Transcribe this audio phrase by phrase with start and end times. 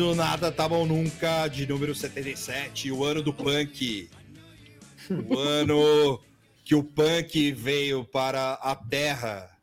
[0.00, 4.08] Começando Nada Tá Bom Nunca, de número 77, o ano do punk.
[5.28, 6.18] O ano
[6.64, 9.54] que o punk veio para a Terra.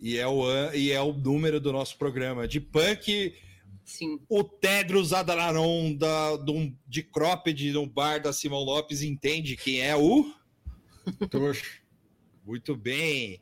[0.00, 2.48] E é o, an- e é o número do nosso programa.
[2.48, 3.32] De punk,
[3.84, 4.18] Sim.
[4.28, 9.94] o Tedros Adalaron da, do- de Cropped no bar da Simão Lopes entende quem é
[9.96, 10.28] o.
[11.30, 11.62] Trouxa.
[12.44, 13.40] Muito bem.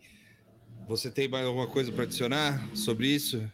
[0.87, 3.51] Você tem mais alguma coisa para adicionar sobre isso?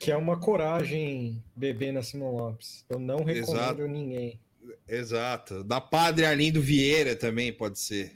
[0.00, 2.84] Que é uma coragem beber na Simão Lopes.
[2.88, 3.86] Eu não recomendo Exato.
[3.86, 4.40] ninguém.
[4.88, 5.62] Exato.
[5.62, 8.10] Da Padre Arlindo Vieira também pode ser.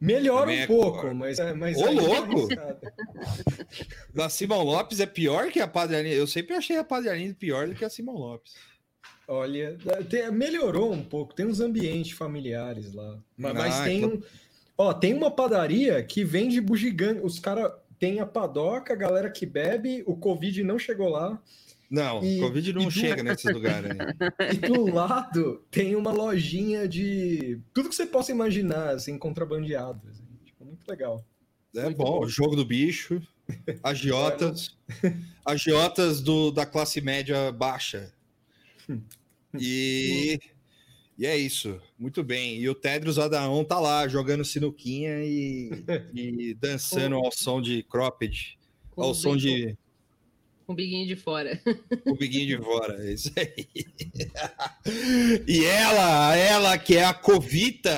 [0.00, 1.18] Melhora Também um é pouco, coragem.
[1.18, 1.76] mas é mais.
[1.76, 2.48] Ô, louco!
[4.14, 6.14] Da Simão Lopes é pior que a Padre Arlindo.
[6.16, 8.54] Eu sempre achei a Padre Arlindo pior do que a Simão Lopes.
[9.28, 9.76] Olha,
[10.32, 11.34] melhorou um pouco.
[11.34, 13.18] Tem uns ambientes familiares lá.
[13.36, 14.22] Mas, mas Ah, tem então- um.
[14.78, 17.24] Ó, tem uma padaria que vende bugiganga.
[17.24, 21.40] Os caras têm a padoca, a galera que bebe, o Covid não chegou lá.
[21.88, 23.90] Não, E- Covid não e do- chega nesses lugares.
[23.92, 24.54] aí.
[24.54, 30.00] E do lado tem uma lojinha de tudo que você possa imaginar, assim, contrabandeado.
[30.10, 30.24] assim.
[30.44, 31.24] Tipo, muito legal.
[31.74, 32.24] É Muito bom, bom.
[32.24, 33.20] o jogo do bicho,
[33.82, 34.76] agiotas,
[35.44, 38.12] agiotas do, da classe média baixa.
[39.58, 40.38] E,
[41.18, 42.58] e é isso, muito bem.
[42.58, 45.70] E o Tedros Adaon tá lá jogando sinuquinha e,
[46.14, 48.58] e dançando ao som de cropped,
[48.90, 49.78] Com ao som biguinho- de
[50.66, 51.60] Com o biguinho de fora.
[52.06, 53.66] o biguinho de fora, é isso aí.
[55.48, 57.92] E ela, ela que é a Covita,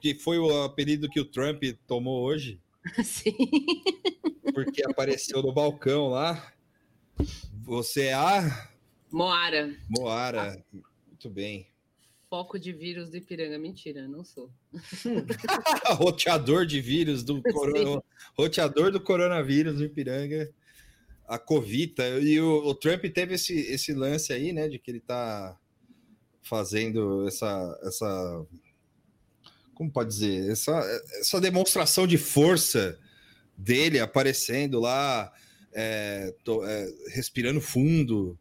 [0.00, 2.60] que foi o apelido que o Trump tomou hoje.
[3.04, 3.32] Sim.
[4.54, 6.52] porque apareceu no balcão lá.
[7.62, 8.68] Você é a
[9.10, 9.74] Moara.
[9.88, 10.64] Moara.
[11.08, 11.66] Muito bem.
[12.28, 13.58] Foco de vírus do Ipiranga.
[13.58, 14.50] Mentira, não sou.
[15.96, 18.02] Roteador de vírus do corona...
[18.36, 20.52] roteador do coronavírus no Ipiranga.
[21.26, 22.06] A Covita.
[22.20, 24.68] E o, o Trump teve esse, esse lance aí, né?
[24.68, 25.58] De que ele tá
[26.42, 27.80] fazendo essa.
[27.82, 28.46] essa
[29.74, 30.50] como pode dizer?
[30.50, 30.78] Essa,
[31.20, 32.98] essa demonstração de força
[33.56, 35.32] dele aparecendo lá,
[35.72, 38.38] é, to- é, respirando fundo.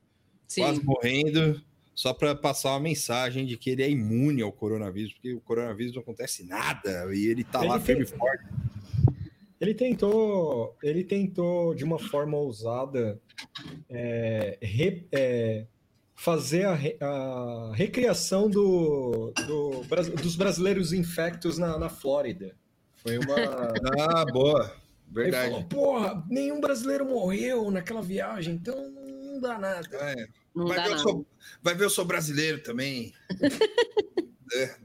[0.48, 0.62] Sim.
[0.62, 1.62] quase morrendo,
[1.98, 5.96] só para passar uma mensagem de que ele é imune ao coronavírus, porque o coronavírus
[5.96, 8.46] não acontece nada e ele tá Ele lá firme e forte.
[9.60, 13.20] Ele tentou, ele tentou de uma forma ousada
[13.90, 15.66] é, re- é,
[16.14, 19.82] fazer a, a recriação do, do
[20.22, 22.56] dos brasileiros infectos na, na Flórida.
[22.98, 23.36] Foi uma.
[24.00, 24.72] Ah, boa.
[25.16, 25.50] Ele Verdade.
[25.50, 29.88] falou, porra, nenhum brasileiro morreu naquela viagem, então não dá nada.
[29.94, 30.98] É, Não vai, ver, não.
[30.98, 31.28] sou,
[31.62, 33.14] vai ver, eu sou brasileiro também.
[34.54, 34.78] É,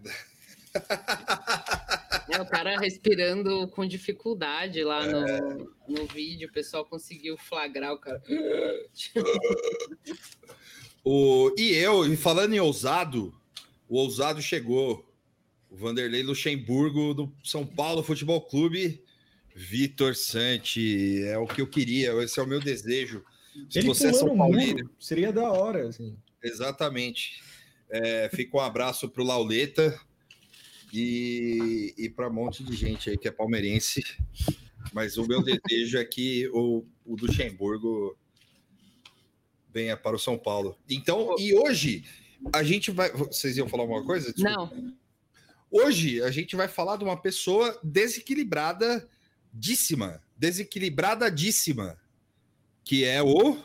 [2.28, 5.12] É, o cara respirando com dificuldade lá É.
[5.12, 6.48] no, no vídeo.
[6.48, 8.20] O pessoal conseguiu flagrar o cara.
[11.04, 13.32] o, e eu, e falando em ousado,
[13.88, 15.08] o ousado chegou.
[15.70, 19.02] O Vanderlei Luxemburgo do São Paulo Futebol Clube.
[19.54, 23.22] Vitor Santi, é o que eu queria, esse é o meu desejo.
[23.68, 26.16] Se Ele você é São o Paulino, seria da hora, assim.
[26.42, 27.42] Exatamente.
[27.90, 29.98] É, fica um abraço para o Lauleta
[30.92, 34.02] e, e para um monte de gente aí que é palmeirense.
[34.92, 38.16] Mas o meu desejo é que o, o Luxemburgo
[39.72, 40.78] venha para o São Paulo.
[40.88, 42.04] Então, e hoje
[42.52, 43.12] a gente vai.
[43.12, 44.32] Vocês iam falar alguma coisa?
[44.32, 44.74] Desculpa.
[44.74, 44.94] Não,
[45.74, 51.98] Hoje a gente vai falar de uma pessoa desequilibradíssima, desequilibradíssima,
[52.84, 53.56] que é o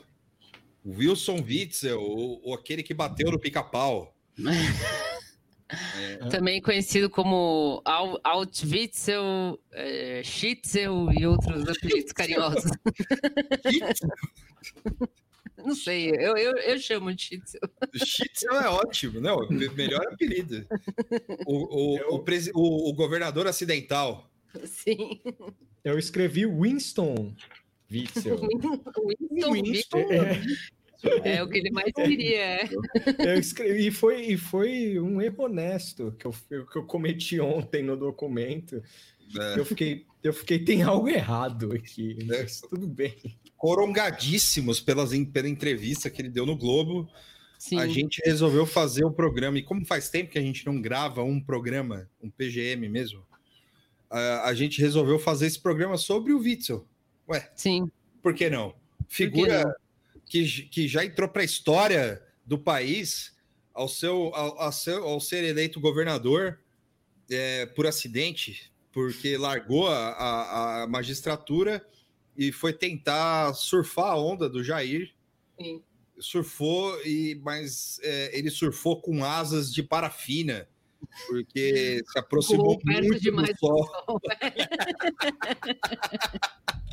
[0.85, 4.15] Wilson Witzel, o, o aquele que bateu no pica-pau.
[6.31, 12.71] também conhecido como Al- Altwitzel, é, Schitzel e outros apelidos carinhosos.
[15.57, 17.59] Não sei, eu, eu, eu chamo de Schitzel.
[17.95, 19.49] Schitzel é ótimo, não?
[19.49, 20.65] me- Melhor apelido.
[21.45, 21.55] O,
[22.05, 24.29] o, o, presi- o- o governador acidental.
[24.65, 25.19] Sim.
[25.83, 27.33] Eu escrevi Winston
[27.91, 28.37] Witzel.
[29.05, 29.99] Winston Witzel
[31.23, 32.39] É, é o que ele mais queria.
[32.39, 32.69] é.
[33.19, 36.33] eu escrevi, e foi, e foi um erro honesto que eu,
[36.65, 38.81] que eu cometi ontem no documento.
[39.33, 39.55] né?
[39.57, 43.15] Eu fiquei, eu fiquei, tem algo errado aqui, mas tudo bem.
[43.55, 47.07] Corongadíssimos pelas, pela entrevista que ele deu no Globo.
[47.57, 47.79] Sim.
[47.79, 49.57] A gente resolveu fazer o programa.
[49.57, 53.25] E como faz tempo que a gente não grava um programa, um PGM mesmo,
[54.09, 56.87] a, a gente resolveu fazer esse programa sobre o Witzel.
[57.29, 57.91] Ué, Sim.
[58.21, 58.74] por que não?
[59.07, 59.75] Figura
[60.25, 63.35] que, j- que já entrou para a história do país
[63.74, 66.59] ao, seu, ao, ao seu- ao ser eleito governador
[67.29, 71.85] é, por acidente, porque largou a, a- a magistratura
[72.38, 75.13] e foi tentar surfar a onda do Jair.
[75.59, 75.83] Sim.
[76.19, 80.68] Surfou, e, mas é, ele surfou com asas de parafina,
[81.27, 83.88] porque se aproximou Voou perto muito demais do do sol.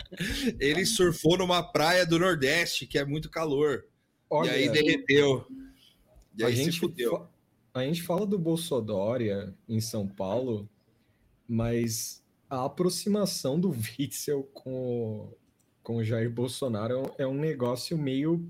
[0.58, 3.84] Ele surfou numa praia do Nordeste, que é muito calor.
[4.28, 5.46] Olha, e aí derreteu.
[6.36, 7.28] E a, aí se gente fudeu.
[7.72, 10.68] a gente fala do Bolsodória em São Paulo,
[11.48, 15.32] mas a aproximação do Witzel com,
[15.82, 18.48] com o Jair Bolsonaro é um negócio meio.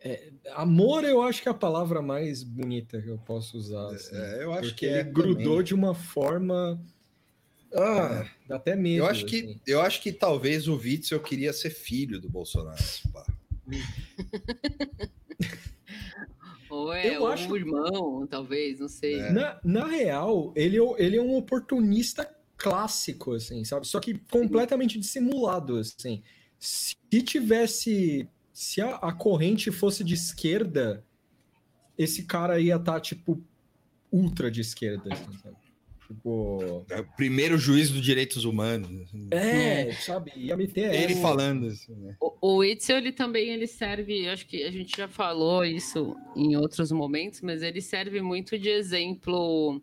[0.00, 3.94] é, amor, eu acho que é a palavra mais bonita que eu posso usar.
[3.94, 4.14] assim.
[4.16, 5.64] É, eu acho porque que ele é grudou também.
[5.64, 6.78] de uma forma.
[7.76, 8.98] Ah, dá até medo.
[9.04, 9.60] Eu acho que, assim.
[9.66, 12.82] eu acho que talvez o Witzel queria ser filho do Bolsonaro.
[13.12, 13.26] pá.
[16.70, 19.20] Ou é Eu o acho- irmão, talvez, não sei.
[19.20, 19.30] É.
[19.30, 23.86] Na, na real, ele, é- ele é um oportunista clássico, assim, sabe?
[23.86, 26.22] Só que completamente dissimulado, assim.
[26.58, 28.28] Se tivesse.
[28.52, 31.04] Se a, a corrente fosse de esquerda,
[31.98, 33.42] esse cara ia estar, tipo,
[34.12, 35.56] ultra de esquerda, assim, sabe?
[36.14, 36.86] Tipo.
[36.90, 39.10] É o primeiro juiz dos direitos humanos.
[39.30, 40.32] É, sabe?
[40.36, 41.22] Ia meter Ele essa.
[41.22, 42.16] falando assim, né?
[42.20, 46.56] O, o Witzel, ele também ele serve, acho que a gente já falou isso em
[46.56, 49.82] outros momentos, mas ele serve muito de exemplo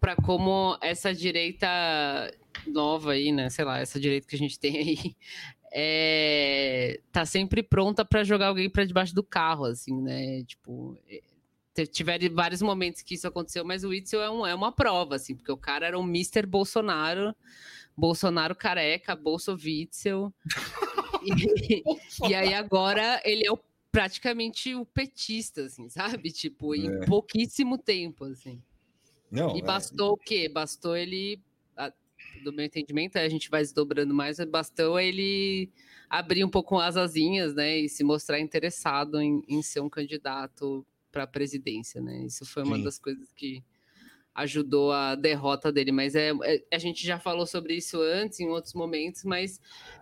[0.00, 1.66] para como essa direita
[2.66, 3.50] nova aí, né?
[3.50, 5.16] Sei lá, essa direita que a gente tem aí,
[5.72, 10.44] é, tá sempre pronta para jogar alguém para debaixo do carro, assim, né?
[10.44, 10.96] Tipo,
[11.92, 15.34] tiveram vários momentos que isso aconteceu, mas o Witzel é, um- é uma prova, assim,
[15.34, 16.46] porque o cara era um Mr.
[16.46, 17.34] Bolsonaro,
[17.96, 20.32] Bolsonaro careca, Bolso Witzel.
[21.26, 21.82] E,
[22.28, 23.58] e aí agora ele é o-
[23.90, 26.30] praticamente o petista, assim, sabe?
[26.30, 27.06] Tipo, em É.
[27.06, 28.62] pouquíssimo tempo, assim.
[29.30, 30.50] Não, E é, bastou o quê?
[30.50, 31.40] Bastou ele,
[31.76, 31.90] a-
[32.42, 35.70] do meu entendimento, aí a gente vai desdobrando mais, mas bastou ele
[36.10, 37.78] abrir um pouco as asinhas, né?
[37.78, 40.84] E se mostrar interessado em, em ser um candidato
[41.14, 42.24] para a presidência, né?
[42.26, 42.82] Isso foi uma Sim.
[42.82, 43.62] das coisas que
[44.34, 48.48] ajudou a derrota dele, mas é, é- a gente já falou sobre isso antes, em
[48.48, 49.60] outros momentos, mas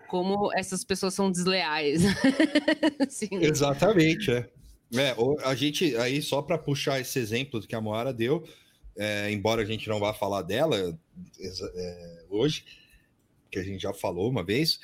[0.08, 2.00] como essas pessoas são desleais.
[3.06, 3.44] Assim, né?
[3.44, 4.48] Exatamente, é.
[4.94, 5.14] É,
[5.44, 8.42] a gente, aí só para puxar esse exemplo que a Moara deu,
[8.96, 10.98] é, embora a gente não vá falar dela
[11.38, 12.64] é, hoje,
[13.50, 14.80] que a gente já falou uma vez,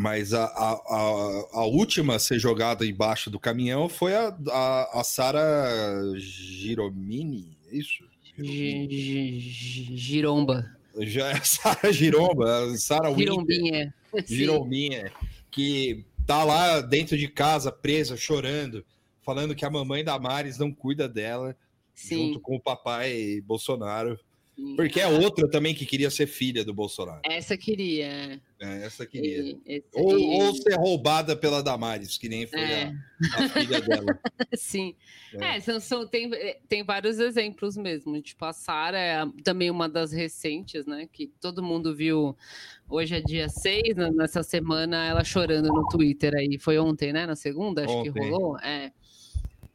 [0.00, 5.00] mas a, a, a, a última a ser jogada embaixo do caminhão foi a, a,
[5.00, 5.42] a Sara
[6.16, 8.04] Giromini, é isso?
[8.38, 10.70] Gi- gi- gi- Giromba.
[11.00, 13.12] Já é Sara Giromba, Sara.
[13.12, 13.92] Girombinha.
[14.14, 14.22] Sim.
[14.36, 15.12] Girominha,
[15.50, 18.84] que tá lá dentro de casa, presa, chorando,
[19.22, 21.56] falando que a mamãe da Maris não cuida dela,
[21.92, 24.16] Sim, junto com o papai Bolsonaro.
[24.58, 24.76] Sim.
[24.76, 27.20] Porque é outra também que queria ser filha do Bolsonaro.
[27.24, 28.40] Essa queria.
[28.60, 29.40] É, essa queria.
[29.40, 32.92] E- esse- Ou, ou ser roubada pela Damares, que nem foi É.
[33.38, 34.18] a, a filha dela.
[34.56, 34.94] Sim.
[35.34, 35.56] É.
[35.56, 36.30] É, são, são- tem,
[36.68, 38.20] tem vários exemplos mesmo.
[38.20, 41.08] Tipo, a Sara é também uma das recentes, né?
[41.12, 42.36] Que todo mundo viu.
[42.90, 46.58] Hoje é dia 6, né, nessa semana, ela chorando no Twitter aí.
[46.58, 47.26] Foi ontem, né?
[47.26, 48.30] Na segunda, acho que Ontem.
[48.30, 48.58] rolou.
[48.60, 48.90] É.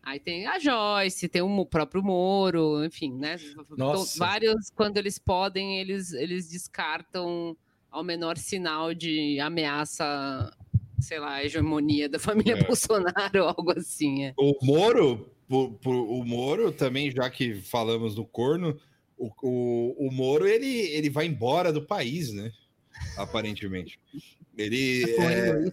[0.03, 3.37] Aí tem a Joyce, tem o próprio Moro, enfim, né?
[3.77, 4.19] Nossa.
[4.19, 7.55] Vários, quando eles podem, eles, eles descartam
[7.89, 10.51] ao menor sinal de ameaça,
[10.99, 12.63] sei lá, a hegemonia da família É.
[12.67, 14.25] Bolsonaro, algo assim.
[14.25, 14.33] É.
[14.37, 18.77] O Moro, por- o Moro também, já que falamos do corno,
[19.17, 22.51] o, o, o Moro ele, ele vai embora do país, né?
[23.15, 23.97] Aparentemente.
[24.57, 25.71] Ele é,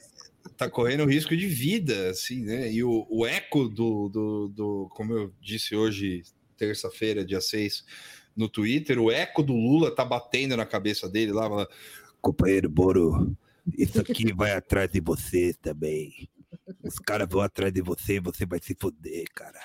[0.57, 2.71] tá correndo risco de vida, assim, né?
[2.73, 6.23] E o, o eco do, do, do, como eu disse hoje,
[6.57, 7.85] terça-feira, dia 6,
[8.37, 11.67] no Twitter, o eco do Lula tá batendo na cabeça dele lá,
[12.21, 13.37] companheiro Moro,
[13.77, 16.29] isso aqui vai atrás de você também.
[16.83, 19.61] Os caras vão atrás de você, você vai se foder, cara.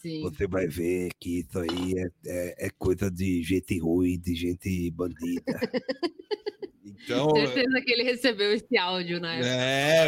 [0.00, 0.22] Sim.
[0.22, 4.90] Você vai ver que isso aí é, é, é coisa de gente ruim, de gente
[4.90, 5.42] bandida.
[7.04, 9.40] Então, Certeza que ele recebeu esse áudio, né?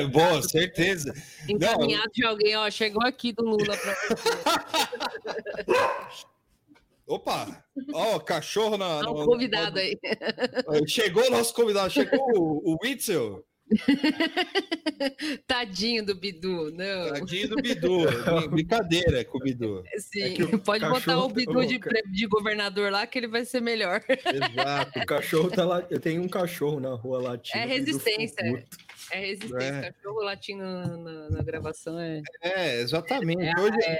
[0.01, 1.13] é, boa, certeza.
[1.49, 3.77] Encaminhado de alguém, ó, chegou aqui do Lula.
[7.07, 7.65] Opa!
[7.93, 8.99] Ó, o cachorro na.
[8.99, 9.99] Ó, no- o convidado aí.
[10.87, 13.45] Chegou o nosso convidado, chegou o, o Witzel,
[15.47, 17.13] Tadinho do Bidu, não.
[17.13, 18.01] tadinho do Bidu.
[18.51, 19.83] Brincadeira com o Bidu.
[19.99, 23.19] Sim, É o pode botar o Bidu de, o ca- pre- de governador lá que
[23.19, 24.03] ele vai ser melhor.
[24.09, 24.99] Exato.
[24.99, 25.87] O cachorro tá lá.
[25.91, 27.59] Eu tenho um cachorro na rua latindo.
[27.59, 28.45] É resistência.
[28.45, 28.77] puto.
[29.13, 29.59] É resistência.
[29.65, 29.93] É.
[29.93, 33.59] Cachorro latindo na, na- na gravação é É, exatamente.
[33.59, 33.99] Hoje,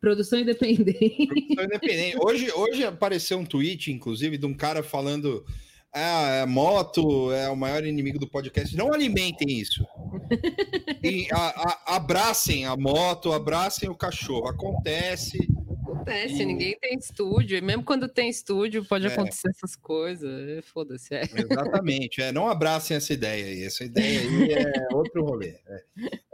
[0.00, 1.26] produção independente.
[1.26, 2.16] Produção independente.
[2.20, 5.44] Hoje, hoje apareceu um tweet, inclusive, de um cara falando
[5.92, 8.76] a, a moto é o maior inimigo do podcast.
[8.76, 9.84] Não alimentem isso.
[11.02, 14.48] E, a, a, abracem a moto, abracem o cachorro.
[14.48, 15.38] Acontece.
[15.82, 16.44] Acontece, e...
[16.44, 17.56] ninguém tem estúdio.
[17.56, 19.12] E mesmo quando tem estúdio, pode é.
[19.12, 20.48] acontecer essas coisas.
[20.48, 21.14] É, foda-se.
[21.14, 21.22] É.
[21.22, 22.20] Exatamente.
[22.20, 23.64] É, não abracem essa ideia aí.
[23.64, 25.56] Essa ideia aí é outro rolê.
[25.66, 25.84] É,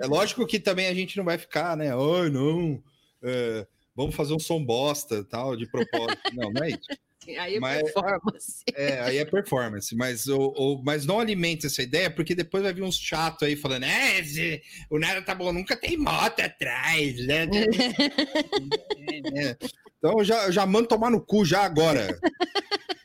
[0.01, 1.91] é lógico que também a gente não vai ficar, né?
[1.91, 2.83] Ai, não.
[3.23, 6.21] É, vamos fazer um som bosta, tal, de propósito.
[6.35, 7.06] Não, não é isso.
[7.39, 8.63] Aí é mas, performance.
[8.75, 9.97] É, aí é performance.
[9.97, 13.57] Mas, o, o, mas não alimente essa ideia, porque depois vai vir uns chatos aí
[13.57, 14.23] falando: é,
[14.91, 17.47] o nada tá bom, nunca tem moto atrás, né?
[19.37, 19.57] é.
[19.99, 22.19] Então já, já mando tomar no cu já agora.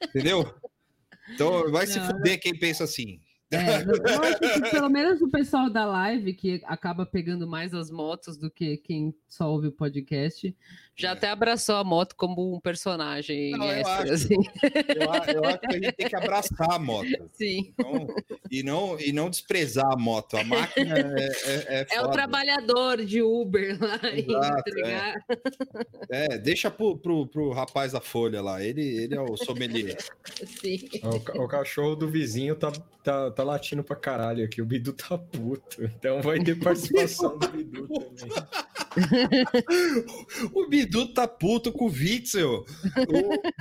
[0.10, 0.54] Entendeu?
[1.34, 3.20] Então vai não, se fuder quem pensa assim.
[3.52, 7.92] É, eu acho que pelo menos o pessoal da live, que acaba pegando mais as
[7.92, 10.56] motos do que quem só ouve o podcast,
[10.96, 11.12] já é.
[11.12, 13.52] até abraçou a moto como um personagem.
[13.52, 14.36] Não, extra, eu, acho, assim.
[14.64, 15.02] eu,
[15.36, 17.08] eu, acho que a gente tem que abraçar a moto.
[17.34, 17.74] Sim.
[17.74, 18.08] Então,
[18.50, 20.38] e, não, e não desprezar a moto.
[20.38, 21.28] A máquina é.
[21.44, 25.26] É, é, é o trabalhador de Uber lá Exato, entregar.
[26.10, 26.36] É.
[26.36, 28.64] é, deixa pro, pro, pro rapaz da Folha lá.
[28.64, 29.98] Ele, ele é o sommelier.
[30.62, 30.80] Sim.
[31.04, 32.72] O, o cachorro do vizinho tá,
[33.04, 34.62] tá, tá latindo pra caralho aqui.
[34.62, 35.84] O Bidu tá puto.
[35.84, 38.32] Então vai ter participação do Bidu também.
[40.54, 40.81] o Bidu
[41.14, 42.66] tá puto com o Witzel.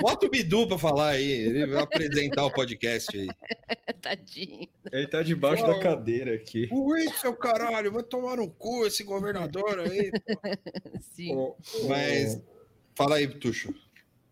[0.00, 1.30] Bota o Bidu pra falar aí.
[1.30, 3.28] Ele vai apresentar o podcast aí.
[4.00, 4.68] Tadinho.
[4.92, 6.68] Ele tá debaixo da cadeira aqui.
[6.70, 10.10] O Witzel, caralho, vai tomar no cu esse governador aí.
[11.14, 11.34] Sim.
[11.88, 12.40] Mas
[12.94, 13.74] fala aí, Tuxo.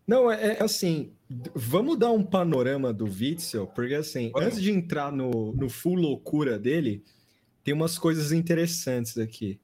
[0.07, 1.11] Não, é, é, assim,
[1.53, 4.47] vamos dar um panorama do Witzel, porque assim, Vamos.
[4.47, 7.03] antes de entrar no, no full loucura dele,
[7.63, 9.59] tem umas coisas interessantes aqui.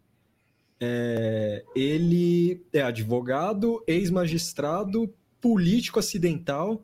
[0.79, 6.83] É, ele é advogado, ex-magistrado, político acidental.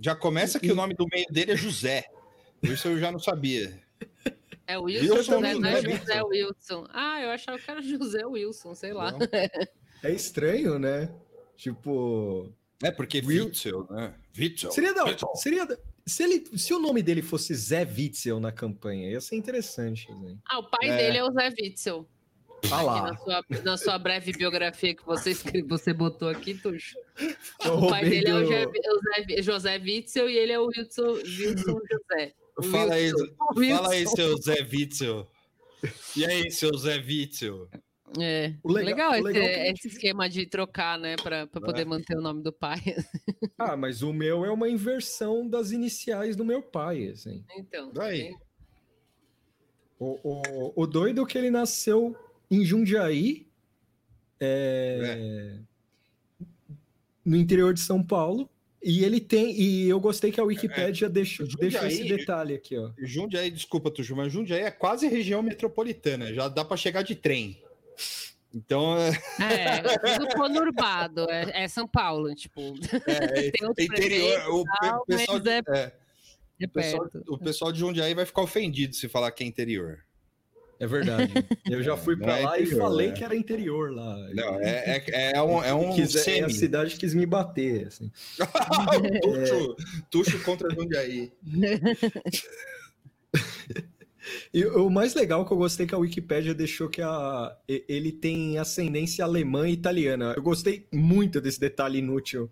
[0.00, 0.72] Já começa que e...
[0.72, 2.04] o nome do meio dele é José.
[2.62, 3.82] Isso eu já não sabia.
[4.66, 5.54] É Wilson, Wilson né?
[5.54, 6.86] Não é José Wilson.
[6.90, 9.12] Ah, eu achava que era José Wilson, sei lá.
[10.02, 11.10] É estranho, né?
[11.56, 12.52] Tipo.
[12.82, 14.14] É porque Witzel, né?
[14.36, 14.70] Witzel.
[14.70, 15.28] Seria, não, Witzel.
[15.36, 15.66] seria
[16.06, 20.12] se, ele, se o nome dele fosse Zé Witzel na campanha, ia ser interessante.
[20.12, 20.36] Né?
[20.46, 20.96] Ah, o pai é.
[20.96, 22.06] dele é o Zé Witzel.
[22.70, 23.02] Ah lá.
[23.02, 25.34] Na sua, na sua, breve biografia que você,
[25.66, 26.98] você botou aqui, Tuxo.
[27.64, 32.34] O pai dele é o José, José Witzel e ele é o Wilson, Wilson José.
[32.70, 33.10] Fala aí,
[33.68, 35.26] fala aí, seu Zé Witzel.
[36.16, 37.68] E aí, seu Zé Witzel?
[38.20, 41.82] É, o legal, legal, o legal esse, é esse, esquema de trocar, né, para poder
[41.82, 41.84] é.
[41.84, 42.78] manter o nome do pai.
[43.58, 47.44] ah, mas o meu é uma inversão das iniciais do meu pai, assim.
[47.56, 47.92] Então.
[47.92, 48.32] Daí.
[49.98, 52.16] O, o, o doido é que ele nasceu
[52.50, 53.46] em Jundiaí,
[54.40, 55.58] é,
[56.40, 56.46] é.
[57.24, 58.48] no interior de São Paulo.
[58.82, 62.54] E ele tem, e eu gostei que a Wikipédia é, deixou, Jundiaí, deixou esse detalhe
[62.54, 62.90] aqui, ó.
[62.98, 67.58] Jundiaí, desculpa, Tuju, mas Jundiaí é quase região metropolitana, já dá para chegar de trem.
[68.54, 68.96] Então.
[68.98, 72.60] É, é tudo conurbado, é, é São Paulo, tipo.
[73.06, 74.48] É, tem interior.
[74.50, 75.92] O, tal, pessoal, é, é,
[76.60, 80.04] é o, pessoal, o pessoal de Jundiaí vai ficar ofendido se falar que é interior.
[80.78, 81.32] É verdade.
[81.68, 83.12] Eu já fui para é lá interior, e falei é.
[83.12, 84.16] que era interior lá.
[84.34, 86.40] Não, é, é, é um, é um quis, semi.
[86.40, 88.10] a cidade quis me bater, assim.
[89.22, 89.76] tuxo,
[90.10, 91.32] tuxo contra Jundiaí.
[94.52, 98.58] E o mais legal que eu gostei que a Wikipédia deixou que a, ele tem
[98.58, 100.34] ascendência alemã e italiana.
[100.36, 102.50] Eu gostei muito desse detalhe inútil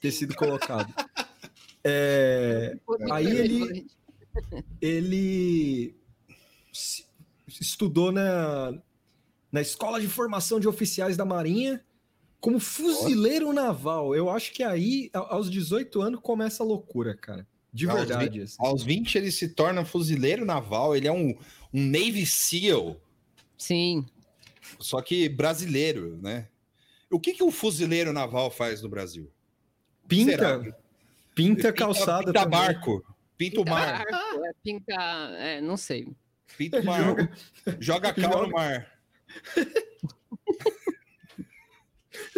[0.00, 0.92] ter sido colocado.
[1.82, 2.76] É,
[3.10, 3.86] aí ele,
[4.82, 5.94] ele
[7.58, 8.72] estudou na,
[9.50, 11.82] na Escola de Formação de Oficiais da Marinha
[12.40, 14.14] como fuzileiro naval.
[14.14, 17.46] Eu acho que aí, aos 18 anos, começa a loucura, cara.
[17.72, 18.38] De aos verdade.
[18.38, 18.56] 20, assim.
[18.58, 21.36] Aos 20 ele se torna fuzileiro naval, ele é um,
[21.72, 23.00] um Navy SEAL.
[23.56, 24.04] Sim.
[24.78, 26.48] Só que brasileiro, né?
[27.10, 29.30] O que, que o fuzileiro naval faz no Brasil?
[30.08, 30.76] Pinta.
[31.34, 32.26] Pinta calçada.
[32.26, 33.04] Pinta, barco.
[33.36, 34.04] Pinta o mar.
[34.04, 34.92] Barco, é, pinta.
[35.38, 36.08] É, não sei.
[36.56, 37.04] Pinta o mar.
[37.04, 37.30] Joga,
[37.78, 38.46] joga cal joga...
[38.46, 39.00] no mar.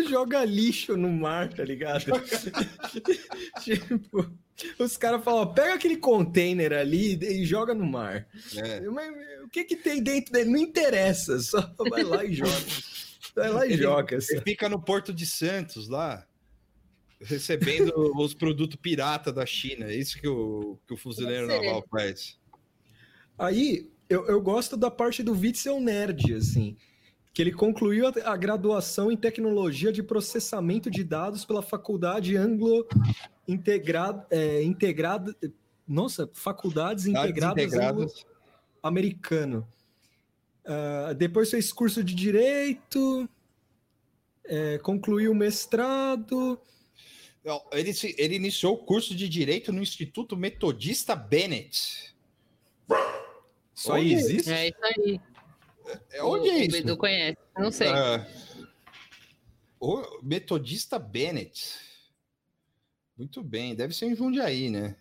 [0.08, 2.04] joga lixo no mar, tá ligado?
[3.62, 4.30] tipo,
[4.78, 8.26] os caras falam, pega aquele container ali e joga no mar.
[8.56, 8.80] É.
[8.80, 9.10] Mas
[9.44, 10.50] o que que tem dentro dele?
[10.50, 12.66] Não interessa, só vai lá e joga.
[13.34, 14.16] Vai lá e ele, joga.
[14.16, 16.26] Ele fica no Porto de Santos lá,
[17.20, 19.86] recebendo os produtos pirata da China.
[19.86, 22.38] É isso que o, que o fuzileiro naval faz.
[23.38, 26.76] Aí, eu, eu gosto da parte do Witzel Nerd, assim
[27.32, 32.86] que ele concluiu a, a graduação em tecnologia de processamento de dados pela Faculdade Anglo
[33.48, 35.34] Integrada, é, integrada
[35.88, 38.26] Nossa, faculdades integradas, integradas.
[38.82, 39.66] americano.
[40.64, 43.28] Uh, depois fez curso de direito,
[44.44, 46.60] é, concluiu o mestrado.
[47.72, 52.14] Ele, ele iniciou o curso de direito no Instituto Metodista Bennett.
[53.82, 54.52] Isso aí existe?
[54.52, 55.20] É isso aí.
[56.12, 56.76] É, onde o, é isso?
[56.76, 57.88] O Edu conhece, não sei.
[57.88, 58.68] Uh,
[59.80, 61.74] o Metodista Bennett.
[63.18, 64.96] Muito bem, deve ser em Jundiaí, né?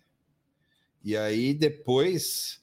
[1.04, 2.60] E aí depois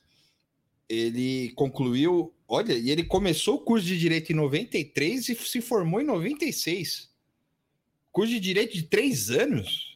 [0.90, 6.02] ele concluiu, olha, e ele começou o curso de direito em 93 e se formou
[6.02, 7.10] em 96.
[8.12, 9.89] Curso de direito de três anos?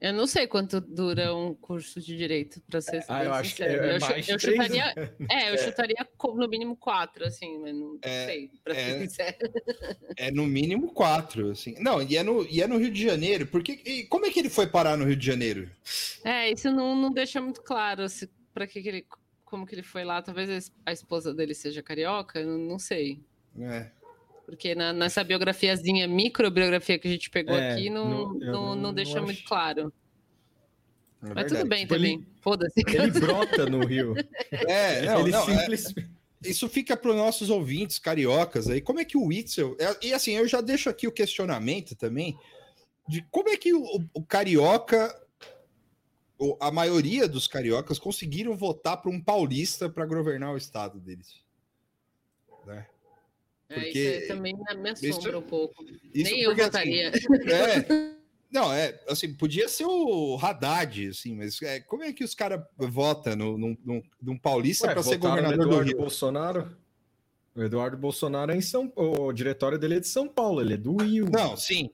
[0.00, 3.64] Eu não sei quanto dura um curso de direito, para ser ah, eu acho que
[3.64, 4.94] é eu, mais eu chutaria,
[5.28, 5.58] É, eu é.
[5.58, 9.36] chutaria no mínimo quatro, assim, mas não é, sei, para é, ser sincero.
[10.16, 11.74] É no mínimo quatro, assim.
[11.80, 14.50] Não, e é no, e é no Rio de Janeiro, porque como é que ele
[14.50, 15.68] foi parar no Rio de Janeiro?
[16.24, 18.06] É, isso não, não deixa muito claro
[18.54, 19.06] para que, que ele,
[19.44, 20.22] como que ele foi lá.
[20.22, 23.20] Talvez a esposa dele seja carioca, não, não sei.
[23.60, 23.90] É.
[24.48, 28.94] Porque na, nessa biografiazinha, microbiografia que a gente pegou é, aqui, não, não, não, não,
[28.94, 29.92] deixa muito claro.
[31.22, 32.80] É Mas tudo bem tipo, também, foda-se.
[32.80, 34.14] Ele brota no Rio.
[34.50, 35.94] É, não, ele não, é, simples...
[35.98, 38.80] é, isso fica para os nossos ouvintes cariocas aí.
[38.80, 39.76] Como é que o Witzel.
[39.78, 42.34] É, e assim, eu já deixo aqui o questionamento também
[43.06, 45.14] de como é que o, o carioca,
[46.58, 51.34] a maioria dos cariocas, conseguiram votar para um paulista para governar o estado deles.
[52.64, 52.86] Né?
[53.68, 55.84] É, porque é, isso também me assombra isso, um pouco.
[56.14, 57.08] Nem eu assim, votaria.
[57.10, 58.12] Assim, é,
[58.50, 62.62] não, é, assim, podia ser o Haddad, assim, mas é, como é que os caras
[62.76, 65.96] votam no, num, num, num paulista para ser governador do Rio?
[65.96, 66.76] Bolsonaro?
[67.54, 70.76] O Eduardo Bolsonaro é em São O diretório dele é de São Paulo, ele é
[70.76, 71.28] do Rio.
[71.30, 71.90] Não, sim.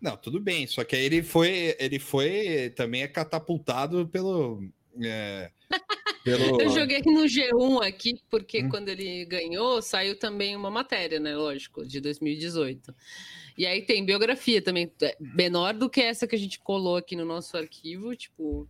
[0.00, 0.66] Não, tudo bem.
[0.66, 4.62] Só que aí ele foi, ele foi também é catapultado pelo.
[5.02, 5.50] É,
[6.24, 6.60] pelo...
[6.60, 8.68] Eu joguei no G1 aqui, porque hum.
[8.68, 11.36] quando ele ganhou, saiu também uma matéria, né?
[11.36, 12.94] Lógico, de 2018.
[13.56, 17.14] E aí tem biografia também, é, menor do que essa que a gente colou aqui
[17.14, 18.66] no nosso arquivo, tipo,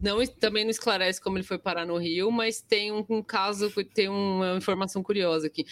[0.00, 3.68] não, também não esclarece como ele foi parar no Rio, mas tem um, um caso,
[3.92, 5.64] tem uma informação curiosa aqui.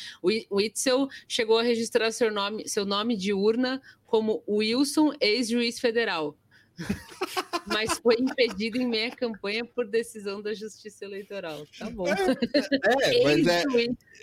[0.51, 6.37] O Itzel chegou a registrar seu nome, seu nome de urna como Wilson, ex-juiz federal
[7.67, 11.67] mas foi impedido em meia campanha por decisão da Justiça Eleitoral.
[11.79, 12.07] Tá bom.
[12.09, 13.63] É, é mas é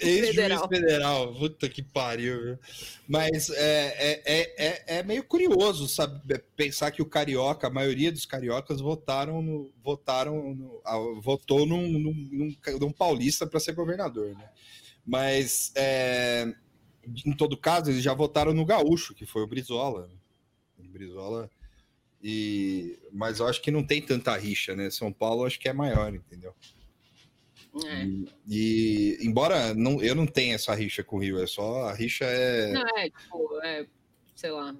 [0.01, 0.67] ex-juiz federal.
[0.67, 1.35] federal.
[1.35, 2.43] Puta que pariu.
[2.43, 2.59] Viu?
[3.07, 6.21] Mas é, é, é, é, meio curioso sabe,
[6.55, 12.13] pensar que o carioca, a maioria dos cariocas votaram no, votaram no, votou num, num,
[12.31, 14.49] num, num paulista para ser governador, né?
[15.05, 16.51] Mas é,
[17.25, 20.09] em todo caso, eles já votaram no gaúcho, que foi o Brizola.
[20.77, 21.49] O Brizola
[22.27, 24.89] e, mas eu acho que não tem tanta rixa, né?
[24.89, 26.55] São Paulo acho que é maior, entendeu?
[27.85, 28.03] É.
[28.03, 31.93] E, e, embora não, eu não tenha essa rixa com o Rio, é só a
[31.93, 32.71] rixa é.
[32.73, 33.85] Não, é, tipo, é,
[34.35, 34.75] sei lá,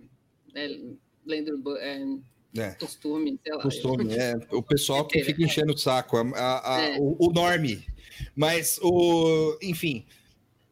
[0.55, 0.79] é,
[1.23, 2.03] lembro, é,
[2.57, 2.71] é.
[2.71, 3.61] Costume, sei lá.
[3.61, 4.33] Costume, é.
[4.49, 6.97] O pessoal que fica enchendo o saco, a, a, a é.
[6.97, 7.85] o, o norme.
[8.35, 10.03] Mas, o, enfim.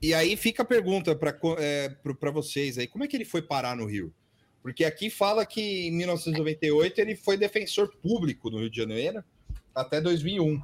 [0.01, 1.95] E aí fica a pergunta para é,
[2.33, 4.11] vocês aí: como é que ele foi parar no Rio?
[4.63, 9.21] Porque aqui fala que em 1998 ele foi defensor público no Rio de Janeiro
[9.75, 10.59] até 2001.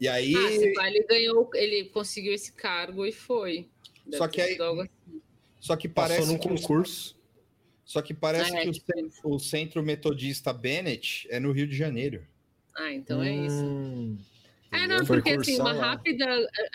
[0.00, 0.34] E aí.
[0.34, 3.68] Ah, ele ganhou, ele conseguiu esse cargo e foi.
[4.04, 4.58] Deve só que aí.
[4.60, 4.90] Assim.
[5.60, 6.20] Só que parece.
[6.22, 7.16] Passou num concurso.
[7.84, 8.80] Só que parece ah, é, que
[9.24, 12.26] o, o, Centro Metodista Bennett é no Rio de Janeiro.
[12.74, 14.18] Ah, então é isso.
[14.72, 16.24] É, não, porque assim, uma rápida.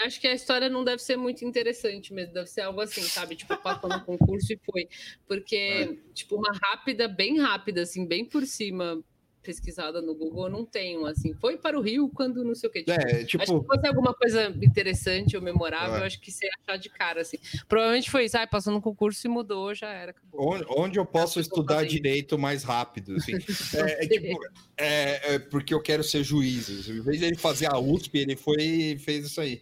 [0.06, 3.36] Acho que a história não deve ser muito interessante mesmo, deve ser algo assim, sabe?
[3.36, 4.90] Tipo, passou no concurso e foi.
[5.28, 5.96] Porque, é.
[6.14, 9.02] tipo, uma rápida, bem rápida, assim, bem por cima,
[9.46, 11.34] pesquisada no Google, não tenho, assim.
[11.34, 12.84] Foi para o Rio quando não sei o que.
[12.84, 13.44] Tipo, é, tipo...
[13.44, 16.08] Acho que fosse alguma coisa interessante ou memorável, é.
[16.08, 17.38] acho que você ia achar de cara, assim.
[17.68, 20.16] Provavelmente foi isso, ah, passou no concurso e mudou, já era.
[20.34, 23.34] Onde, onde, eu posso estudar direito mais rápido, assim.
[23.78, 24.40] é, é, tipo,
[24.78, 26.88] é, é, porque eu quero ser juiz.
[26.90, 29.62] Em vez de ele fazer a USP, ele foi e fez isso aí.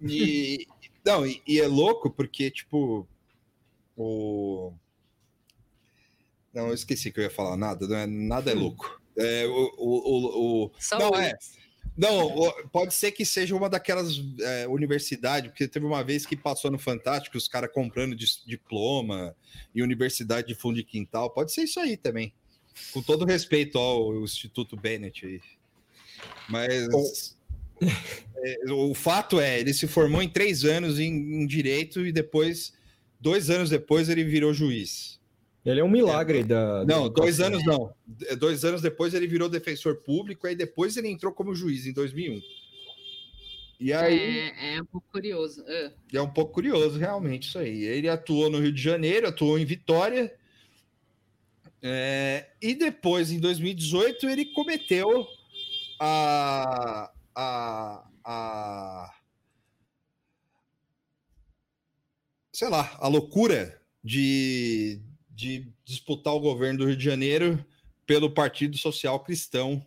[0.00, 0.66] E,
[1.04, 3.08] não, e, e é louco porque, tipo,
[3.96, 4.72] o...
[6.52, 9.02] Não, eu esqueci que eu ia falar nada, não é, nada é louco.
[9.16, 11.34] É, o, o, o, não, é.
[11.96, 16.70] Não, pode ser que seja uma daquelas é, universidades, porque teve uma vez que passou
[16.70, 19.34] no Fantástico, os caras comprando diploma
[19.72, 21.30] e universidade de fundo de quintal.
[21.30, 22.32] Pode ser isso aí também.
[22.92, 25.40] Com todo respeito ao Instituto Bennett aí.
[26.48, 27.36] Mas
[27.80, 32.72] é, o fato é, ele se formou em três anos em, em direito e depois,
[33.20, 35.20] dois anos depois, ele virou juiz.
[35.64, 36.44] Ele é um milagre é.
[36.44, 36.84] da.
[36.84, 37.94] Não, dois anos não.
[38.38, 42.40] Dois anos depois ele virou defensor público, aí depois ele entrou como juiz em 2001.
[43.80, 44.18] E aí.
[44.18, 45.64] É, é um pouco curioso.
[45.66, 45.92] É.
[46.12, 47.84] é um pouco curioso, realmente, isso aí.
[47.84, 50.34] Ele atuou no Rio de Janeiro, atuou em Vitória.
[51.82, 55.26] É, e depois, em 2018, ele cometeu
[56.00, 59.14] a, a, a.
[62.52, 65.02] Sei lá, a loucura de,
[65.34, 67.64] de disputar o governo do Rio de Janeiro
[68.06, 69.84] pelo Partido Social Cristão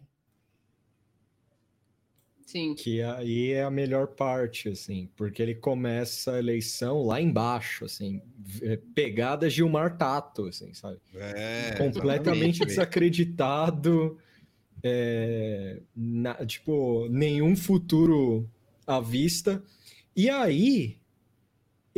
[2.47, 2.75] Sim.
[2.75, 8.21] Que aí é a melhor parte, assim, porque ele começa a eleição lá embaixo, assim,
[8.61, 10.97] é, pegada Gilmar Tato, assim, sabe?
[11.13, 14.17] É, Completamente desacreditado,
[14.81, 18.49] é, na, tipo, nenhum futuro
[18.87, 19.61] à vista.
[20.15, 20.97] E aí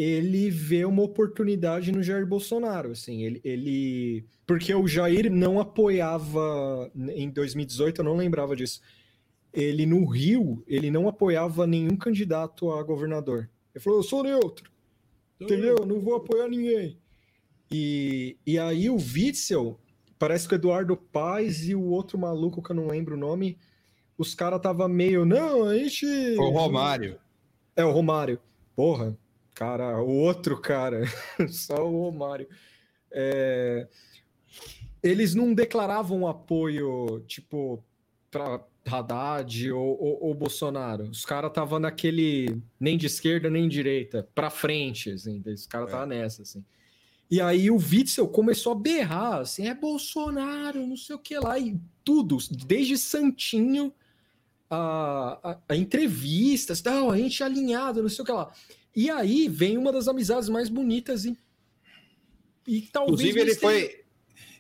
[0.02, 4.26] ele vê uma oportunidade no Jair Bolsonaro, assim, ele, ele...
[4.48, 8.80] Porque o Jair não apoiava, em 2018, eu não lembrava disso,
[9.52, 13.50] ele no Rio, ele não apoiava nenhum candidato a governador.
[13.76, 14.72] Ele falou, eu sou neutro,
[15.38, 15.86] entendeu?
[15.86, 16.98] Não vou apoiar ninguém.
[17.70, 19.78] E, e aí o Witzel,
[20.18, 23.58] parece que o Eduardo Paz e o outro maluco que eu não lembro o nome,
[24.18, 26.06] os caras tava meio, não, a gente...
[26.38, 27.20] O Romário.
[27.76, 28.40] É, o Romário.
[28.78, 29.18] Porra,
[29.54, 31.04] cara, o outro cara,
[31.50, 32.48] só o Romário.
[33.12, 33.88] É...
[35.02, 37.84] Eles não declaravam apoio, tipo,
[38.30, 41.06] para Haddad ou, ou, ou, Bolsonaro.
[41.06, 45.42] Os caras estavam naquele nem de esquerda nem de direita, para frente, assim.
[45.46, 46.20] Os caras estavam é.
[46.20, 46.64] nessa, assim.
[47.32, 51.60] E aí o Witzel começou a berrar, assim, é Bolsonaro, não sei o que lá,
[51.60, 53.94] e tudo, desde Santinho
[54.68, 58.52] a, a, a entrevistas, tal, a gente alinhado, não sei o que lá.
[59.00, 61.38] E aí vem uma das amizades mais bonitas e,
[62.68, 63.22] e talvez...
[63.22, 64.04] Inclusive ele foi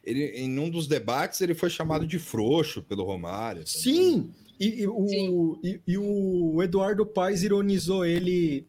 [0.01, 3.67] ele, em um dos debates, ele foi chamado de frouxo pelo Romário.
[3.67, 5.59] Sim, e, e, o, Sim.
[5.61, 8.65] E, e, o Eduardo Paes ironizou ele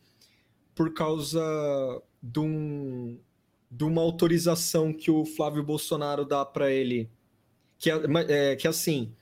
[0.74, 1.40] por causa
[2.20, 3.16] de, um,
[3.70, 7.08] de uma autorização que o Flávio Bolsonaro dá para ele.
[7.78, 9.12] Que, é, é, que assim,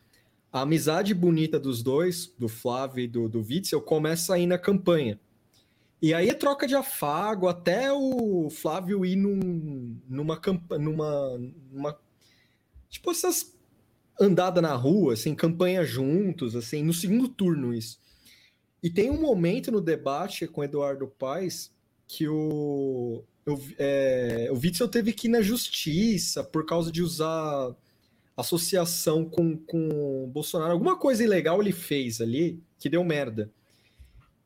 [0.51, 5.21] a amizade bonita dos dois, do Flávio e do, do Witzel, começa aí na campanha.
[6.01, 11.39] E aí é troca de afago até o Flávio ir num, numa, campanha, numa,
[11.73, 11.99] numa.
[12.89, 13.57] Tipo, essas
[14.21, 18.01] andada na rua, assim, campanha juntos, assim, no segundo turno isso.
[18.83, 21.73] E tem um momento no debate com Eduardo Paes
[22.07, 27.75] que o, o, é, o Witzel teve que ir na justiça por causa de usar
[28.37, 30.73] associação com, com Bolsonaro.
[30.73, 33.51] Alguma coisa ilegal ele fez ali que deu merda.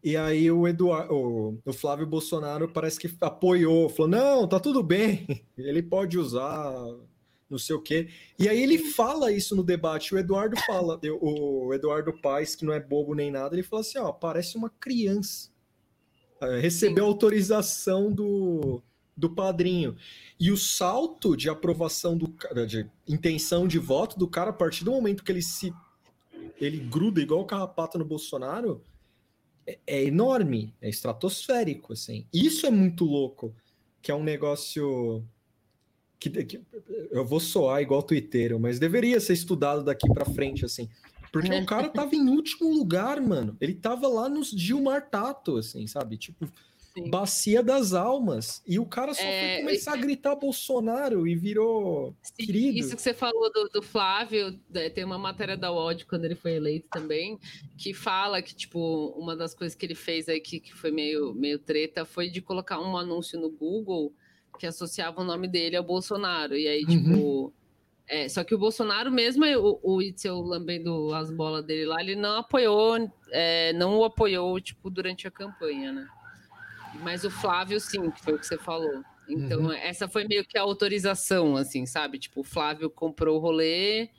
[0.03, 4.83] E aí o Eduardo, o, o Flávio Bolsonaro parece que apoiou, falou: não, tá tudo
[4.83, 6.75] bem, ele pode usar,
[7.49, 8.09] não sei o quê.
[8.37, 10.13] E aí ele fala isso no debate.
[10.13, 13.99] O Eduardo fala, o Eduardo Paes, que não é bobo nem nada, ele fala assim:
[13.99, 15.51] ó, parece uma criança.
[16.41, 18.83] É, recebeu autorização do,
[19.17, 19.97] do padrinho.
[20.41, 22.35] E o salto de aprovação do
[22.67, 25.73] de intenção de voto do cara, a partir do momento que ele se
[26.61, 28.83] ele gruda igual o carrapato no Bolsonaro,
[29.67, 32.27] é, enorme, é estratosférico, assim.
[32.33, 33.55] Isso é muito louco,
[34.01, 35.25] que é um negócio
[36.19, 36.61] que, que
[37.11, 40.89] eu vou soar igual twitteiro, mas deveria ser estudado daqui para frente, assim.
[41.33, 43.57] Porque o cara tava em último lugar, mano.
[43.59, 46.19] Ele tava lá nos Gilmar Tato, assim, sabe?
[46.19, 46.47] Tipo,
[46.95, 47.09] Sim.
[47.09, 48.63] Bacia das Almas.
[48.67, 52.79] E o cara só é, foi começar a gritar Bolsonaro e virou Sim, querido.
[52.79, 56.35] Isso que você falou do, do Flávio, né, tem uma matéria da UOD quando ele
[56.35, 57.39] foi eleito também,
[57.79, 61.33] que fala que, tipo, uma das coisas que ele fez aí que, que foi meio,
[61.33, 64.13] meio treta foi de colocar um anúncio no Google
[64.59, 66.55] que associava o nome dele ao Bolsonaro.
[66.57, 67.17] E aí, tipo.
[67.17, 67.53] Uhum.
[68.07, 72.17] É, só que o Bolsonaro mesmo, o, o Itzel lambendo as bolas dele lá, ele
[72.17, 72.97] não apoiou,
[73.31, 76.07] é, não o apoiou, tipo, durante a campanha, né?
[77.01, 79.03] Mas o Flávio, sim, que foi o que você falou.
[79.29, 79.73] Então, uhum.
[79.73, 82.19] essa foi meio que a autorização, assim, sabe?
[82.19, 84.11] Tipo, o Flávio comprou o rolê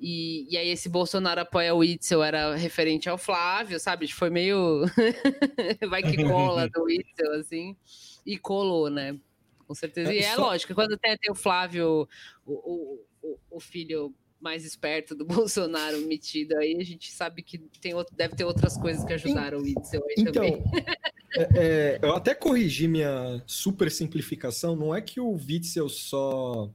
[0.00, 4.10] e, e aí esse Bolsonaro apoia o Itzel era referente ao Flávio, sabe?
[4.10, 4.84] Foi meio...
[5.90, 7.76] Vai que cola do Itzel, assim.
[8.24, 9.18] E colou, né?
[9.66, 10.10] Com certeza.
[10.10, 10.46] É, e é só...
[10.46, 12.08] lógico, quando tem, tem o Flávio,
[12.46, 17.92] o, o, o filho mais esperto do Bolsonaro metido aí, a gente sabe que tem,
[18.12, 20.62] deve ter outras coisas que ajudaram o Itzel aí então, também.
[21.54, 24.74] É, eu até corrigi minha super simplificação.
[24.74, 26.68] Não é que o Witzel só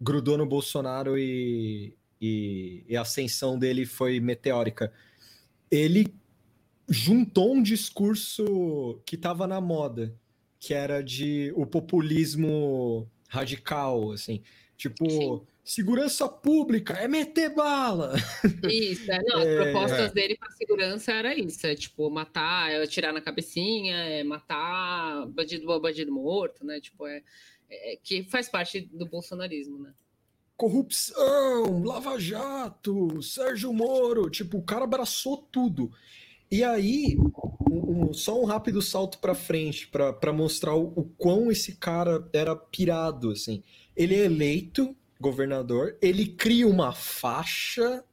[0.00, 4.92] grudou no Bolsonaro e, e, e, a ascensão dele foi meteórica.
[5.68, 6.06] Ele
[6.88, 10.14] juntou um discurso que estava na moda,
[10.60, 14.40] que era de o populismo radical, assim.
[14.76, 15.42] Tipo, Sim.
[15.68, 18.14] Segurança pública é meter bala.
[18.64, 20.14] Isso, é, não, as é, propostas é.
[20.14, 25.78] dele para segurança era isso, é tipo matar, é atirar na cabecinha, é matar bandido
[25.78, 26.80] bandido morto, né?
[26.80, 27.22] Tipo, é,
[27.68, 29.92] é que faz parte do bolsonarismo, né?
[30.56, 35.92] Corrupção, Lava Jato, Sérgio Moro, tipo, o cara abraçou tudo.
[36.50, 37.14] E aí,
[37.70, 42.26] um, um, só um rápido salto para frente para mostrar o, o quão esse cara
[42.32, 43.62] era pirado, assim.
[43.94, 48.04] Ele é eleito governador, ele cria uma faixa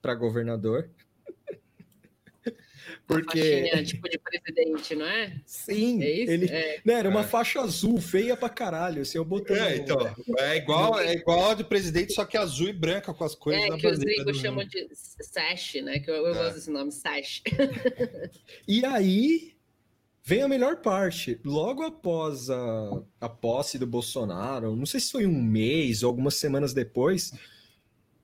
[0.00, 0.90] para governador.
[3.06, 3.40] Porque.
[3.40, 5.40] Faixinha, tipo de presidente, não é?
[5.44, 6.02] Sim.
[6.02, 6.32] É isso?
[6.32, 6.46] Ele...
[6.46, 6.80] É.
[6.84, 7.24] Não, era uma é.
[7.24, 9.02] faixa azul, feia pra caralho.
[9.02, 9.58] Assim, eu botei.
[9.58, 10.14] É, então.
[10.38, 13.62] É igual, é igual a de presidente, só que azul e branca com as cores.
[13.62, 15.98] É, que os gringos chamam de sash, né?
[15.98, 16.38] Que eu, eu é.
[16.38, 17.42] gosto desse nome, sash.
[18.66, 19.57] e aí.
[20.28, 21.40] Vem a melhor parte.
[21.42, 26.34] Logo após a, a posse do Bolsonaro, não sei se foi um mês ou algumas
[26.34, 27.32] semanas depois,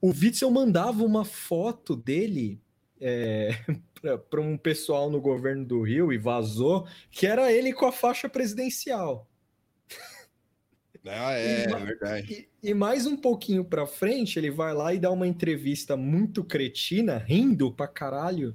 [0.02, 2.60] o Witzel mandava uma foto dele
[3.00, 3.52] é,
[4.28, 8.28] para um pessoal no governo do Rio e vazou, que era ele com a faixa
[8.28, 9.26] presidencial.
[11.06, 12.48] Ah, é, e, é verdade.
[12.62, 16.44] E, e, mais um pouquinho para frente, ele vai lá e dá uma entrevista muito
[16.44, 18.54] cretina, rindo pra caralho,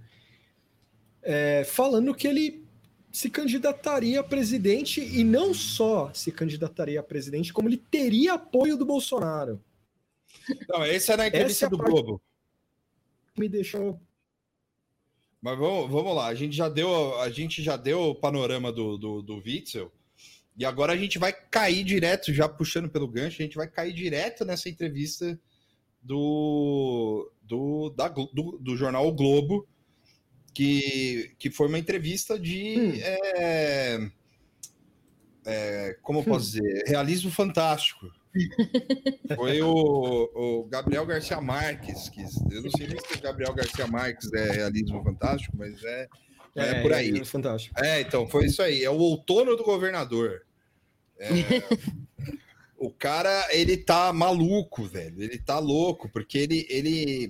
[1.24, 2.69] é, falando que ele
[3.12, 8.78] se candidataria a presidente e não só se candidataria a presidente, como ele teria apoio
[8.78, 9.62] do Bolsonaro.
[10.68, 12.22] Não, esse é na entrevista é do Globo.
[13.38, 14.00] Me deixou
[15.42, 18.98] mas vamos, vamos lá, a gente já deu, a gente já deu o panorama do,
[18.98, 19.92] do, do Witzel,
[20.58, 23.94] e agora a gente vai cair direto, já puxando pelo gancho, a gente vai cair
[23.94, 25.40] direto nessa entrevista
[26.02, 29.66] do, do, da, do, do jornal o Globo,
[30.54, 32.80] que, que foi uma entrevista de.
[32.80, 32.92] Hum.
[33.02, 34.10] É,
[35.46, 36.62] é, como eu posso hum.
[36.62, 36.84] dizer?
[36.88, 38.12] Realismo fantástico.
[39.36, 39.72] Foi o,
[40.36, 44.52] o, Gabriel Garcia Marques, que eu não sei nem se o Gabriel Garcia Marques é
[44.52, 46.08] realismo fantástico, mas é,
[46.56, 47.20] é, é por aí.
[47.20, 47.76] É fantástico.
[47.84, 48.84] É, então, foi isso aí.
[48.84, 50.46] É o outono do governador.
[51.18, 51.30] É,
[52.78, 55.22] o cara, ele tá maluco, velho.
[55.22, 56.68] Ele tá louco, porque ele.
[56.70, 57.30] ele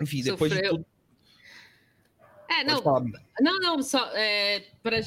[0.00, 0.72] enfim, depois Sofreu.
[0.72, 0.97] de tudo.
[2.60, 2.82] É, não.
[3.40, 4.10] Não, não, só.
[4.14, 5.00] É, pra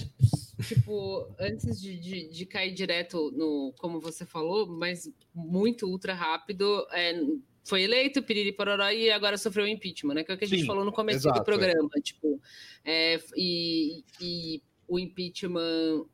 [0.62, 6.86] tipo, antes de, de, de, cair direto no, como você falou, mas muito ultra rápido,
[6.92, 7.20] é,
[7.64, 10.24] foi eleito, piriri pororó, e agora sofreu impeachment, né?
[10.24, 11.90] Que é o que a gente Sim, falou no começo exato, do programa.
[11.96, 12.02] É.
[12.02, 12.42] Tipo,
[12.86, 16.06] é, e, e o impeachment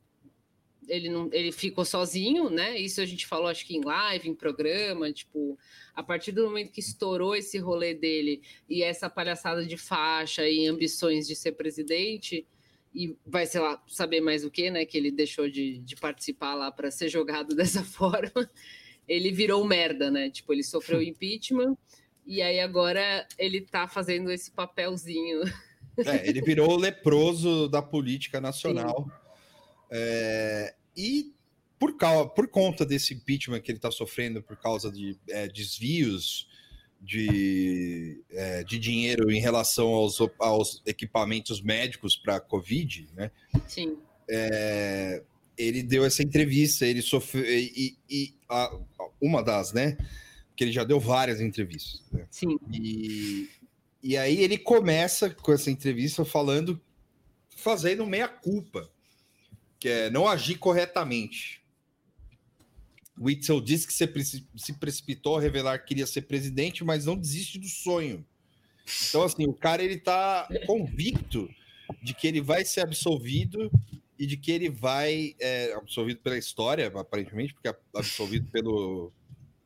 [0.88, 2.78] ele não ele ficou sozinho, né?
[2.78, 5.58] Isso a gente falou acho que em live, em programa, tipo,
[5.94, 10.66] a partir do momento que estourou esse rolê dele e essa palhaçada de faixa e
[10.66, 12.46] ambições de ser presidente,
[12.94, 14.84] e vai, sei lá, saber mais o que, né?
[14.84, 18.50] Que ele deixou de, de participar lá para ser jogado dessa forma.
[19.06, 20.30] Ele virou merda, né?
[20.30, 21.76] Tipo, ele sofreu impeachment
[22.26, 25.42] e aí agora ele tá fazendo esse papelzinho.
[26.04, 29.06] É, ele virou o leproso da política nacional.
[29.90, 31.32] É, e
[31.78, 36.48] por, causa, por conta desse impeachment que ele está sofrendo por causa de é, desvios
[37.00, 43.30] de, é, de dinheiro em relação aos, aos equipamentos médicos para a Covid, né?
[43.68, 43.96] Sim.
[44.28, 45.22] É,
[45.56, 47.44] ele deu essa entrevista, ele sofreu.
[47.44, 48.76] E, e a,
[49.20, 49.96] uma das, né?
[50.56, 52.02] Que ele já deu várias entrevistas.
[52.10, 52.26] Né?
[52.30, 52.58] Sim.
[52.72, 53.48] E,
[54.02, 56.80] e aí ele começa com essa entrevista falando,
[57.48, 58.90] fazendo meia-culpa,
[59.78, 61.62] que é não agir corretamente.
[63.20, 67.66] Witzel disse que se precipitou a revelar que queria ser presidente, mas não desiste do
[67.66, 68.24] sonho.
[69.08, 71.48] Então, assim, o cara ele tá convicto
[72.02, 73.70] de que ele vai ser absolvido
[74.18, 79.12] e de que ele vai é, absolvido pela história, aparentemente, porque absolvido pelo,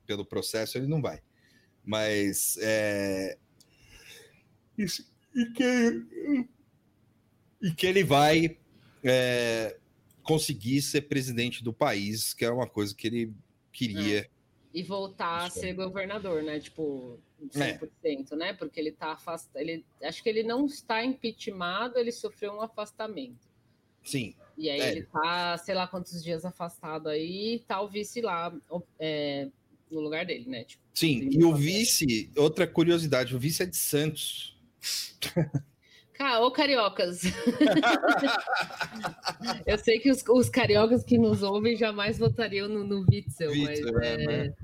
[0.06, 1.20] pelo processo ele não vai.
[1.84, 3.38] Mas é,
[4.76, 6.46] isso, e que
[7.60, 8.56] e que ele vai
[9.04, 9.76] é,
[10.22, 13.32] conseguir ser presidente do país, que é uma coisa que ele
[13.72, 14.20] queria.
[14.20, 14.28] É.
[14.74, 16.58] E voltar a ser governador, né?
[16.58, 18.36] Tipo, 100%, é.
[18.36, 18.52] né?
[18.54, 19.60] Porque ele tá afastado.
[19.60, 23.50] Ele, acho que ele não está impeachmentado, ele sofreu um afastamento.
[24.02, 24.34] Sim.
[24.56, 24.90] E aí é.
[24.92, 28.54] ele tá, sei lá quantos dias afastado aí, tá o vice lá
[28.98, 29.48] é,
[29.90, 30.64] no lugar dele, né?
[30.64, 34.58] Tipo, Sim, e o vice, outra curiosidade, o vice é de Santos.
[36.24, 37.22] Ah, ô cariocas.
[39.66, 43.92] eu sei que os, os, cariocas que nos ouvem jamais votariam no, no Witzel, Witzel
[43.92, 44.54] mas é,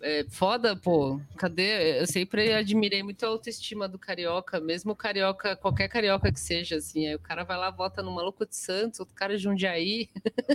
[0.00, 1.20] é, é foda, pô.
[1.36, 2.00] Cadê?
[2.00, 7.06] Eu sempre admirei muito a autoestima do carioca, mesmo carioca, qualquer carioca que seja, assim.
[7.06, 10.08] Aí o cara vai lá, vota no maluco de Santos, outro cara de Jundiaí.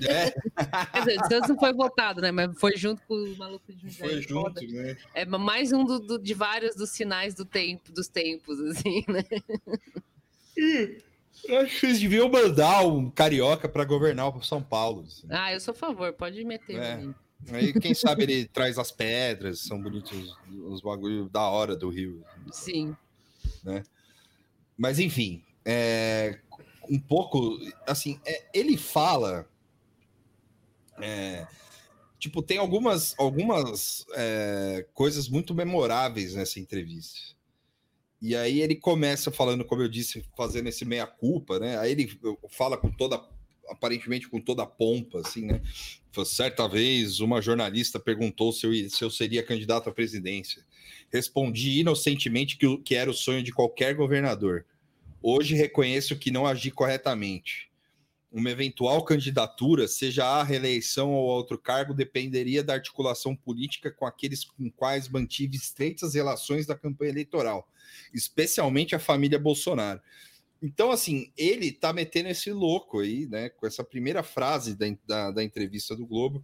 [0.03, 0.31] É.
[0.91, 2.31] Quer dizer, Santos não foi votado, né?
[2.31, 4.09] Mas foi junto com o maluco de Jundiaí.
[4.09, 4.61] Foi junto, foda.
[4.61, 4.97] né?
[5.13, 9.23] É mais um do, do, de vários dos sinais do tempo, dos tempos, assim, né?
[10.57, 15.03] Eu acho que eles deviam mandar um carioca para governar o São Paulo.
[15.07, 15.27] Assim.
[15.29, 16.77] Ah, eu sou a favor, pode meter.
[16.77, 17.07] É.
[17.51, 22.23] Aí, quem sabe ele traz as pedras, são bonitos os bagulhos da hora do Rio.
[22.51, 22.95] Sim.
[23.63, 23.83] Né?
[24.77, 26.39] Mas, enfim, é,
[26.89, 27.57] um pouco,
[27.87, 29.47] assim, é, ele fala.
[31.01, 31.47] É,
[32.17, 37.38] tipo, tem algumas, algumas é, coisas muito memoráveis nessa entrevista.
[38.21, 41.77] E aí ele começa falando, como eu disse, fazendo esse meia-culpa, né?
[41.77, 43.21] Aí ele fala com toda,
[43.69, 45.61] aparentemente com toda a pompa, assim, né?
[46.25, 50.65] Certa vez, uma jornalista perguntou se eu, se eu seria candidato à presidência.
[51.09, 54.65] Respondi inocentemente que, que era o sonho de qualquer governador.
[55.21, 57.69] Hoje reconheço que não agi corretamente.
[58.31, 64.43] Uma eventual candidatura, seja a reeleição ou outro cargo, dependeria da articulação política com aqueles
[64.43, 67.67] com quais mantive estreitas relações da campanha eleitoral
[68.13, 70.01] especialmente a família Bolsonaro.
[70.61, 73.49] Então, assim, ele tá metendo esse louco aí, né?
[73.49, 76.43] Com essa primeira frase da, da, da, entrevista do Globo,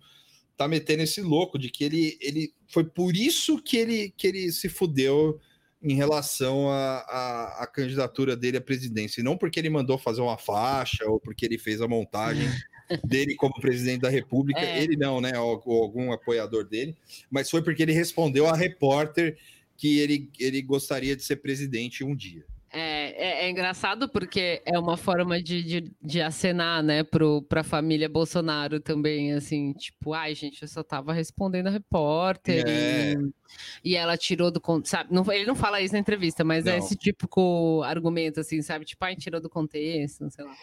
[0.55, 4.51] tá metendo esse louco de que ele, ele foi por isso que ele, que ele
[4.51, 5.39] se fudeu
[5.81, 11.05] em relação à, candidatura dele à presidência, e não porque ele mandou fazer uma faixa
[11.05, 12.49] ou porque ele fez a montagem
[13.05, 14.81] dele como presidente da República, é.
[14.81, 15.37] ele não, né?
[15.37, 16.95] Ou, ou algum apoiador dele,
[17.29, 19.37] mas foi porque ele respondeu a repórter
[19.77, 22.45] que ele, ele gostaria de ser presidente um dia.
[22.77, 27.63] É, é, é, engraçado porque é uma forma de, de, de acenar, né, para a
[27.63, 33.13] família Bolsonaro também, assim, tipo, ai, gente, eu só tava respondendo a repórter é.
[33.13, 35.13] e, e, ela tirou do contexto, sabe?
[35.13, 36.75] Não, ele não fala isso na entrevista, mas é não.
[36.75, 38.83] é esse típico argumento, assim, sabe?
[38.83, 40.53] Tipo, ai, tirou do contexto, não sei lá.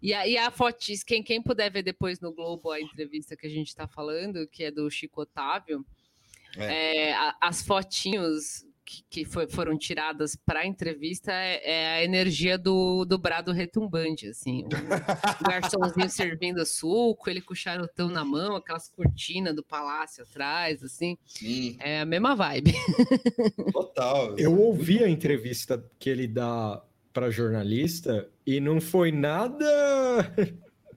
[0.00, 3.46] E a, e a fotis, quem, quem puder ver depois no Globo a entrevista que
[3.48, 5.84] a gente está falando, que é do Chico Otávio,
[6.56, 7.10] é.
[7.10, 12.56] É, as fotinhos que, que foi, foram tiradas para a entrevista é, é, a energia
[12.56, 14.64] do, do brado retumbante, assim.
[15.36, 20.22] O, o garçomzinho servindo suco, ele com o charutão na mão, aquelas cortinas do palácio
[20.22, 21.18] atrás, assim.
[21.26, 21.76] Sim.
[21.80, 22.72] É a mesma vibe.
[23.72, 24.38] Total.
[24.38, 29.66] Eu ouvi a entrevista que ele dá para jornalista e não foi nada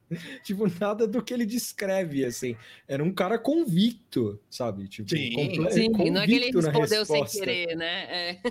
[0.44, 2.56] tipo, nada do que ele descreve, assim.
[2.88, 4.88] Era um cara convicto, sabe?
[4.88, 5.32] Tipo, Sim.
[5.72, 8.06] Sim não é que ele respondeu sem querer, né?
[8.10, 8.42] É,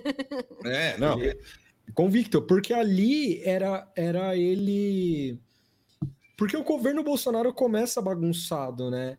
[0.64, 1.20] é não.
[1.20, 1.38] Ele...
[1.94, 5.38] Convicto, porque ali era, era ele.
[6.36, 9.18] Porque o governo Bolsonaro começa bagunçado, né?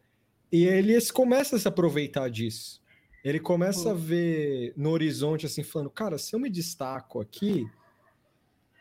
[0.51, 2.81] E ele começa a se aproveitar disso.
[3.23, 7.67] Ele começa a ver no horizonte, assim, falando: cara, se eu me destaco aqui,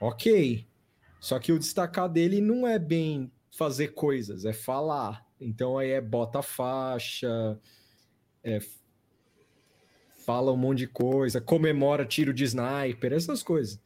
[0.01, 0.67] ok.
[1.19, 5.27] Só que o destacar dele não é bem fazer coisas, é falar.
[5.41, 7.59] Então aí é bota faixa,
[8.43, 8.61] é,
[10.25, 13.81] fala um monte de coisa, comemora tiro de sniper, essas coisas.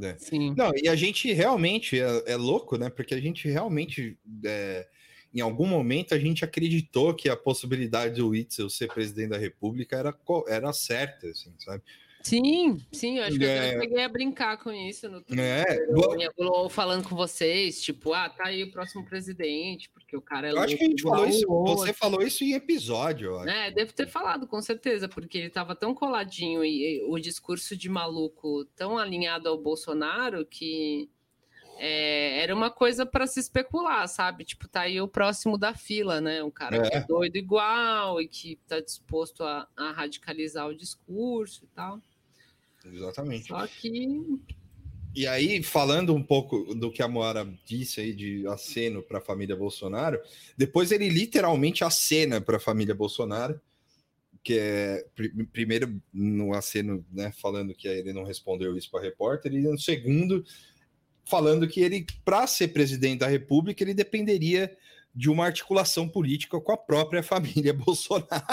[0.00, 0.16] É.
[0.18, 0.54] Sim.
[0.56, 2.88] Não, e a gente realmente é, é, louco, né?
[2.88, 4.86] Porque a gente realmente, é,
[5.34, 9.96] em algum momento, a gente acreditou que a possibilidade do Witzel ser presidente da República
[9.96, 11.82] era, era certa, assim, sabe?
[12.28, 13.74] Sim, sim, eu acho que é.
[13.74, 16.28] eu peguei a brincar com isso no Twitter, é.
[16.36, 20.52] ou, falando com vocês, tipo, ah, tá aí o próximo presidente, porque o cara é
[20.52, 24.06] Eu acho que a gente falou isso, você falou isso em episódio, É, devo ter
[24.06, 28.98] falado, com certeza, porque ele tava tão coladinho e, e o discurso de maluco tão
[28.98, 31.08] alinhado ao Bolsonaro que
[31.78, 34.44] é, era uma coisa para se especular, sabe?
[34.44, 36.42] Tipo, tá aí o próximo da fila, né?
[36.42, 36.90] Um cara é.
[36.90, 42.02] que é doido igual e que tá disposto a, a radicalizar o discurso e tal.
[42.84, 43.48] Exatamente.
[43.48, 44.40] Só que.
[45.14, 49.22] E aí, falando um pouco do que a Moara disse aí de aceno para a
[49.22, 50.20] família Bolsonaro,
[50.56, 53.60] depois ele literalmente acena para a família Bolsonaro,
[54.44, 55.04] que é
[55.52, 59.78] primeiro no aceno, né, falando que ele não respondeu isso para a repórter, e no
[59.78, 60.44] segundo,
[61.24, 64.76] falando que ele, para ser presidente da República, ele dependeria
[65.14, 68.44] de uma articulação política com a própria família Bolsonaro.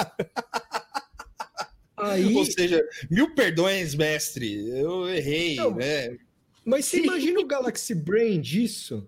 [2.12, 2.36] Aí...
[2.36, 6.18] Ou seja, mil perdões, mestre, eu errei, Não, né?
[6.64, 9.08] Mas você imagina o Galaxy Brain disso?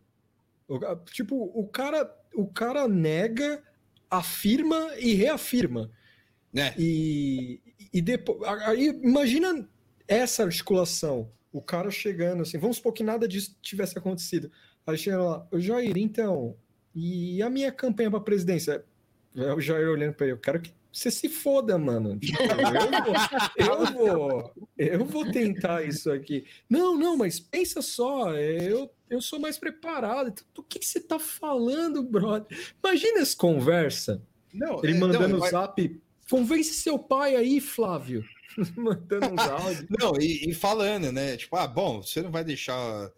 [1.12, 3.64] Tipo, o cara, o cara nega,
[4.10, 5.90] afirma e reafirma.
[6.56, 6.74] É.
[6.78, 7.60] E,
[7.92, 8.42] e depois.
[8.44, 9.68] Aí, imagina
[10.08, 11.32] essa articulação.
[11.52, 14.52] O cara chegando assim, vamos supor que nada disso tivesse acontecido.
[14.86, 16.56] Aí chega lá, o Jair, então,
[16.94, 18.84] e a minha campanha para presidência?
[19.36, 22.18] É o Jair olhando para ele, eu quero que você se foda, mano.
[22.20, 22.42] Tipo,
[23.56, 26.46] eu, vou, eu, vou, eu vou tentar isso aqui.
[26.68, 30.34] Não, não, mas pensa só, eu, eu sou mais preparado.
[30.56, 32.58] Do que, que você tá falando, brother?
[32.84, 34.24] Imagina essa conversa.
[34.52, 35.52] Não, Ele é, mandando o mas...
[35.52, 36.02] zap.
[36.30, 38.26] Convence seu pai aí, Flávio.
[38.76, 39.86] mandando uns áudios.
[40.00, 41.38] Não, e, e, falando, né?
[41.38, 43.12] Tipo, ah, bom, você não vai deixar.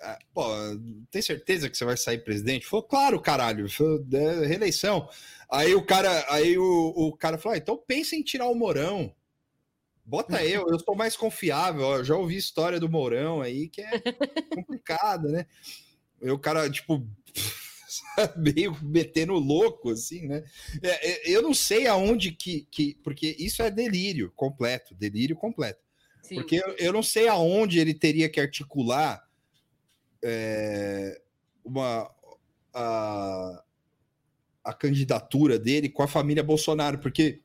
[0.00, 0.44] Ah, pô,
[1.10, 2.66] tem certeza que você vai sair presidente?
[2.66, 3.66] Falou, claro, caralho,
[4.12, 5.08] é, reeleição.
[5.50, 9.14] Aí o cara, aí o, o cara falou: ah, então pensa em tirar o Mourão.
[10.04, 11.82] Bota eu, eu sou mais confiável.
[11.82, 13.90] Eu já ouvi história do Mourão aí que é
[14.54, 15.46] complicado, né?
[16.22, 17.06] E o cara, tipo,
[18.36, 20.44] meio metendo louco, assim, né?
[20.82, 22.94] É, é, eu não sei aonde que, que.
[23.02, 25.80] Porque isso é delírio completo delírio completo.
[26.22, 26.36] Sim.
[26.36, 29.27] Porque eu, eu, não sei aonde ele teria que articular
[30.22, 31.20] é,
[31.64, 32.10] uma.
[32.74, 33.64] A,
[34.64, 37.40] a candidatura dele com a família Bolsonaro, porque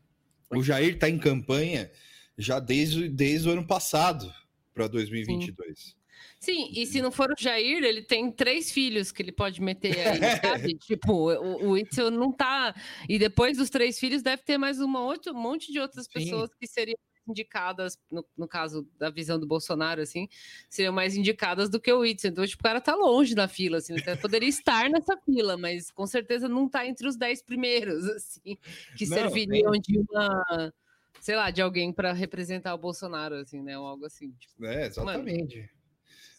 [0.51, 1.89] o Jair está em campanha
[2.37, 4.31] já desde, desde o ano passado
[4.73, 5.79] para 2022.
[5.79, 5.93] Sim.
[6.39, 9.97] Sim, e se não for o Jair, ele tem três filhos que ele pode meter
[9.97, 10.73] aí, sabe?
[10.75, 12.75] tipo, o, o Itzel não tá.
[13.07, 16.11] E depois dos três filhos, deve ter mais uma outra, um monte de outras Sim.
[16.11, 16.97] pessoas que seriam
[17.27, 20.27] indicadas, no, no, caso da visão do Bolsonaro, assim,
[20.69, 22.31] seriam mais indicadas do que o Itzel.
[22.31, 25.91] Então, tipo, o cara tá longe da fila, assim, até poderia estar nessa fila, mas
[25.91, 28.57] com certeza não tá entre os dez primeiros, assim,
[28.97, 30.73] que não, serviriam de uma,
[31.21, 34.31] sei lá, de alguém para representar o Bolsonaro, assim, né, ou algo assim.
[34.39, 35.57] Tipo, é, exatamente.
[35.57, 35.69] Mano,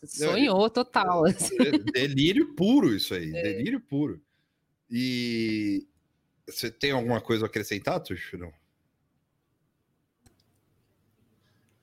[0.06, 1.24] sonhou total.
[1.24, 1.56] Assim.
[1.92, 3.42] Delírio puro isso aí, é.
[3.42, 4.20] delírio puro.
[4.90, 5.86] E
[6.46, 8.36] você tem alguma coisa a acrescentar, Tuxo?
[8.36, 8.52] Não?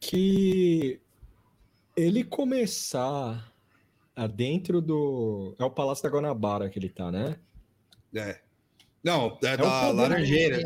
[0.02, 1.00] Que
[1.96, 3.54] ele começar
[4.36, 5.56] dentro do.
[5.58, 7.38] É o Palácio da Guanabara que ele tá, né?
[8.14, 8.40] É.
[9.04, 10.60] Não, é, é da Laranjeira.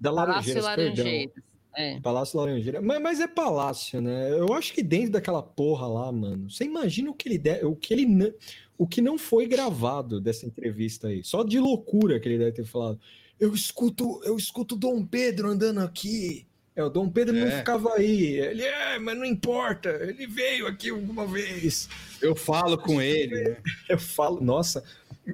[0.00, 1.32] Da Laranjeira, Laranjeiras.
[1.76, 2.00] É.
[2.00, 2.82] Palácio Laranjeira.
[2.82, 4.32] Mas, mas, é palácio, né?
[4.32, 7.64] Eu acho que dentro daquela porra lá, mano, você imagina o que ele de...
[7.64, 8.34] o que ele
[8.76, 11.22] o que não foi gravado dessa entrevista aí.
[11.22, 12.98] Só de loucura que ele deve ter falado.
[13.38, 16.47] Eu escuto, eu escuto Dom Pedro andando aqui.
[16.78, 17.40] É, o Dom Pedro é.
[17.40, 18.38] não ficava aí.
[18.38, 19.88] Ele é, mas não importa.
[20.00, 21.88] Ele veio aqui alguma vez.
[22.22, 23.34] Eu falo com ele.
[23.34, 23.56] Né?
[23.90, 24.84] Eu falo, nossa,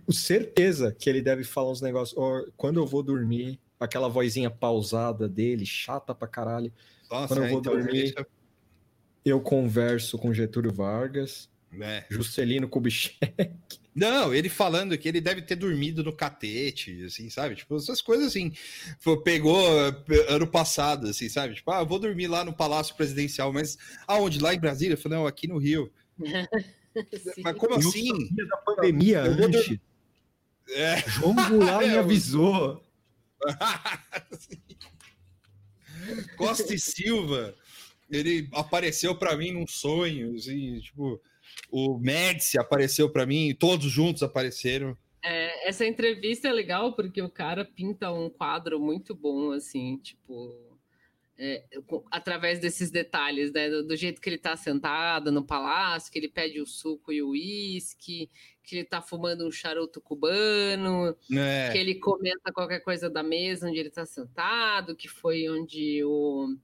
[0.09, 2.16] certeza que ele deve falar uns negócios.
[2.16, 6.72] Oh, quando eu vou dormir, aquela vozinha pausada dele, chata pra caralho.
[7.11, 8.24] Nossa, quando eu vou então, dormir, é
[9.22, 12.05] eu converso com Getúlio Vargas, é.
[12.09, 13.84] Juscelino Kubitschek.
[13.95, 17.55] Não, ele falando que ele deve ter dormido no catete, assim, sabe?
[17.55, 18.53] Tipo, essas coisas assim.
[19.22, 19.57] Pegou
[20.28, 21.55] ano passado, assim, sabe?
[21.55, 24.40] Tipo, ah, vou dormir lá no Palácio Presidencial, mas aonde?
[24.40, 24.95] Lá em Brasília?
[24.95, 25.92] Eu falei, não, aqui no Rio.
[27.38, 28.34] mas como assim?
[28.34, 29.78] Da pandemia, antes.
[30.70, 30.99] É.
[31.09, 32.82] João Goulart me avisou.
[36.36, 37.55] Costa e Silva,
[38.11, 41.20] ele apareceu para mim num sonho, assim, tipo
[41.70, 44.96] o Médici apareceu para mim, todos juntos apareceram.
[45.22, 50.78] É, essa entrevista é legal porque o cara pinta um quadro muito bom, assim, tipo,
[51.38, 51.64] é,
[52.11, 53.70] através desses detalhes, né?
[53.70, 57.22] Do, do, jeito que ele está sentado no palácio, que ele pede o suco e
[57.22, 58.30] o uísque,
[58.62, 61.70] que ele está fumando um charuto cubano, é.
[61.72, 66.55] que ele comenta qualquer coisa da mesa onde ele está sentado, que foi onde o,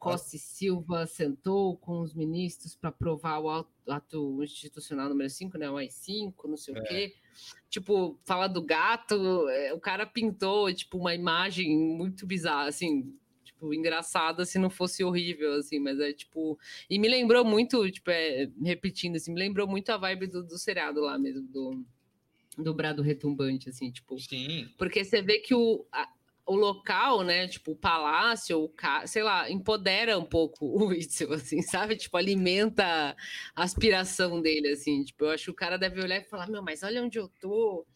[0.00, 3.50] Costa e Silva sentou com os ministros para aprovar o
[3.90, 5.70] ato institucional número 5, né?
[5.70, 6.78] O AI-5, não sei é.
[6.78, 7.14] o quê.
[7.68, 13.14] Tipo, fala do gato, é, o cara pintou, tipo, uma imagem muito bizarra, assim,
[13.44, 16.58] tipo, engraçada se não fosse horrível, assim, mas é tipo...
[16.88, 20.58] E me lembrou muito, tipo, é, repetindo, assim, me lembrou muito a vibe do, do
[20.58, 21.84] seriado lá mesmo, do
[22.58, 24.18] do brado retumbante, assim, tipo.
[24.18, 24.68] Sim.
[24.76, 26.08] Porque você vê que o, a,
[26.50, 29.06] o local, né, tipo o palácio, o ca...
[29.06, 31.94] sei lá, empodera um pouco o Witzel, assim, sabe?
[31.96, 32.84] Tipo, alimenta
[33.54, 35.04] a aspiração dele, assim.
[35.04, 37.28] Tipo, eu acho que o cara deve olhar e falar, meu, mas olha onde eu
[37.40, 37.86] tô,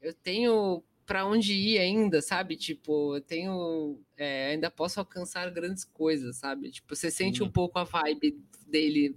[0.00, 2.56] eu tenho para onde ir ainda, sabe?
[2.56, 6.72] Tipo, eu tenho, é, ainda posso alcançar grandes coisas, sabe?
[6.72, 8.36] Tipo, você sente um pouco a vibe
[8.66, 9.16] dele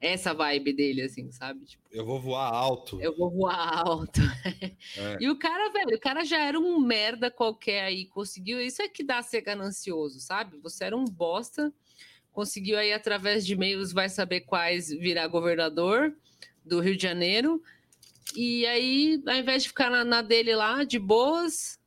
[0.00, 1.64] essa vibe dele, assim, sabe?
[1.64, 3.00] Tipo, eu vou voar alto.
[3.00, 4.20] Eu vou voar alto.
[4.98, 5.18] É.
[5.20, 8.60] E o cara, velho, o cara já era um merda qualquer aí, conseguiu.
[8.60, 10.58] Isso é que dá ser ganancioso, sabe?
[10.58, 11.72] Você era um bosta,
[12.32, 16.14] conseguiu aí através de meios, vai saber quais, virar governador
[16.64, 17.62] do Rio de Janeiro.
[18.34, 21.78] E aí, ao invés de ficar na, na dele lá, de boas,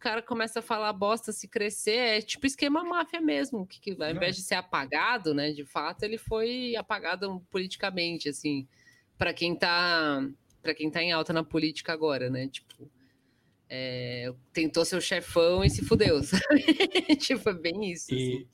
[0.00, 4.10] cara começa a falar bosta, se crescer, é tipo esquema máfia mesmo, que, que ao
[4.10, 8.66] invés de ser apagado, né, de fato, ele foi apagado politicamente, assim,
[9.18, 10.26] para quem tá
[10.62, 12.90] para quem tá em alta na política agora, né, tipo,
[13.68, 17.16] é, tentou ser o chefão e se fudeu, sabe?
[17.16, 18.12] tipo, é bem isso.
[18.12, 18.46] E, assim.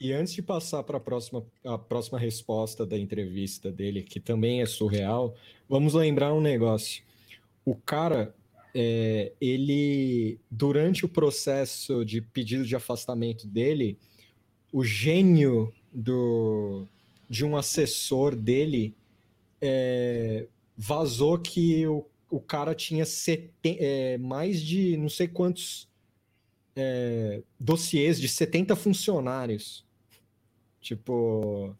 [0.00, 4.60] e antes de passar para a próxima, a próxima resposta da entrevista dele, que também
[4.60, 5.34] é surreal,
[5.68, 7.02] vamos lembrar um negócio.
[7.64, 8.34] O cara,
[8.74, 13.98] é, ele, durante o processo de pedido de afastamento dele,
[14.72, 16.86] o gênio do,
[17.28, 18.94] de um assessor dele
[19.60, 20.46] é,
[20.76, 25.88] vazou que o o cara tinha seten, é, mais de não sei quantos
[26.76, 29.84] é, dossiês de 70 funcionários.
[30.80, 31.76] Tipo,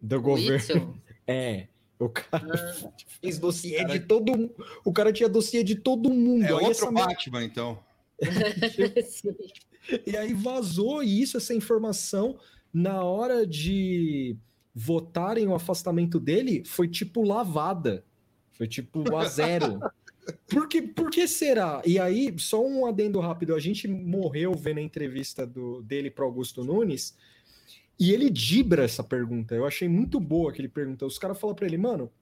[0.00, 1.02] do governo.
[1.26, 1.68] É.
[1.98, 2.92] O cara ah.
[3.20, 3.98] fez dossiê cara...
[3.98, 4.54] de todo mundo.
[4.84, 6.44] O cara tinha dossiê de todo mundo.
[6.44, 7.78] É aí outro Batman, então.
[10.06, 12.38] e aí vazou isso, essa informação,
[12.72, 14.36] na hora de
[14.74, 18.04] votarem o afastamento dele, foi tipo lavada.
[18.52, 19.78] Foi tipo a zero.
[20.48, 21.82] Por que, por que será?
[21.84, 26.24] E aí, só um adendo rápido: a gente morreu vendo a entrevista do, dele para
[26.24, 27.14] Augusto Nunes
[27.98, 29.54] e ele dibra essa pergunta.
[29.54, 31.06] Eu achei muito boa que ele pergunta.
[31.06, 32.12] Os caras falam para ele, mano,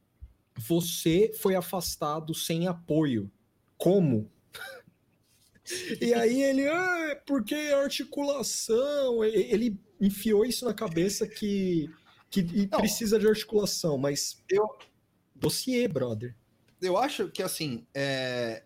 [0.57, 3.31] você foi afastado sem apoio.
[3.77, 4.31] Como?
[6.01, 9.25] e aí ele, ah, é porque articulação.
[9.25, 11.89] Ele enfiou isso na cabeça que,
[12.31, 14.69] que precisa de articulação, mas eu,
[15.35, 16.37] dossiê, brother.
[16.81, 18.65] Eu acho que assim, é...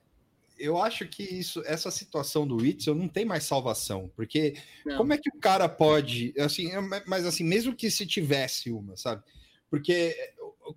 [0.59, 4.55] eu acho que isso, essa situação do Witzel não tem mais salvação, porque
[4.85, 4.97] não.
[4.97, 8.97] como é que o cara pode, assim, é, mas assim, mesmo que se tivesse uma,
[8.97, 9.23] sabe?
[9.71, 10.17] Porque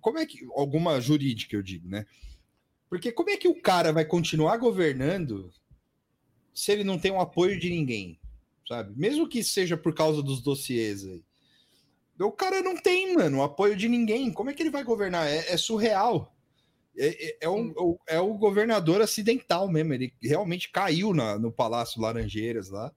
[0.00, 2.06] como é que alguma jurídica eu digo, né?
[2.88, 5.52] Porque como é que o cara vai continuar governando
[6.52, 8.18] se ele não tem o apoio de ninguém,
[8.66, 8.92] sabe?
[8.98, 11.24] Mesmo que seja por causa dos dossiês aí.
[12.18, 14.30] O cara não tem, mano, o apoio de ninguém.
[14.30, 15.26] Como é que ele vai governar?
[15.26, 16.34] É, é surreal.
[16.96, 17.72] É, é, é, um,
[18.06, 19.94] é o governador acidental mesmo.
[19.94, 22.92] Ele realmente caiu na, no Palácio Laranjeiras lá.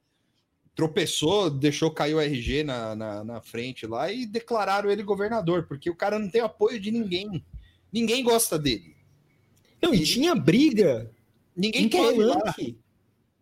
[0.76, 5.88] Tropeçou, deixou cair o RG na, na, na, frente lá e declararam ele governador, porque
[5.88, 7.46] o cara não tem apoio de ninguém.
[7.92, 8.96] Ninguém gosta dele.
[9.80, 11.12] Não, e tinha briga.
[11.56, 12.80] Ninguém quer palanque.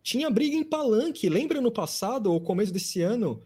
[0.02, 1.28] Tinha briga em palanque.
[1.28, 3.42] Lembra no passado, ou começo desse ano,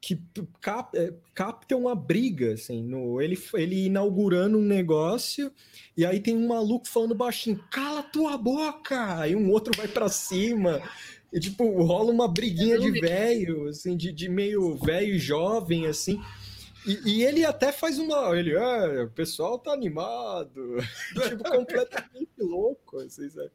[0.00, 0.18] que
[0.60, 5.52] cap, é, capta uma briga, assim, no, ele, ele inaugurando um negócio,
[5.96, 9.18] e aí tem um maluco falando baixinho, cala tua boca!
[9.18, 10.82] Aí um outro vai para cima,
[11.30, 16.20] e tipo, rola uma briguinha de velho, assim, de, de meio velho e jovem, assim.
[16.86, 18.34] E, e, ele até faz uma.
[18.38, 20.78] Ele, ah, o pessoal tá animado.
[21.28, 23.50] tipo, completamente louco, assim, sabe?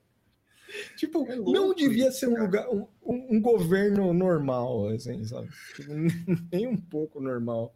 [0.95, 5.49] Tipo, é louco, não devia ser um lugar, um, um, governo normal, assim, sabe?
[5.75, 5.93] Tipo,
[6.51, 7.73] nem um pouco normal.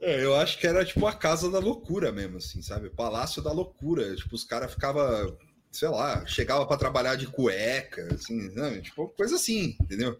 [0.00, 2.90] É, eu acho que era tipo a casa da loucura mesmo, assim, sabe?
[2.90, 4.14] Palácio da loucura.
[4.16, 5.36] Tipo, os caras ficavam,
[5.70, 8.82] sei lá, chegava para trabalhar de cueca, assim, sabe?
[8.82, 10.18] Tipo, coisa assim, entendeu?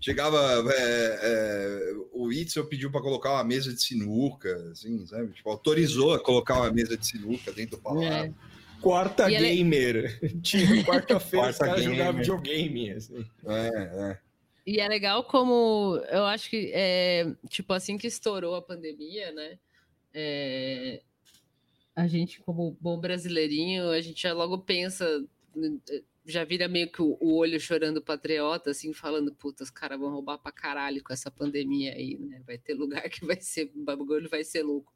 [0.00, 0.38] Chegava,
[0.70, 5.32] é, é, o Itzel pediu para colocar uma mesa de sinuca, assim, sabe?
[5.32, 8.10] Tipo, autorizou a colocar uma mesa de sinuca dentro do palácio.
[8.10, 8.55] É.
[8.80, 10.18] Quarta e gamer.
[10.22, 10.40] Ele...
[10.42, 12.90] Tinha quarta-feira os caras jogavam videogame.
[12.90, 13.26] Assim.
[13.46, 13.68] É,
[14.10, 14.18] é.
[14.66, 19.58] E é legal como eu acho que é tipo assim que estourou a pandemia, né?
[20.12, 21.02] É,
[21.94, 25.24] a gente, como bom brasileirinho, a gente já logo pensa
[26.26, 30.38] já vira meio que o, olho chorando patriota, assim, falando, puta, os caras vão roubar
[30.38, 32.42] pra caralho com essa pandemia aí, né?
[32.44, 34.92] Vai ter lugar que vai ser, o bagulho vai ser louco.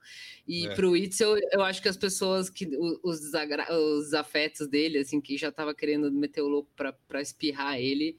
[0.46, 0.74] E é.
[0.74, 2.66] pro Itzel, eu acho que as pessoas, que
[3.04, 7.78] os, os afetos dele, assim, que já tava querendo meter o louco pra, pra espirrar
[7.78, 8.18] ele,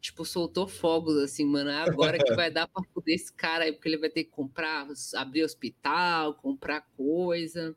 [0.00, 3.72] tipo, soltou fogos, assim, mano, é agora que vai dar pra fuder esse cara aí,
[3.72, 7.76] porque ele vai ter que comprar, abrir hospital, comprar coisa...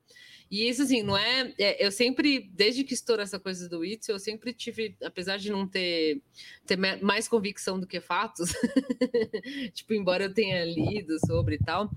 [0.50, 4.16] E isso, assim, não é, é, Eu sempre, desde que estourou essa coisa do Itzel,
[4.16, 6.22] eu sempre tive, apesar de não ter,
[6.66, 8.52] ter mais convicção do que fatos,
[9.74, 11.92] tipo, embora eu tenha lido sobre e tal,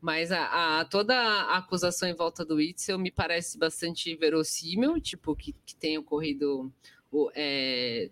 [0.00, 5.34] mas a, a, toda a acusação em volta do Itzel me parece bastante verossímil, tipo,
[5.34, 6.72] que, que tenha ocorrido.
[7.10, 8.10] O, é,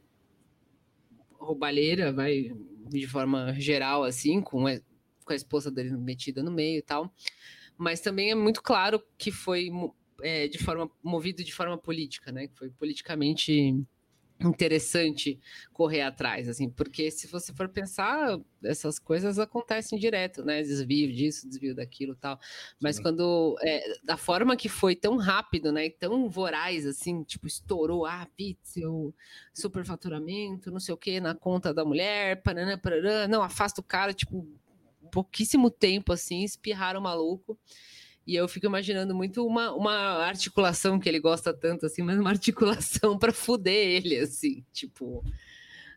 [1.39, 2.53] roubalheira, vai
[2.89, 4.79] de forma geral, assim, com a,
[5.25, 7.13] com a esposa dele metida no meio e tal
[7.77, 9.71] mas também é muito claro que foi
[10.23, 12.47] é, de forma movido de forma política, né?
[12.47, 13.85] Que foi politicamente
[14.41, 15.39] interessante
[15.73, 20.61] correr atrás, assim, porque se você for pensar, essas coisas acontecem direto, né?
[20.63, 22.39] Desvio disso, desvio daquilo, tal.
[22.81, 23.03] Mas Sim.
[23.03, 25.89] quando é, da forma que foi tão rápido, né?
[25.91, 28.81] Tão voraz, assim, tipo estourou, ah, pizza,
[29.53, 34.13] superfaturamento, não sei o que na conta da mulher, paraná, paraná, não afasta o cara,
[34.13, 34.47] tipo
[35.15, 37.57] pouquíssimo tempo, assim, espirraram maluco.
[38.27, 42.31] E eu fico imaginando muito uma, uma articulação que ele gosta tanto, assim, mas uma
[42.31, 45.25] articulação para fuder ele, assim, tipo.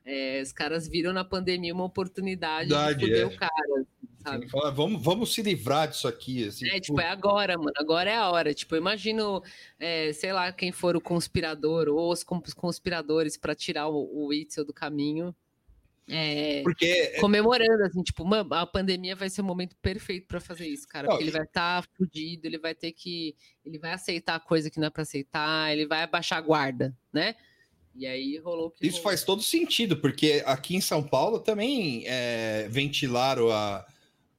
[0.05, 3.26] É, os caras viram na pandemia uma oportunidade Verdade, de fuder é.
[3.26, 3.86] o cara,
[4.24, 4.49] sabe?
[4.49, 6.47] Fala, vamos, vamos se livrar disso aqui.
[6.47, 7.74] Assim, é, tipo, tipo, é agora, mano.
[7.76, 8.53] Agora é a hora.
[8.53, 9.43] Tipo, eu imagino,
[9.80, 14.63] é, sei lá, quem for o conspirador ou os conspiradores para tirar o, o Itzel
[14.63, 15.36] do caminho.
[16.10, 20.66] É, porque é comemorando assim, tipo, a pandemia vai ser o momento perfeito para fazer
[20.66, 23.36] isso, cara, porque ele vai estar tá fudido, ele vai ter que,
[23.66, 27.36] ele vai aceitar coisa que não é para aceitar, ele vai abaixar a guarda, né?
[27.93, 28.86] E aí rolou que.
[28.86, 29.10] Isso rolou.
[29.10, 33.86] faz todo sentido, porque aqui em São Paulo também é, ventilaram a,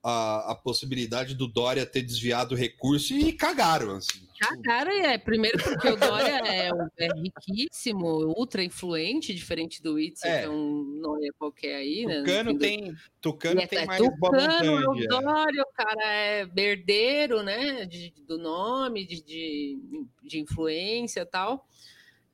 [0.08, 3.96] a, a, possibilidade do Dória ter desviado o recurso e cagaram.
[3.96, 4.26] Assim.
[4.38, 5.18] Cagaram, é.
[5.18, 8.06] Primeiro porque o Dória é, é riquíssimo,
[8.36, 10.38] ultra influente, diferente do Itzel, é.
[10.40, 12.20] que é um nome qualquer aí, né?
[12.20, 17.84] Tucano tem, Tucano é, tem é, mais Tucano, o Dória, o cara é berdeiro, né?
[17.84, 19.78] De, do nome, de, de,
[20.22, 21.66] de influência e tal.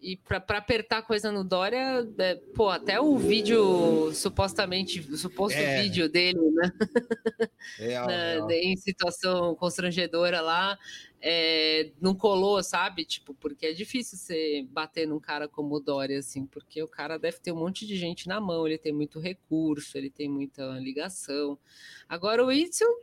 [0.05, 5.81] E para apertar coisa no Dória, é, pô, até o vídeo, supostamente, o suposto é.
[5.81, 6.71] vídeo dele, né?
[7.79, 8.51] Real, real.
[8.51, 10.79] Em situação constrangedora lá,
[11.23, 13.07] é, não colou, sabe?
[13.07, 17.19] Tipo, porque é difícil você bater num cara como o Dória, assim, porque o cara
[17.19, 20.79] deve ter um monte de gente na mão, ele tem muito recurso, ele tem muita
[20.79, 21.59] ligação.
[22.07, 22.95] Agora o Itzel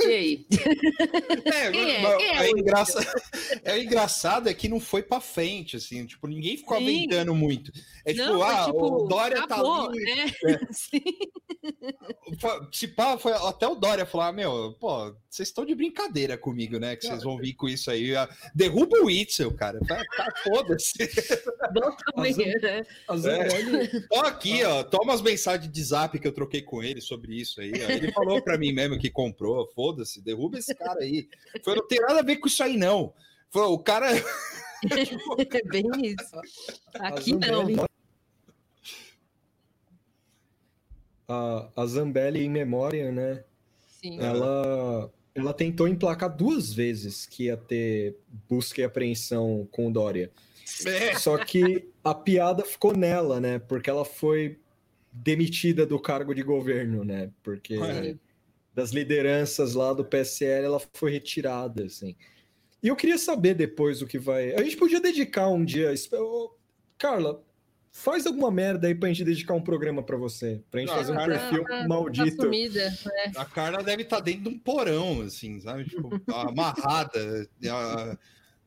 [0.00, 0.46] e aí?
[1.44, 2.16] É, Quem é?
[2.16, 3.14] Quem é, é, engraça...
[3.64, 6.84] é engraçado é que não foi pra frente, assim, tipo, ninguém ficou Sim.
[6.84, 7.70] aventando muito.
[8.04, 10.04] É tipo, não, ah, tipo, o Dória tá acabou, tá ali.
[10.04, 10.32] Né?
[10.46, 10.58] É.
[12.72, 16.96] Se pá, foi até o Dória falar, meu, pô, vocês estão de brincadeira comigo, né?
[16.96, 18.12] Que vocês vão vir com isso aí.
[18.54, 19.80] Derruba o Itzel, cara.
[19.80, 20.92] Tá, tá foda-se.
[23.24, 23.46] né?
[23.46, 24.06] É.
[24.12, 27.60] Ó, aqui, ó, toma as mensagens de zap que eu troquei com ele sobre isso
[27.60, 27.72] aí.
[27.72, 27.90] Ó.
[27.90, 31.28] Ele falou pra mim mesmo que comprou foda-se, derruba esse cara aí.
[31.62, 33.12] Foi, não tem nada a ver com isso aí, não.
[33.50, 34.06] Foi, o cara.
[34.12, 36.36] é bem isso.
[36.94, 37.86] Aqui não.
[41.26, 43.44] A, a Zambelli em memória, né?
[43.86, 44.18] Sim.
[44.20, 48.16] Ela, ela tentou emplacar duas vezes que ia ter
[48.48, 50.30] busca e apreensão com o Dória.
[50.86, 51.14] É.
[51.18, 53.58] Só que a piada ficou nela, né?
[53.58, 54.58] Porque ela foi
[55.12, 57.30] demitida do cargo de governo, né?
[57.42, 58.16] Porque é
[58.74, 62.16] das lideranças lá do PSL, ela foi retirada, assim.
[62.82, 64.52] E eu queria saber depois o que vai.
[64.54, 65.94] A gente podia dedicar um dia.
[66.98, 67.42] Carla,
[67.90, 70.60] faz alguma merda aí pra gente dedicar um programa pra você.
[70.70, 72.36] Pra gente Não, fazer um Carla, perfil tá, maldito.
[72.36, 73.32] Tá sumida, né?
[73.36, 75.84] A Carla deve estar tá dentro de um porão, assim, sabe?
[75.84, 77.48] Tipo, amarrada,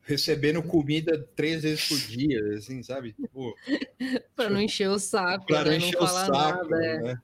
[0.02, 3.12] recebendo comida três vezes por dia, assim, sabe?
[3.12, 3.54] Tipo,
[4.34, 5.70] pra não encher o saco, pra né?
[5.70, 7.02] não encher não o saco, nada, é.
[7.02, 7.22] né?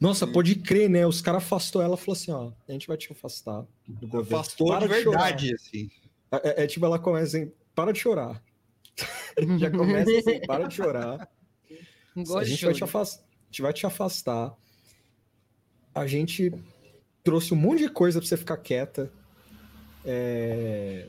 [0.00, 1.06] Nossa, pode crer, né?
[1.06, 4.38] Os caras afastou ela e falou assim: ó, a gente vai te afastar do governo.
[4.38, 5.90] Afastou para de verdade, assim.
[6.30, 8.42] É, é, é, tipo, ela começa assim, para de chorar.
[9.58, 11.28] Já começa assim, para de chorar.
[12.36, 13.24] a gente vai te afastar.
[13.24, 14.56] A gente vai te afastar.
[15.94, 16.52] A gente
[17.24, 19.10] trouxe um monte de coisa para você ficar quieta.
[20.04, 21.08] É...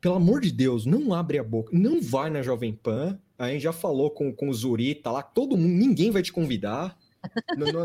[0.00, 1.70] Pelo amor de Deus, não abre a boca.
[1.72, 3.18] Não vai na Jovem Pan.
[3.38, 6.96] A gente já falou com, com o Zurita lá, todo mundo, ninguém vai te convidar.
[7.56, 7.84] Não, não,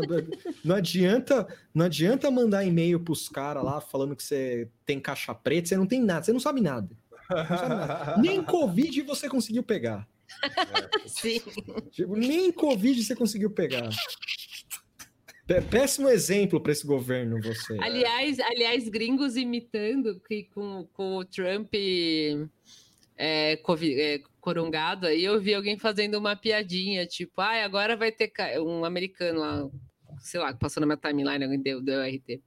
[0.64, 5.68] não, adianta, não adianta mandar e-mail pros caras lá falando que você tem caixa preta,
[5.68, 6.88] você não tem nada, você não sabe nada.
[7.30, 8.16] Não sabe nada.
[8.18, 10.08] Nem Covid você conseguiu pegar.
[11.06, 11.40] Sim.
[11.90, 13.88] Tipo, nem Covid você conseguiu pegar.
[15.70, 17.78] Péssimo exemplo para esse governo, você.
[17.80, 21.72] Aliás, aliás, gringos imitando que com, com o Trump
[23.18, 28.32] é, é, corongado, aí eu vi alguém fazendo uma piadinha, tipo, ah, agora vai ter
[28.60, 29.68] um americano lá,
[30.20, 32.40] sei lá, passou na minha timeline, alguém deu, deu RT.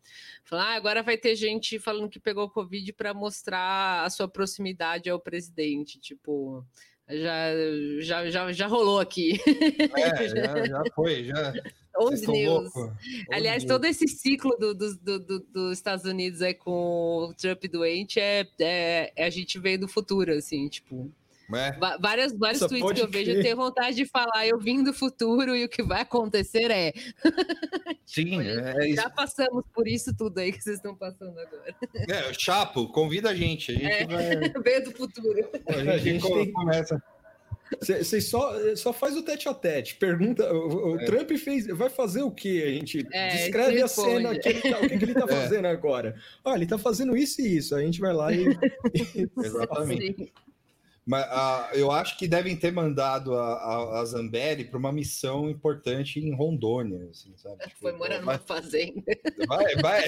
[0.45, 5.09] Falou, ah, agora vai ter gente falando que pegou Covid para mostrar a sua proximidade
[5.09, 6.65] ao presidente, tipo.
[7.11, 7.51] Já,
[7.99, 9.39] já, já, já rolou aqui.
[9.95, 11.53] É, já, já foi, já.
[11.95, 12.71] Old News.
[13.31, 18.19] Aliás, todo esse ciclo do, do, do, dos Estados Unidos é com o Trump doente
[18.19, 21.11] é, é, é a gente vendo o futuro, assim, tipo.
[21.55, 21.77] É.
[21.99, 25.55] Várias, vários tweets que eu vejo, eu tenho vontade de falar, eu vim do futuro
[25.55, 26.93] e o que vai acontecer é.
[28.05, 31.75] Sim, tipo, é já passamos por isso tudo aí que vocês estão passando agora.
[32.09, 33.71] É, Chapo, convida a gente.
[33.71, 34.49] A gente é, vai...
[34.63, 35.49] Veio do futuro.
[35.67, 36.51] A gente, a gente tem...
[36.51, 37.01] começa.
[37.79, 39.95] Você só, só faz o tete a tete.
[39.95, 41.05] Pergunta, o, o é.
[41.05, 42.61] Trump fez, vai fazer o que?
[42.63, 45.41] A gente é, descreve a cena, que ele tá, o que, que ele está é.
[45.41, 46.15] fazendo agora.
[46.43, 47.75] Olha, ele está fazendo isso e isso.
[47.75, 48.45] A gente vai lá e.
[49.37, 50.33] Exatamente.
[51.11, 55.49] Mas uh, eu acho que devem ter mandado a, a, a Zambelli para uma missão
[55.49, 57.67] importante em Rondônia, assim, sabe?
[57.67, 59.03] Tipo, Foi morar vai, numa fazenda.
[59.45, 60.03] Vai, vai.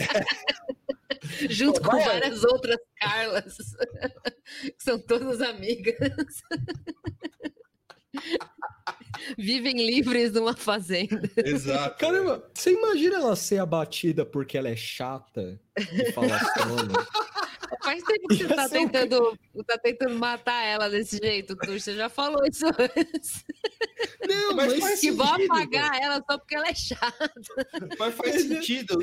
[1.49, 3.57] Junto com várias outras Carlas,
[4.63, 5.97] que são todas amigas.
[9.37, 11.29] Vivem livres numa fazenda.
[11.35, 11.97] Exato.
[11.97, 16.93] Caramba, você imagina ela ser abatida porque ela é chata e falastrona?
[17.83, 21.77] Faz tempo que você tá tentando, tá tentando matar ela desse jeito, tu.
[21.77, 23.43] Você já falou isso antes.
[24.27, 27.31] Não, mas, mas que vão apagar ela só porque ela é chata.
[27.99, 28.97] Mas faz sentido.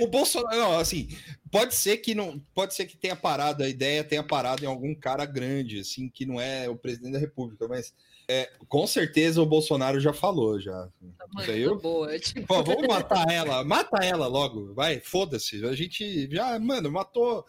[0.00, 1.08] O Bolsonaro, não, assim,
[1.50, 4.94] pode ser que não, pode ser que tenha parado a ideia, tenha parado em algum
[4.94, 7.92] cara grande, assim, que não é o presidente da República, mas
[8.28, 10.88] é, com certeza o Bolsonaro já falou já.
[11.36, 11.76] Tá eu...
[11.76, 12.46] boa, tipo...
[12.46, 15.64] Pô, vamos matar ela, mata ela logo, vai, foda-se.
[15.66, 17.44] A gente já, mano, matou,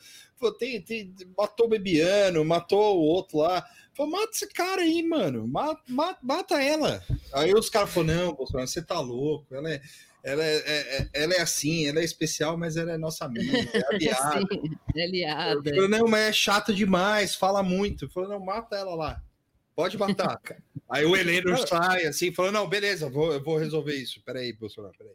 [0.58, 3.66] tem, tem, matou o Bebiano, matou o outro lá.
[3.94, 7.04] Falou, mata esse cara aí, mano, mata, mata, mata ela.
[7.34, 9.82] Aí os caras falaram, não, Bolsonaro, você tá louco, ela é
[10.24, 13.58] ela é, é, é, ela é assim, ela é especial, mas ela é nossa amiga,
[13.58, 14.40] é aliada.
[14.40, 15.70] Sim, é aliada.
[15.70, 18.08] Falou, não, mas é chata demais, fala muito.
[18.10, 19.22] Falou, não, mata ela lá.
[19.76, 20.40] Pode matar.
[20.90, 24.22] Aí o Heleno sai assim, falando: não, beleza, vou, eu vou resolver isso.
[24.24, 25.14] Peraí, Bolsonaro, peraí.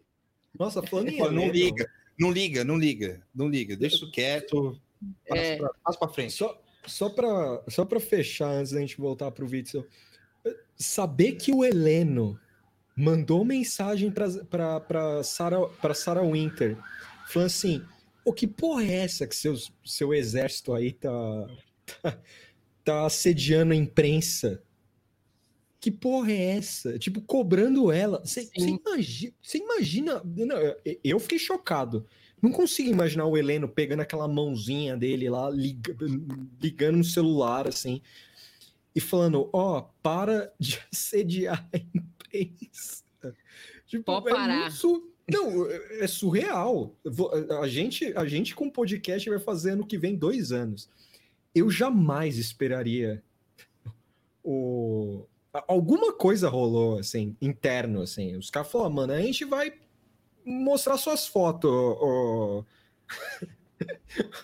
[0.59, 4.81] Nossa, falando em Não liga, não liga, não liga, não liga, deixa isso quieto.
[5.27, 5.59] É...
[5.83, 6.33] passa pra frente.
[6.33, 9.87] Só, só para só pra fechar, antes da gente voltar pro Witzel,
[10.77, 12.39] saber que o Heleno
[12.97, 16.77] mandou mensagem para Sarah, pra Sarah Winter,
[17.29, 17.85] falando assim:
[18.25, 21.11] o que porra é essa que seus, seu exército aí tá,
[22.03, 22.19] tá
[22.87, 24.63] tá assediando a imprensa.
[25.81, 26.97] Que porra é essa?
[26.99, 28.23] Tipo, cobrando ela.
[28.25, 30.23] Você imagina, imagina.
[30.25, 30.57] Não,
[31.03, 32.07] eu fiquei chocado.
[32.47, 35.97] Não consigo imaginar o Heleno pegando aquela mãozinha dele lá, liga,
[36.61, 38.01] ligando no celular, assim,
[38.95, 43.05] e falando: Ó, oh, para de assediar a imprensa.
[43.87, 44.71] Tipo, Pode é parar.
[44.71, 45.71] Muito, não,
[46.01, 46.95] é surreal.
[47.61, 50.89] A gente, a gente com podcast vai fazer ano que vem dois anos
[51.57, 53.23] eu jamais esperaria
[54.45, 55.25] o
[55.67, 59.73] alguma coisa rolou assim interno assim os caras falaram mano a gente vai
[60.47, 61.71] mostrar suas fotos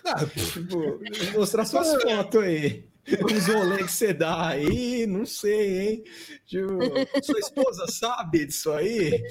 [0.05, 0.99] ah, tipo,
[1.33, 2.85] mostrar suas fotos aí
[3.33, 6.03] os rolês que você dá aí não sei hein
[6.45, 6.77] tipo,
[7.23, 9.23] sua esposa sabe disso aí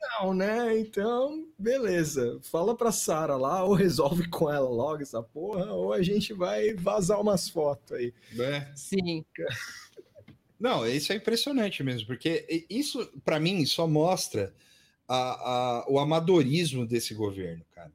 [0.00, 0.78] não, né?
[0.78, 2.40] Então, beleza.
[2.42, 6.72] Fala pra Sara lá, ou resolve com ela logo essa porra, ou a gente vai
[6.74, 8.14] vazar umas fotos aí.
[8.32, 8.72] Né?
[8.74, 9.24] Sim.
[10.58, 14.54] Não, isso é impressionante mesmo, porque isso, para mim, só mostra
[15.12, 17.90] a, a, o amadorismo desse governo, cara.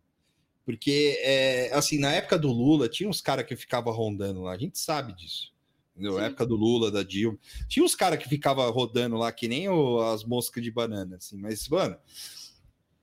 [0.66, 4.58] Porque, é, assim, na época do Lula, tinha uns caras que ficavam rondando lá, a
[4.58, 5.54] gente sabe disso.
[5.96, 7.38] Na época do Lula, da Dilma.
[7.70, 11.38] Tinha uns caras que ficava rodando lá, que nem o, as moscas de banana, assim,
[11.38, 11.98] mas, mano.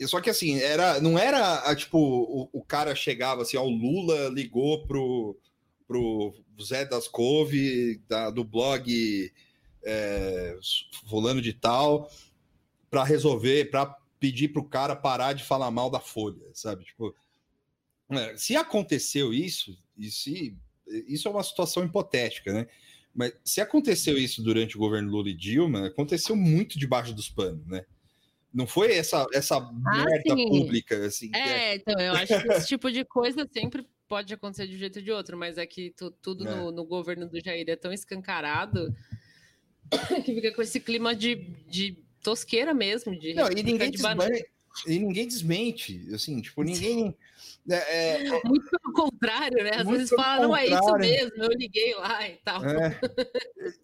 [0.07, 4.29] Só que assim, era, não era tipo, o, o cara chegava assim, ó, o Lula
[4.29, 5.39] ligou pro,
[5.87, 9.33] pro Zé das Couve, da, do blog
[9.85, 10.59] é,
[11.09, 12.11] fulano de tal,
[12.91, 16.85] para resolver, para pedir pro cara parar de falar mal da Folha, sabe?
[16.85, 17.13] Tipo,
[18.09, 20.57] é, se aconteceu isso, e se
[21.09, 22.69] isso é uma situação hipotética, né?
[23.13, 27.67] Mas se aconteceu isso durante o governo Lula e Dilma, aconteceu muito debaixo dos panos,
[27.67, 27.85] né?
[28.55, 30.49] Não foi essa, essa ah, merda sim.
[30.49, 31.31] pública, assim.
[31.35, 34.79] É, é, então, eu acho que esse tipo de coisa sempre pode acontecer de um
[34.79, 36.55] jeito ou de outro, mas é que tu, tudo é.
[36.55, 38.95] no, no, governo do Jair é tão escancarado
[40.25, 41.35] que fica com esse clima de,
[41.69, 44.01] de tosqueira mesmo, de Não, e ninguém, de
[44.87, 47.15] e ninguém desmente, assim, tipo, ninguém
[47.69, 49.71] é, é, muito pelo contrário, né?
[49.77, 52.65] Às vezes fala, não é isso mesmo, eu liguei lá e tal.
[52.65, 53.01] É.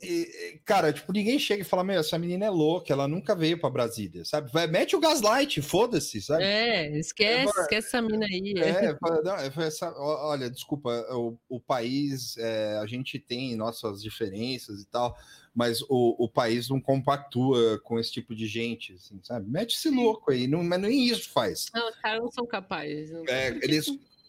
[0.02, 3.60] E, cara, tipo, ninguém chega e fala, meu, essa menina é louca, ela nunca veio
[3.60, 4.50] para Brasília, sabe?
[4.52, 6.42] Vai, mete o gaslight, foda-se, sabe?
[6.42, 8.54] É, esquece, é, esquece essa menina aí.
[8.56, 14.82] É, é não, essa, olha, desculpa, o, o país, é, a gente tem nossas diferenças
[14.82, 15.16] e tal,
[15.58, 19.50] mas o, o país não compactua com esse tipo de gente, assim, sabe?
[19.50, 21.66] Mete esse louco aí, não, mas nem isso faz.
[21.74, 23.10] Não, os caras não são capazes.
[23.10, 23.88] Não é, eles,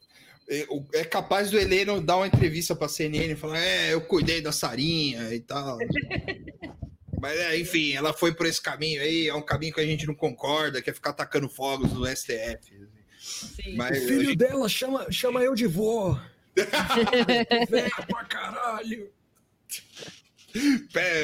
[0.50, 4.02] é, é capaz do Heleno dar uma entrevista para a CNN e falar: É, eu
[4.02, 5.78] cuidei da Sarinha e tal.
[7.22, 10.08] Mas, é, enfim, ela foi por esse caminho aí, é um caminho que a gente
[10.08, 12.90] não concorda, quer ficar atacando fogos no STF.
[13.20, 13.76] Sim.
[13.76, 14.38] Mas, o filho gente...
[14.38, 16.20] dela chama, chama eu de vó.
[17.70, 19.19] Velho pra caralho.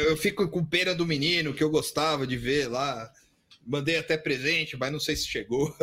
[0.05, 3.11] Eu fico com pena do menino que eu gostava de ver lá.
[3.65, 5.75] Mandei até presente, mas não sei se chegou.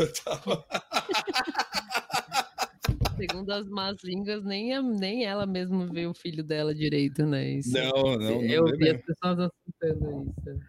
[3.17, 7.53] Segundo as más línguas, nem, a, nem ela mesma vê o filho dela direito, né?
[7.53, 8.43] Isso, não, não.
[8.43, 10.61] Eu vi as pessoas assustando isso.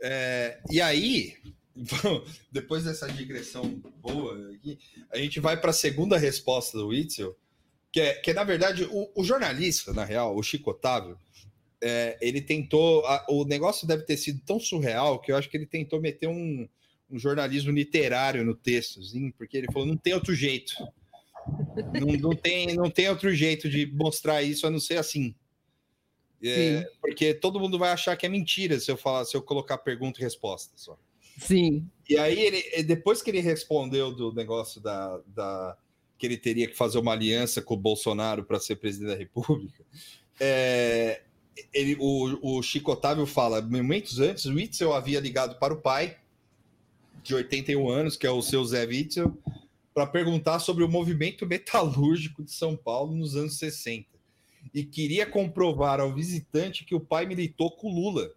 [0.00, 1.36] É, e aí,
[2.50, 4.78] depois dessa digressão boa aqui,
[5.10, 7.36] a gente vai para a segunda resposta do Witzel,
[7.90, 11.18] que é, que é na verdade, o, o jornalista, na real, o Chico Otávio,
[11.82, 13.04] é, ele tentou.
[13.06, 16.28] A, o negócio deve ter sido tão surreal que eu acho que ele tentou meter
[16.28, 16.68] um,
[17.10, 20.74] um jornalismo literário no texto, assim, porque ele falou: não tem outro jeito.
[21.92, 25.34] Não, não, tem, não tem outro jeito de mostrar isso a não ser assim.
[26.44, 29.78] É, porque todo mundo vai achar que é mentira se eu falar, se eu colocar
[29.78, 30.98] pergunta e resposta só.
[31.38, 31.88] Sim.
[32.08, 35.76] E aí ele, depois que ele respondeu do negócio da, da
[36.18, 39.84] que ele teria que fazer uma aliança com o Bolsonaro para ser presidente da República,
[40.38, 41.22] é,
[41.72, 46.16] ele, o, o Chico Otávio fala, momentos antes, o Witzel havia ligado para o pai
[47.22, 49.36] de 81 anos, que é o seu Zé Witzel,
[49.94, 54.12] para perguntar sobre o movimento metalúrgico de São Paulo nos anos 60
[54.72, 58.32] e queria comprovar ao visitante que o pai militou com Lula.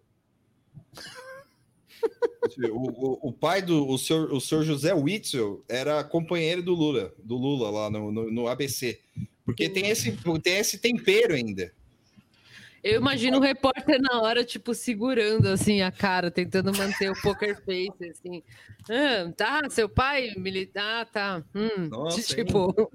[2.70, 7.12] O, o, o, pai do o senhor, o senhor José Witzel era companheiro do Lula,
[7.18, 9.00] do Lula lá no, no, no ABC.
[9.44, 10.12] Porque tem esse,
[10.42, 11.72] tem esse tempero ainda.
[12.86, 17.60] Eu imagino o repórter na hora, tipo, segurando assim a cara, tentando manter o poker
[17.64, 18.44] face, assim.
[18.88, 21.44] Ah, tá, seu pai militar, ah, tá.
[21.52, 22.72] Hum, Nossa, tipo.
[22.78, 22.86] Hein?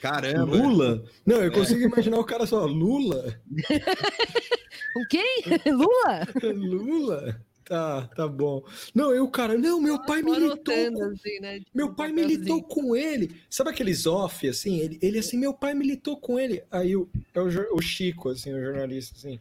[0.00, 0.56] Caramba.
[0.56, 1.04] Lula?
[1.26, 1.84] Não, eu consigo é.
[1.84, 3.38] imaginar o cara só, Lula?
[4.96, 5.42] o quem?
[5.66, 6.26] Lula?
[6.56, 7.40] Lula?
[7.66, 8.62] Tá, tá bom.
[8.94, 10.72] Não, eu, cara, não, meu pai militou.
[11.10, 11.60] Assim, né?
[11.74, 13.34] meu pai militou com ele.
[13.50, 14.78] Sabe aqueles off, assim?
[14.78, 16.62] Ele, ele assim, meu pai militou com ele.
[16.70, 19.40] Aí o, é o, o Chico, assim, o jornalista, assim.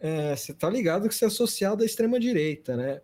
[0.00, 3.02] É, você tá ligado que você é associado à extrema-direita, né?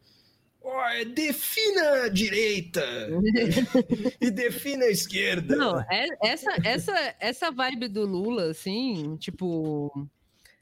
[0.63, 2.83] Oh, defina a direita
[4.19, 5.57] e defina a esquerda.
[5.57, 10.09] Não, é, essa, essa, essa vibe do Lula, assim, tipo,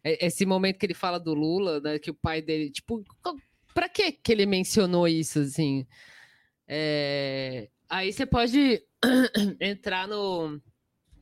[0.03, 3.05] é, esse momento que ele fala do Lula, né, que o pai dele, tipo,
[3.75, 5.87] para que que ele mencionou isso, assim?
[6.69, 7.69] É...
[7.89, 8.83] Aí você pode
[9.61, 10.61] entrar no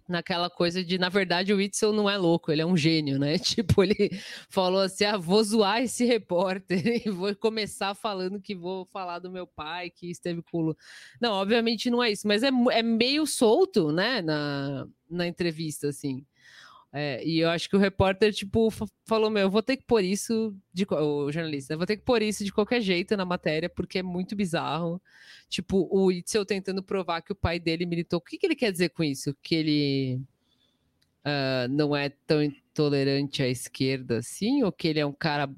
[0.09, 3.39] naquela coisa de, na verdade, o Whitson não é louco, ele é um gênio, né?
[3.39, 4.11] Tipo, ele
[4.49, 9.31] falou assim: ah, vou zoar esse repórter e vou começar falando que vou falar do
[9.31, 10.77] meu pai que esteve com o
[11.21, 16.25] Não, obviamente não é isso, mas é, é meio solto, né, na, na entrevista, assim.
[16.93, 18.71] É, e eu acho que o repórter, tipo,
[19.05, 22.03] falou: Meu, eu vou ter que pôr isso, de, o jornalista, eu vou ter que
[22.03, 25.01] pôr isso de qualquer jeito na matéria, porque é muito bizarro.
[25.49, 28.19] Tipo, o Itzel tentando provar que o pai dele militou.
[28.19, 29.37] O que, que ele quer dizer com isso?
[29.43, 30.21] Que ele
[31.25, 34.63] uh, não é tão intolerante à esquerda assim?
[34.63, 35.51] Ou que ele é um cara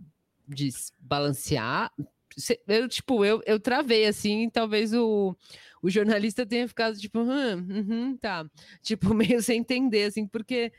[0.48, 1.92] desbalancear?
[2.66, 5.36] Eu, tipo, eu, eu travei assim, talvez o,
[5.82, 8.48] o jornalista tenha ficado tipo, hum, tá,
[8.82, 10.72] tipo, meio sem entender, assim, porque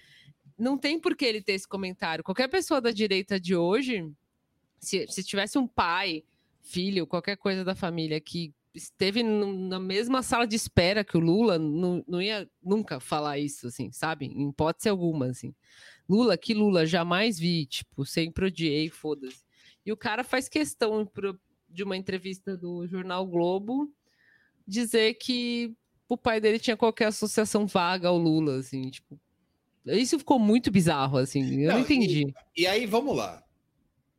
[0.62, 2.24] não tem por que ele ter esse comentário.
[2.24, 4.08] Qualquer pessoa da direita de hoje,
[4.80, 6.24] se, se tivesse um pai,
[6.62, 11.58] filho, qualquer coisa da família que esteve na mesma sala de espera que o Lula,
[11.58, 14.28] não, não ia nunca falar isso, assim, sabe?
[14.28, 15.54] Em hipótese alguma, assim.
[16.08, 19.44] Lula, que Lula, jamais vi, tipo, sempre odiei, foda-se.
[19.84, 23.92] E o cara faz questão pro, de uma entrevista do jornal Globo
[24.68, 25.76] dizer que
[26.08, 29.20] o pai dele tinha qualquer associação vaga ao Lula, assim, tipo,
[29.86, 31.62] isso ficou muito bizarro, assim.
[31.62, 32.34] Eu não, não entendi.
[32.56, 33.44] E, e, aí, vamos lá.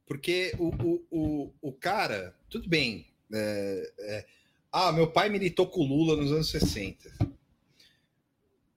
[0.06, 3.06] Porque o, o, o, o cara, tudo bem.
[3.32, 4.26] É, é,
[4.70, 7.10] ah, meu pai militou com o Lula nos anos 60.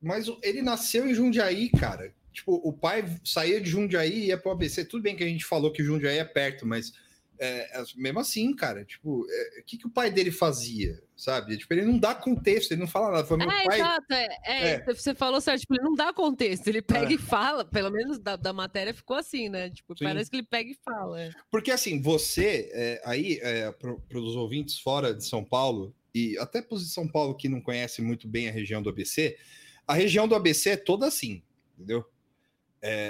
[0.02, 2.14] Mas ele nasceu em Jundiaí, cara.
[2.32, 4.86] Tipo, o pai saía de Jundiaí e ia pro ABC.
[4.86, 6.94] Tudo bem que a gente falou que Jundiaí é perto, mas
[7.38, 11.58] é, é, mesmo assim, cara, tipo, é, o que, que o pai dele fazia, sabe?
[11.58, 13.38] Tipo, ele não dá contexto, ele não fala nada.
[13.38, 13.80] Meu é, pai...
[13.80, 17.18] exato, é, é, é, você falou certo, tipo, ele não dá contexto, ele pega e
[17.18, 19.70] fala, pelo menos da, da matéria ficou assim, né?
[19.70, 20.06] Tipo, Sim.
[20.06, 21.30] parece que ele pega e fala.
[21.52, 23.40] Porque assim, você, aí,
[23.80, 27.50] para os ouvintes fora de São Paulo, e até para os de São Paulo que
[27.50, 29.38] não conhecem muito bem a região do ABC,
[29.86, 32.06] a região do ABC é toda assim, entendeu?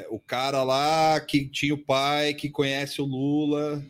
[0.10, 3.84] O cara lá que tinha o pai, que conhece o Lula,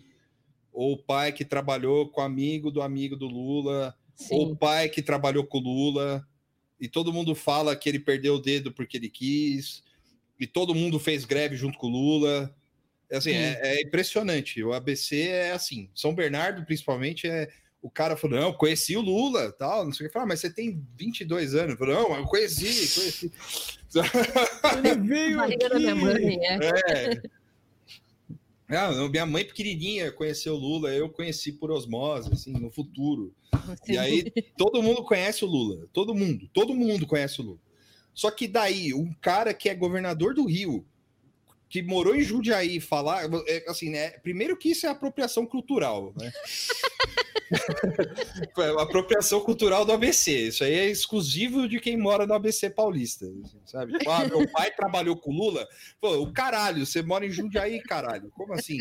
[0.76, 4.36] ou o pai que trabalhou com amigo do amigo do Lula, Sim.
[4.36, 6.28] ou o pai que trabalhou com o Lula,
[6.80, 9.82] e todo mundo fala que ele perdeu o dedo porque ele quis,
[10.38, 12.54] e todo mundo fez greve junto com o Lula.
[13.10, 14.62] É, assim, é, é, impressionante.
[14.62, 15.90] O ABC é assim.
[15.96, 17.48] São Bernardo, principalmente, é.
[17.82, 20.14] O cara falou: não, conheci o Lula, tal, não sei o que.
[20.14, 21.78] Fala, ah, mas você tem 22 anos.
[21.78, 22.66] Falou, não, eu conheci,
[23.00, 23.32] conheci.
[24.78, 25.40] Ele veio.
[25.46, 25.56] Aqui.
[26.44, 27.45] É.
[28.68, 33.34] Ah, minha mãe pequenininha conheceu o Lula, eu conheci por osmose, assim, no futuro.
[33.84, 33.94] Sim.
[33.94, 37.60] E aí todo mundo conhece o Lula, todo mundo, todo mundo conhece o Lula.
[38.14, 40.86] Só que daí, um cara que é governador do Rio,
[41.76, 44.12] que morou em Jundiaí, falar, é, assim, né?
[44.12, 46.32] Primeiro que isso é apropriação cultural, né?
[48.80, 50.48] Apropriação cultural do ABC.
[50.48, 53.26] Isso aí é exclusivo de quem mora no ABC paulista.
[53.66, 53.98] Sabe?
[53.98, 55.68] Tipo, ah, meu pai trabalhou com Lula.
[56.00, 58.32] Pô, o caralho, você mora em Jundiaí, caralho.
[58.32, 58.80] Como assim?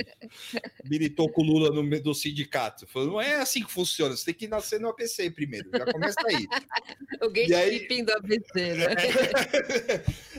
[0.85, 2.87] Militou com Lula no do sindicato.
[2.87, 4.17] Falou, não é assim que funciona.
[4.17, 5.69] Você tem que nascer no ABC primeiro.
[5.77, 6.47] Já começa aí.
[7.23, 8.03] o gatekeeping aí...
[8.05, 8.87] do ABC, né?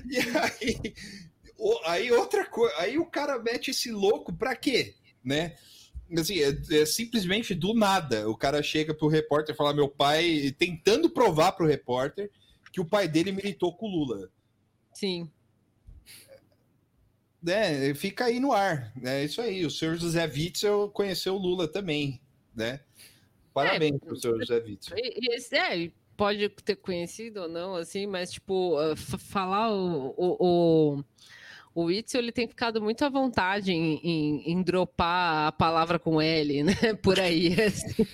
[0.10, 0.94] e aí,
[1.86, 2.76] aí outra coisa.
[2.78, 4.96] Aí o cara mete esse louco pra quê?
[5.24, 5.56] Né?
[6.20, 8.30] assim, é, é, simplesmente do nada.
[8.30, 12.30] O cara chega pro repórter e fala: meu pai, tentando provar pro repórter
[12.72, 14.30] que o pai dele militou com o Lula.
[14.94, 15.32] Sim.
[17.48, 18.92] É, fica aí no ar.
[19.04, 19.66] É isso aí.
[19.66, 22.20] O senhor José Witzel conheceu o Lula também,
[22.56, 22.82] né?
[23.54, 24.98] Parabéns é, pro senhor José Witzel.
[24.98, 31.04] É, pode ter conhecido ou não, assim, mas, tipo, uh, falar o, o, o
[31.76, 36.22] o Witzel ele tem ficado muito à vontade em, em, em, dropar a palavra com
[36.22, 36.74] L, né?
[37.04, 38.08] Por aí, assim.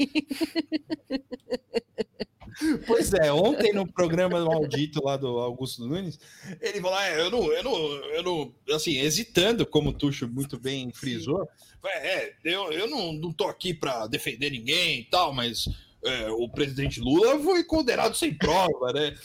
[2.88, 6.20] Pois é, ontem no programa maldito lá do Augusto Nunes,
[6.60, 10.60] ele falou: ah, eu não, eu não, eu não, assim, hesitando, como o Tuxo muito
[10.60, 11.48] bem frisou,
[11.86, 15.70] é, eu, eu não, não tô aqui para defender ninguém e tal, mas
[16.04, 19.16] é, o presidente Lula foi condenado sem prova, né?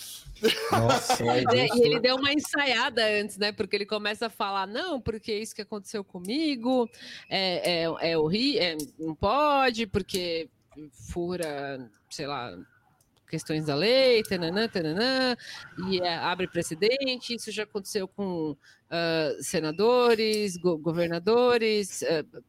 [0.70, 3.52] Nossa, é e ele deu uma ensaiada antes, né?
[3.52, 6.88] Porque ele começa a falar, não, porque isso que aconteceu comigo
[7.28, 10.48] é, é, é horrível, é, não pode, porque
[10.92, 12.56] fura, sei lá,
[13.28, 15.36] questões da lei, tananã, tananã,
[15.88, 17.34] e é, abre precedente.
[17.34, 22.42] Isso já aconteceu com uh, senadores, go governadores, uh,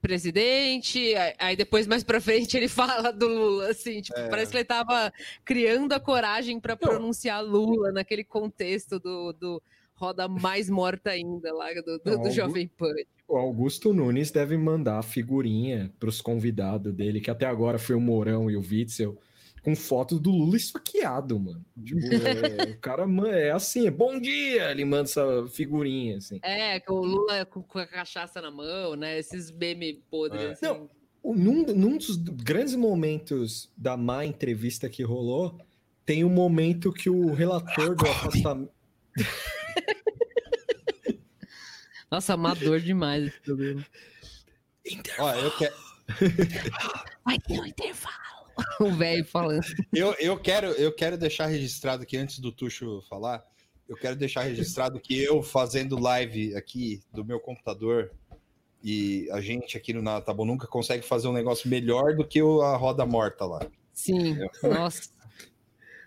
[0.00, 4.28] presidente, aí depois mais para frente ele fala do Lula, assim, tipo, é.
[4.28, 5.12] parece que ele estava
[5.44, 9.62] criando a coragem para pronunciar Lula naquele contexto do, do
[9.94, 12.92] roda mais morta ainda lá do, do, do Jovem Pan.
[13.28, 18.00] O Augusto Nunes deve mandar figurinha para os convidados dele, que até agora foi o
[18.00, 19.16] Mourão e o Witzel,
[19.62, 21.64] com fotos do Lula esfaqueado, mano.
[21.84, 22.00] Tipo,
[22.66, 26.40] é, o cara é assim, é bom dia, ele manda essa figurinha, assim.
[26.42, 29.18] É, com o Lula com, com a cachaça na mão, né?
[29.18, 30.50] Esses memes podres, é.
[30.52, 30.66] assim.
[30.66, 30.90] Não,
[31.24, 35.56] num, num dos grandes momentos da má entrevista que rolou,
[36.04, 38.72] tem um momento que o relator do afastamento...
[42.10, 43.86] Nossa, amador demais esse programa.
[45.18, 45.74] Ó, eu quero...
[47.24, 48.31] Vai ter um intervalo.
[48.80, 49.64] o velho falando.
[49.92, 53.44] Eu, eu, quero, eu quero deixar registrado aqui, antes do Tuxo falar,
[53.88, 58.10] eu quero deixar registrado que eu fazendo live aqui do meu computador
[58.82, 62.26] e a gente aqui no Nada Tá Bom nunca consegue fazer um negócio melhor do
[62.26, 63.60] que a roda morta lá.
[63.92, 65.10] Sim, nossa.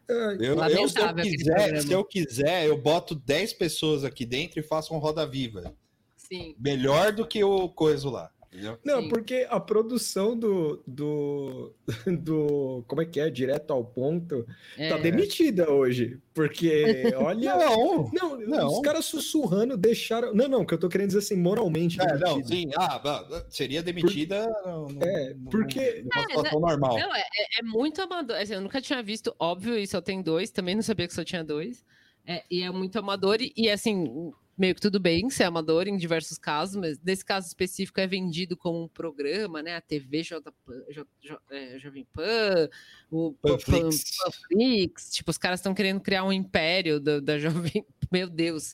[0.07, 4.63] Eu, eu, se, eu quiser, se eu quiser, eu boto 10 pessoas aqui dentro e
[4.63, 5.75] faço um roda viva.
[6.15, 6.55] Sim.
[6.59, 8.31] Melhor do que o coisa lá.
[8.55, 8.79] Entendeu?
[8.85, 9.09] Não, Sim.
[9.09, 11.73] porque a produção do, do,
[12.21, 12.85] do.
[12.87, 13.29] Como é que é?
[13.29, 14.89] Direto ao ponto, tá é.
[14.89, 16.19] tá demitida hoje.
[16.33, 17.57] Porque, olha.
[17.57, 20.33] não, não, não, os caras sussurrando deixaram.
[20.33, 21.99] Não, não, que eu tô querendo dizer assim, moralmente.
[22.01, 24.47] É, não, sim, ah, seria demitida.
[24.63, 25.03] Por...
[25.03, 26.03] é, porque.
[26.03, 26.97] Numa é, situação normal.
[26.97, 28.37] Não, é, é, é muito amador.
[28.37, 31.25] Assim, eu nunca tinha visto, óbvio, e só tem dois, também não sabia que só
[31.25, 31.83] tinha dois.
[32.25, 35.97] É, e é muito amador, e, e assim, meio que tudo bem ser amador em
[35.97, 39.75] diversos casos, mas nesse caso específico é vendido como um programa, né?
[39.75, 40.53] A TV J,
[40.89, 42.69] J, J, é, Jovem Pan,
[43.11, 44.17] o Panflix.
[44.17, 45.11] Panflix.
[45.11, 47.85] Tipo, os caras estão querendo criar um império da, da Jovem.
[48.11, 48.73] Meu Deus.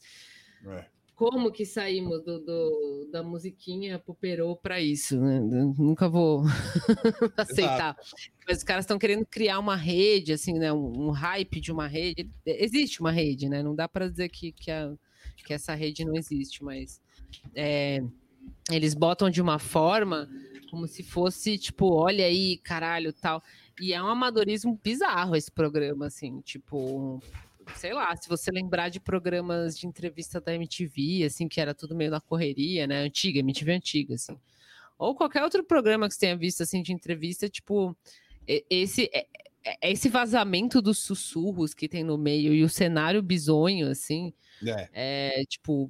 [0.65, 0.85] É.
[1.15, 5.19] Como que saímos do, do da musiquinha Poperou para isso?
[5.19, 5.39] Né?
[5.39, 6.43] Nunca vou
[7.37, 7.95] aceitar.
[7.99, 8.31] Exato.
[8.47, 10.73] Mas os caras estão querendo criar uma rede, assim, né?
[10.73, 12.27] Um, um, hype de uma rede.
[12.43, 13.61] Existe uma rede, né?
[13.61, 14.91] Não dá para dizer que, que a
[15.45, 17.01] que essa rede não existe, mas
[17.55, 18.01] é,
[18.69, 20.29] eles botam de uma forma
[20.69, 23.43] como se fosse tipo, olha aí, caralho, tal.
[23.79, 27.21] E é um amadorismo bizarro esse programa, assim, tipo,
[27.75, 31.93] sei lá, se você lembrar de programas de entrevista da MTV, assim, que era tudo
[31.93, 33.01] meio na correria, né?
[33.01, 34.37] Antiga, MTV antiga, assim.
[34.97, 37.95] Ou qualquer outro programa que você tenha visto, assim, de entrevista, tipo,
[38.47, 39.27] esse é,
[39.81, 44.33] é esse vazamento dos sussurros que tem no meio e o cenário bizonho, assim,
[44.65, 45.89] é, é tipo,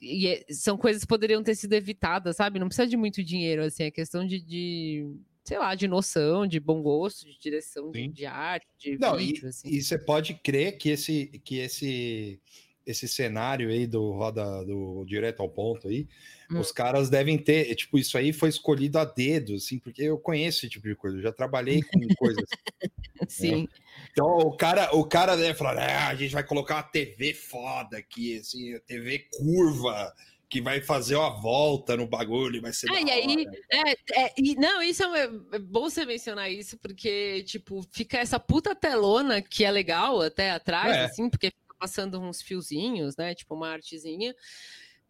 [0.00, 2.58] e é, são coisas que poderiam ter sido evitadas, sabe?
[2.58, 5.06] Não precisa de muito dinheiro, assim, é questão de, de
[5.44, 9.46] sei lá, de noção, de bom gosto, de direção de, de, arte, de Não, vídeo,
[9.46, 9.68] e, assim.
[9.68, 12.40] E você pode crer que esse, que esse
[12.86, 16.08] esse cenário aí do roda do direto ao ponto aí,
[16.50, 16.58] hum.
[16.58, 20.58] os caras devem ter, tipo, isso aí foi escolhido a dedo, assim, porque eu conheço
[20.58, 22.44] esse tipo de coisa, eu já trabalhei com coisas.
[23.28, 23.62] Sim.
[23.62, 23.68] Né?
[24.10, 27.98] Então o cara, o cara deve falar, ah, a gente vai colocar uma TV foda
[27.98, 30.12] aqui, assim, TV curva,
[30.50, 32.90] que vai fazer uma volta no bagulho, vai ser.
[32.90, 37.44] É, e aí, é, é, e, não, isso é, é, bom você mencionar isso, porque,
[37.44, 41.04] tipo, fica essa puta telona que é legal até atrás, é.
[41.04, 43.34] assim, porque passando uns fiozinhos, né?
[43.34, 44.34] Tipo, uma artezinha.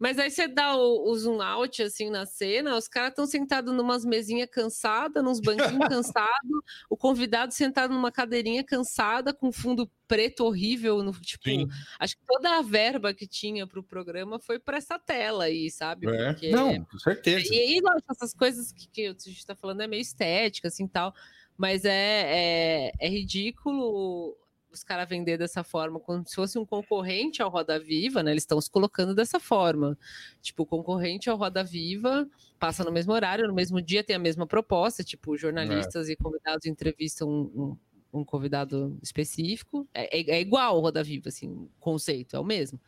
[0.01, 3.71] Mas aí você dá o, o zoom out assim na cena, os caras estão sentados
[3.71, 10.43] numas mesinhas cansadas, nos banquinhos cansados, o convidado sentado numa cadeirinha cansada, com fundo preto
[10.43, 11.67] horrível, no, tipo, Sim.
[11.99, 15.69] acho que toda a verba que tinha para o programa foi para essa tela aí,
[15.69, 16.07] sabe?
[16.07, 16.33] É.
[16.33, 16.49] Porque...
[16.49, 17.53] Não, com certeza.
[17.53, 21.13] E aí, essas coisas que, que a gente está falando é meio estética, assim, tal,
[21.55, 24.35] mas é, é, é ridículo
[24.71, 28.31] os caras vender dessa forma, como se fosse um concorrente ao Roda Viva, né?
[28.31, 29.97] Eles estão se colocando dessa forma.
[30.41, 34.47] Tipo, concorrente ao Roda Viva, passa no mesmo horário, no mesmo dia tem a mesma
[34.47, 36.13] proposta, tipo, jornalistas é.
[36.13, 37.77] e convidados entrevistam um,
[38.13, 39.87] um, um convidado específico.
[39.93, 42.79] É, é, é, igual ao Roda Viva, assim, o conceito, é o mesmo.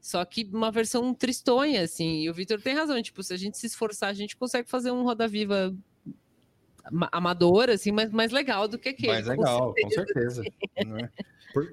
[0.00, 3.56] Só que uma versão tristonha, assim, e o Vitor tem razão, tipo, se a gente
[3.56, 5.74] se esforçar, a gente consegue fazer um Roda Viva
[7.10, 9.12] amador, assim, mas mais legal do que aquele.
[9.12, 10.42] Mais legal, com certeza.
[10.86, 11.10] né?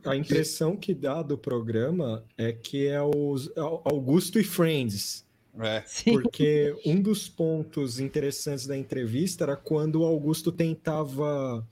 [0.05, 5.26] A impressão que dá do programa é que é os é Augusto e Friends.
[5.59, 5.84] É.
[6.05, 11.68] Porque um dos pontos interessantes da entrevista era quando o Augusto tentava.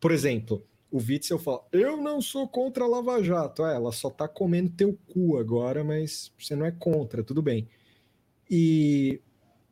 [0.00, 3.64] Por exemplo, o Witzel fala: Eu não sou contra a Lava Jato.
[3.64, 7.68] É, ela só tá comendo teu cu agora, mas você não é contra, tudo bem.
[8.50, 9.20] E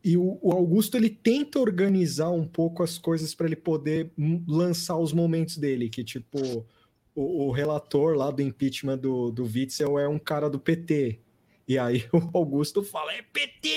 [0.06, 4.12] e o, o, Augusto ele tenta organizar um pouco as coisas para ele poder
[4.46, 6.64] lançar os momentos dele, que tipo
[7.12, 11.18] o, o, relator lá do impeachment do, do Witzel é um cara do PT.
[11.66, 13.68] E aí o Augusto fala, é PT!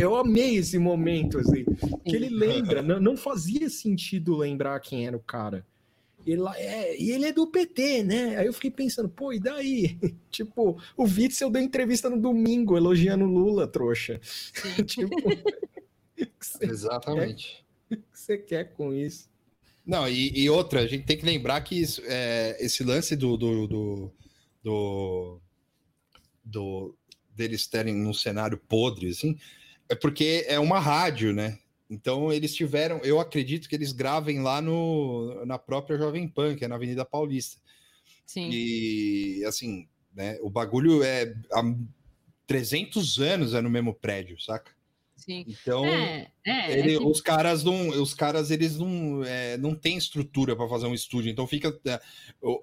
[0.00, 1.64] Eu amei esse momento, assim,
[2.04, 5.66] que ele lembra, não, não fazia sentido lembrar quem era o cara.
[6.26, 8.36] Ele lá, é, e ele é do PT, né?
[8.36, 9.96] Aí eu fiquei pensando, pô, e daí?
[10.28, 14.20] tipo, o Witzel deu entrevista no domingo elogiando Lula, trouxa.
[14.84, 15.14] tipo,
[16.60, 17.64] Exatamente.
[17.90, 19.28] O que você quer com isso?
[19.86, 23.36] Não, e, e, outra, a gente tem que lembrar que isso, é, esse lance do,
[23.36, 24.12] do, do,
[24.64, 25.40] do,
[26.44, 26.98] do
[27.30, 29.38] deles terem um cenário podre, assim,
[29.88, 31.56] é porque é uma rádio, né?
[31.88, 36.64] Então eles tiveram, eu acredito que eles gravem lá no, na própria Jovem Pan, que
[36.64, 37.60] é na Avenida Paulista.
[38.24, 38.50] Sim.
[38.50, 41.62] E assim, né, o bagulho é há
[42.46, 44.74] 300 anos é no mesmo prédio, saca?
[45.16, 45.44] Sim.
[45.48, 47.04] Então, é, é, ele, é que...
[47.04, 51.30] os caras não, os caras eles não, é, não têm estrutura para fazer um estúdio.
[51.30, 52.00] Então fica, é,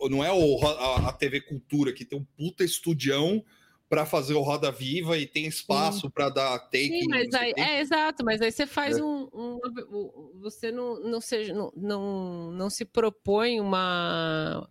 [0.10, 3.44] não é o, a, a TV Cultura que tem um puta estudião
[3.94, 6.88] para fazer o Roda Viva e tem espaço para dar take.
[6.88, 9.04] Sim, mas aí, é exato, mas aí você faz é.
[9.04, 9.60] um, um,
[10.42, 14.68] você não, não seja não, não, não se propõe uma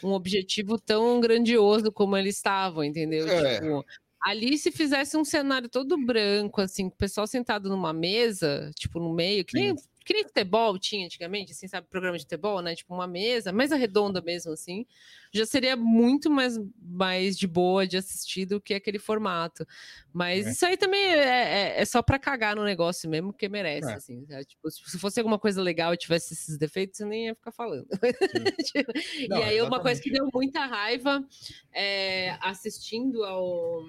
[0.00, 3.26] um objetivo tão grandioso como eles estavam, entendeu?
[3.26, 3.56] É.
[3.56, 3.84] Tipo,
[4.22, 9.12] ali se fizesse um cenário todo branco, assim, o pessoal sentado numa mesa, tipo no
[9.12, 9.74] meio, que nem
[10.04, 12.74] que nem futebol tinha antigamente, assim, sabe, programa de futebol, né?
[12.74, 14.86] Tipo uma mesa, mesa redonda mesmo, assim,
[15.32, 19.66] já seria muito mais, mais de boa de assistir do que aquele formato.
[20.12, 20.50] Mas é.
[20.50, 23.94] isso aí também é, é, é só para cagar no negócio mesmo, porque merece, é.
[23.94, 24.26] assim.
[24.46, 27.86] Tipo, se fosse alguma coisa legal e tivesse esses defeitos, eu nem ia ficar falando.
[28.72, 28.92] tipo,
[29.28, 29.62] Não, e aí, exatamente.
[29.62, 31.26] uma coisa que deu muita raiva
[31.72, 33.82] é, assistindo ao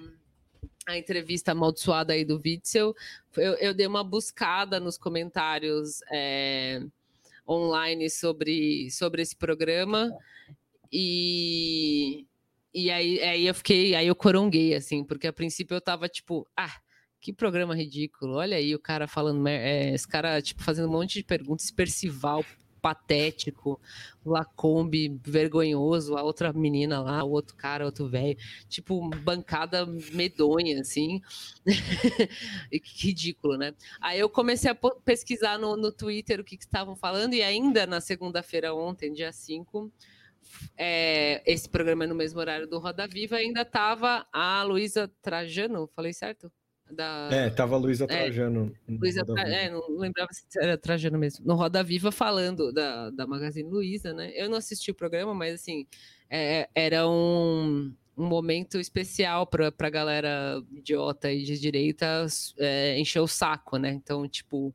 [0.86, 2.94] a entrevista amaldiçoada aí do Witzel,
[3.36, 6.82] eu, eu dei uma buscada nos comentários é,
[7.48, 10.12] online sobre, sobre esse programa.
[10.92, 12.26] E,
[12.72, 16.46] e aí, aí eu fiquei, aí eu coronguei, assim, porque a princípio eu tava tipo,
[16.56, 16.76] ah,
[17.20, 21.14] que programa ridículo, olha aí o cara falando, é, esse cara, tipo, fazendo um monte
[21.14, 22.44] de perguntas, Percival,
[22.84, 23.80] patético,
[24.26, 28.36] Lacombe vergonhoso, a outra menina lá, o outro cara, outro velho,
[28.68, 31.22] tipo, bancada medonha, assim.
[32.70, 33.72] que ridículo, né?
[34.02, 38.02] Aí eu comecei a pesquisar no, no Twitter o que estavam falando, e ainda na
[38.02, 39.90] segunda-feira ontem, dia 5,
[40.76, 45.88] é, esse programa é no mesmo horário do Roda Viva, ainda estava a Luísa Trajano,
[45.96, 46.52] falei certo?
[46.90, 47.28] Da...
[47.32, 48.74] É, tava a Luísa é, Trajano.
[48.88, 49.48] É, Luísa Tra...
[49.48, 51.44] é, não lembrava se era Trajano mesmo.
[51.46, 54.32] No Roda Viva falando da, da Magazine Luiza, né?
[54.34, 55.86] Eu não assisti o programa, mas assim,
[56.28, 62.26] é, era um, um momento especial para a galera idiota e de direita
[62.58, 63.90] é, encher o saco, né?
[63.92, 64.74] Então, tipo,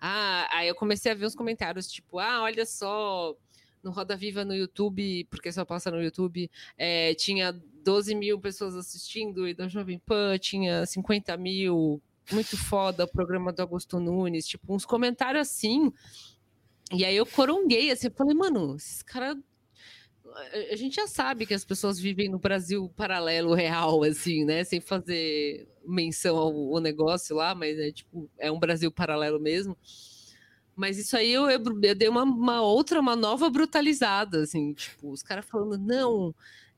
[0.00, 3.34] ah, aí eu comecei a ver uns comentários, tipo, ah, olha só,
[3.82, 8.74] no Roda Viva no YouTube, porque só passa no YouTube, é, tinha 12 mil pessoas
[8.74, 12.02] assistindo, e da Jovem Pan tinha 50 mil.
[12.32, 15.92] Muito foda o programa do Augusto Nunes, tipo, uns comentários assim.
[16.90, 19.36] E aí eu coronguei, assim, eu falei, mano, esses caras
[20.70, 24.64] a gente já sabe que as pessoas vivem no Brasil paralelo real, assim, né?
[24.64, 29.76] Sem fazer menção ao, ao, negócio lá, mas é tipo, é um Brasil paralelo mesmo.
[30.74, 35.10] Mas isso aí eu, eu, eu dei uma, uma, outra, uma nova brutalizada, assim, tipo,
[35.12, 36.34] os caras falando, não,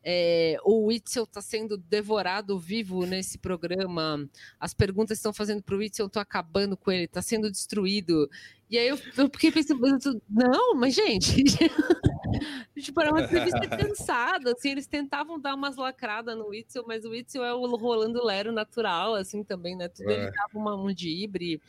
[0.08, 4.24] é, o Witzel está sendo devorado vivo nesse programa.
[4.60, 8.30] As perguntas que estão fazendo para o Witzel estão acabando com ele, está sendo destruído.
[8.70, 11.42] E aí eu, eu fiquei pensando, não, mas gente,
[12.80, 17.10] tipo, era uma entrevista cansada, assim, eles tentavam dar umas lacradas no Witzel, mas o
[17.10, 19.88] Witzel é o Rolando Lero natural, assim, também, né?
[19.88, 20.14] Tudo é.
[20.14, 21.60] ele dava uma, um dibre.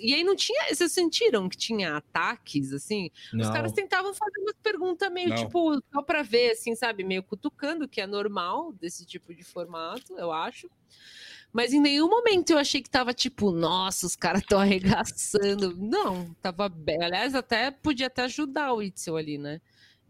[0.00, 0.74] E aí não tinha.
[0.74, 3.10] Vocês sentiram que tinha ataques, assim?
[3.32, 3.44] Não.
[3.44, 5.36] Os caras tentavam fazer umas perguntas meio, não.
[5.36, 7.04] tipo, só para ver, assim, sabe?
[7.04, 10.68] Meio cutucando, que é normal desse tipo de formato, eu acho.
[11.52, 15.76] Mas em nenhum momento eu achei que tava tipo, nossa, os caras estão arregaçando.
[15.76, 17.02] Não, tava bem.
[17.02, 19.60] Aliás, até podia até ajudar o Itzel ali, né?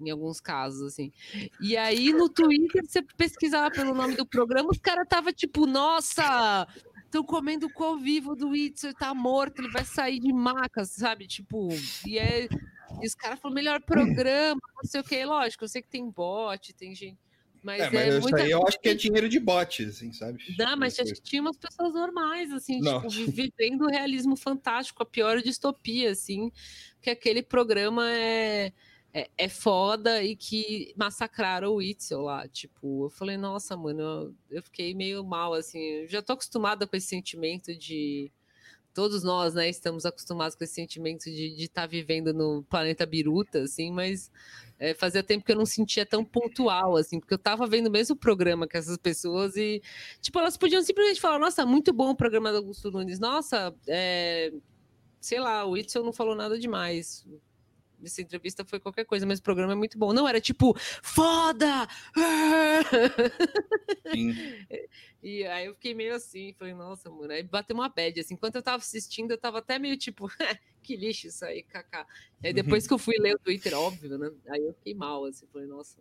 [0.00, 1.12] Em alguns casos, assim.
[1.60, 6.66] E aí no Twitter, você pesquisava pelo nome do programa, os caras tava tipo, nossa,
[7.12, 11.26] estão comendo o co vivo do Itzel, tá morto, ele vai sair de macas, sabe?
[11.26, 11.68] Tipo,
[12.06, 12.48] e, é,
[13.02, 15.22] e os caras falam, melhor programa, não sei o que.
[15.24, 17.18] Lógico, eu sei que tem bot, tem gente.
[17.62, 20.42] Mas, é, mas é isso aí eu acho que é dinheiro de bot, assim, sabe?
[20.58, 25.06] Não, mas acho que tinha umas pessoas normais, assim, tipo, vivendo o realismo fantástico, a
[25.06, 26.50] pior distopia, assim,
[27.00, 28.72] que aquele programa é
[29.14, 32.48] é, é foda e que massacraram o Itzel lá.
[32.48, 35.78] Tipo, eu falei, nossa, mano, eu, fiquei meio mal, assim.
[35.78, 38.32] Eu já tô acostumada com esse sentimento de.
[38.94, 43.62] Todos nós, né, estamos acostumados com esse sentimento de estar tá vivendo no planeta Biruta,
[43.62, 44.30] assim, mas
[44.78, 47.90] é, fazia tempo que eu não sentia tão pontual, assim, porque eu tava vendo o
[47.90, 49.82] mesmo programa que essas pessoas e,
[50.20, 54.52] tipo, elas podiam simplesmente falar, nossa, muito bom o programa do Augusto Nunes, nossa, é,
[55.18, 57.24] sei lá, o Itzel não falou nada demais,
[58.02, 60.12] dessa entrevista foi qualquer coisa, mas o programa é muito bom.
[60.12, 61.88] Não era tipo, foda!
[65.22, 68.56] E aí eu fiquei meio assim, falei, nossa, mano, aí bateu uma bad, assim, enquanto
[68.56, 70.28] eu tava assistindo, eu tava até meio tipo,
[70.82, 72.04] que lixo isso aí, kaká.
[72.42, 75.46] Aí depois que eu fui ler o Twitter, óbvio, né, aí eu fiquei mal, assim,
[75.52, 75.96] falei, nossa,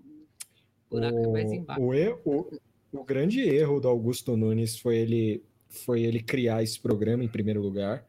[0.90, 1.84] buraco o, é mais embaixo.
[2.26, 2.60] O, o,
[2.92, 7.62] o grande erro do Augusto Nunes foi ele, foi ele criar esse programa em primeiro
[7.62, 8.04] lugar.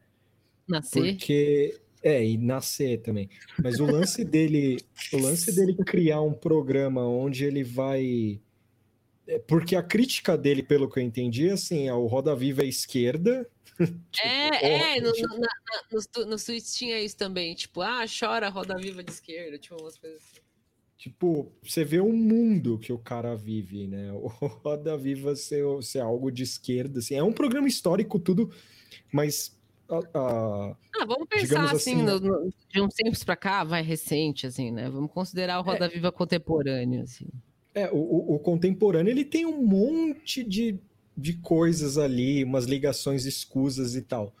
[0.67, 0.99] Nascer?
[0.99, 3.29] Porque é, e nascer também.
[3.63, 4.77] Mas o lance dele,
[5.13, 8.39] o lance dele criar um programa onde ele vai
[9.27, 12.65] é, porque a crítica dele, pelo que eu entendi, assim, é o Roda Viva à
[12.65, 13.49] esquerda.
[14.11, 15.27] tipo, é, é, no, tipo...
[15.29, 19.81] na, na, nos, tweets tinha isso também, tipo, ah, chora Roda Viva de esquerda, tipo,
[19.81, 20.41] umas coisas assim.
[20.97, 24.11] Tipo, você vê o mundo que o cara vive, né?
[24.13, 27.15] O Roda Viva ser, ser algo de esquerda, assim.
[27.15, 28.53] É um programa histórico, tudo,
[29.11, 29.57] mas
[29.89, 34.71] ah, vamos pensar assim, assim no, no, de uns tempos para cá, vai recente, assim,
[34.71, 34.89] né?
[34.89, 37.27] Vamos considerar o Roda é, Viva contemporâneo, assim.
[37.75, 40.79] É, o, o, contemporâneo ele tem um monte de,
[41.17, 44.33] de coisas ali, umas ligações escusas e tal.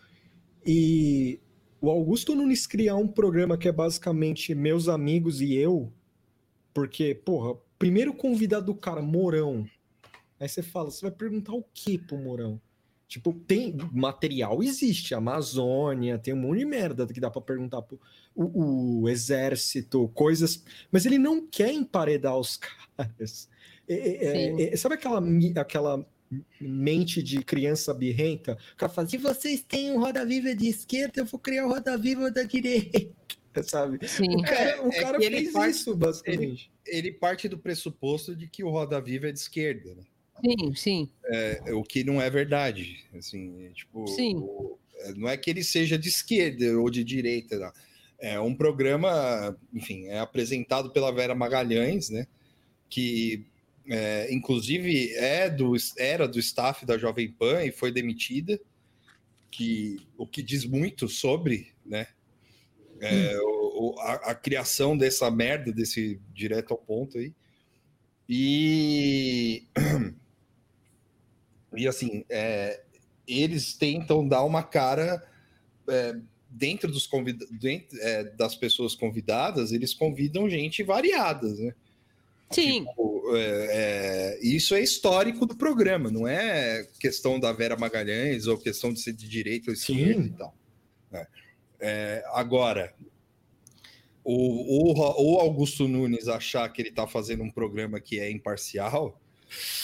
[0.65, 1.39] E
[1.81, 5.91] o Augusto Nunes criar um programa que é basicamente meus amigos e eu,
[6.73, 9.67] porque, porra, primeiro convidado do cara, Morão.
[10.39, 12.61] Aí você fala, você vai perguntar o que pro Morão?
[13.13, 17.99] Tipo, tem material, existe, Amazônia, tem um monte de merda que dá para perguntar pro
[18.33, 22.57] o, o, exército, coisas, mas ele não quer emparedar os
[22.97, 23.47] caras.
[23.87, 25.21] É, é, é, é sabe aquela,
[25.57, 26.03] aquela
[26.59, 28.57] mente de criança birrenta?
[28.73, 32.31] O cara fala, se vocês têm um roda-viva de esquerda, eu vou criar um roda-viva
[32.31, 33.13] da direita,
[33.61, 34.07] sabe?
[34.07, 34.37] Sim.
[34.37, 36.71] O cara, o é cara fez parte, isso, basicamente.
[36.83, 40.03] Ele, ele, parte do pressuposto de que o roda-viva é de esquerda, né?
[40.41, 41.09] Sim, sim.
[41.25, 43.03] É, o que não é verdade.
[43.15, 44.35] Assim, tipo, sim.
[44.37, 47.57] O, é, não é que ele seja de esquerda ou de direita.
[47.57, 47.71] Não.
[48.19, 52.25] É um programa, enfim, é apresentado pela Vera Magalhães, né?
[52.89, 53.45] Que
[53.87, 58.59] é, inclusive é do, era do staff da Jovem Pan e foi demitida,
[59.51, 62.07] que o que diz muito sobre, né?
[63.01, 67.33] É, o, a, a, criação dessa merda, desse direto ao ponto aí.
[68.29, 69.67] E
[71.75, 72.81] E assim, é,
[73.27, 75.23] eles tentam dar uma cara
[75.89, 76.15] é,
[76.49, 81.73] dentro dos convida dentro, é, das pessoas convidadas, eles convidam gente variadas, né?
[82.51, 82.85] Sim.
[82.85, 88.57] Tipo, é, é, isso é histórico do programa, não é questão da Vera Magalhães ou
[88.57, 90.27] questão de ser de direita ou esquerda Sim.
[90.27, 90.55] e tal.
[91.09, 91.27] Né?
[91.79, 92.93] É, agora,
[94.23, 99.19] o, o, o Augusto Nunes achar que ele está fazendo um programa que é imparcial,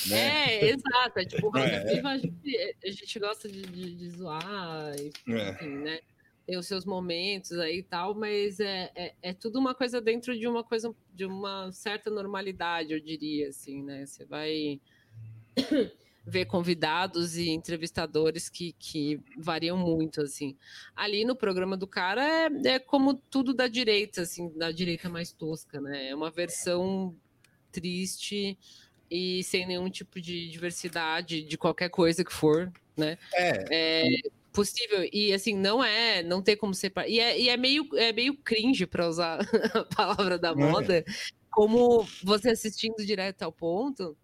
[0.07, 0.55] né?
[0.55, 1.19] É, exato.
[1.19, 1.99] É, tipo, é.
[2.05, 4.93] a, gente, a gente gosta de, de, de zoar,
[5.27, 5.67] enfim, é.
[5.67, 5.99] né?
[6.45, 10.37] Tem os seus momentos aí e tal, mas é, é, é, tudo uma coisa dentro
[10.37, 14.05] de uma coisa, de uma certa normalidade, eu diria, assim, né?
[14.05, 14.81] Você vai.
[16.29, 20.55] ver convidados e entrevistadores que, que variam muito, assim.
[20.95, 25.31] Ali no programa do cara é, é como tudo da direita, assim, da direita mais
[25.31, 26.09] tosca, né?
[26.09, 27.15] É uma versão
[27.71, 28.57] triste
[29.09, 33.17] e sem nenhum tipo de diversidade de qualquer coisa que for, né?
[33.33, 33.65] É.
[33.69, 34.21] é
[34.51, 38.11] possível e assim não é não tem como separar e é, e é meio é
[38.11, 39.39] meio cringe para usar
[39.73, 40.55] a palavra da é.
[40.55, 41.05] moda é.
[41.51, 44.17] como você assistindo direto ao ponto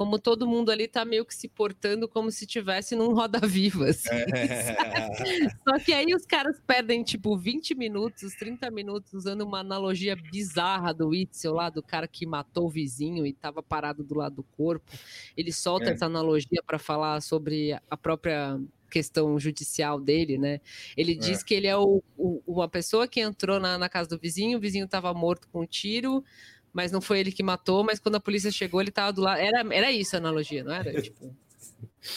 [0.00, 3.90] como todo mundo ali tá meio que se portando como se tivesse num roda-viva.
[3.90, 4.08] Assim.
[5.68, 10.94] Só que aí os caras perdem, tipo, 20 minutos, 30 minutos, usando uma analogia bizarra
[10.94, 14.42] do Itzel lá, do cara que matou o vizinho e tava parado do lado do
[14.42, 14.90] corpo.
[15.36, 15.92] Ele solta é.
[15.92, 18.58] essa analogia para falar sobre a própria
[18.90, 20.62] questão judicial dele, né?
[20.96, 21.16] Ele é.
[21.16, 24.56] diz que ele é o, o, uma pessoa que entrou na, na casa do vizinho,
[24.56, 26.24] o vizinho estava morto com um tiro,
[26.72, 29.38] mas não foi ele que matou, mas quando a polícia chegou, ele estava do lado.
[29.38, 31.00] Era, era isso a analogia, não era?
[31.00, 31.34] Tipo,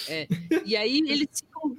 [0.07, 0.27] é.
[0.65, 1.75] E aí eles ficam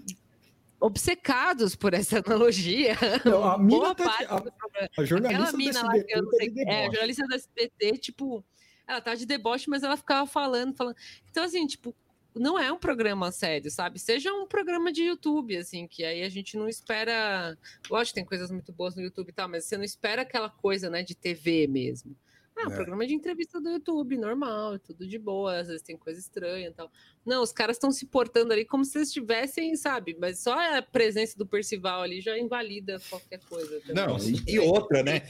[0.80, 2.96] obcecados por essa analogia.
[3.24, 6.86] Não, a, mina tá a, a, jornalista Aquela mina lá que eu não sei, é,
[6.86, 8.44] a jornalista da SBT, tipo,
[8.86, 10.96] ela tá de deboche, mas ela ficava falando, falando.
[11.30, 11.94] Então, assim, tipo,
[12.34, 13.98] não é um programa sério, sabe?
[13.98, 17.56] Seja um programa de YouTube, assim, que aí a gente não espera.
[17.88, 20.90] Lógico, tem coisas muito boas no YouTube e tal, mas você não espera aquela coisa,
[20.90, 22.14] né, de TV mesmo.
[22.56, 22.74] Ah, um é.
[22.76, 26.72] programa de entrevista do YouTube, normal, tudo de boa, às vezes tem coisa estranha e
[26.72, 26.90] tal.
[27.26, 30.16] Não, os caras estão se portando ali como se eles estivessem, sabe?
[30.20, 33.80] Mas só a presença do Percival ali já invalida qualquer coisa.
[33.80, 33.94] Também.
[33.94, 34.16] Não,
[34.46, 35.22] e outra, né?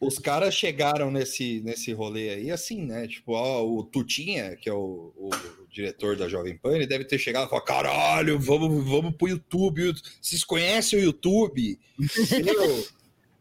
[0.00, 3.06] Os caras chegaram nesse, nesse rolê aí assim, né?
[3.06, 5.30] Tipo, ó, o Tutinha, que é o, o
[5.70, 9.94] diretor da Jovem Pan, ele deve ter chegado e falado: caralho, vamos, vamos pro YouTube.
[10.20, 11.78] Vocês conhecem o YouTube?
[11.98, 12.86] Entendeu?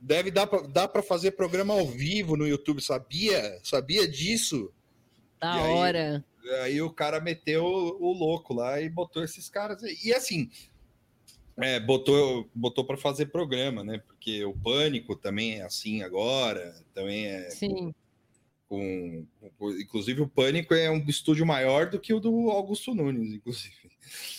[0.08, 3.60] Deve dar pra, dar para fazer programa ao vivo no YouTube, sabia?
[3.62, 4.72] Sabia disso?
[5.38, 6.26] Da aí, hora.
[6.64, 9.82] Aí o cara meteu o, louco lá e botou esses caras.
[10.02, 10.50] E assim,
[11.58, 13.98] é, botou botou para fazer programa, né?
[14.08, 17.50] Porque o Pânico também é assim agora, também é.
[17.50, 17.94] Sim.
[18.68, 19.26] Com,
[19.58, 23.74] com, inclusive o Pânico é um estúdio maior do que o do Augusto Nunes, inclusive.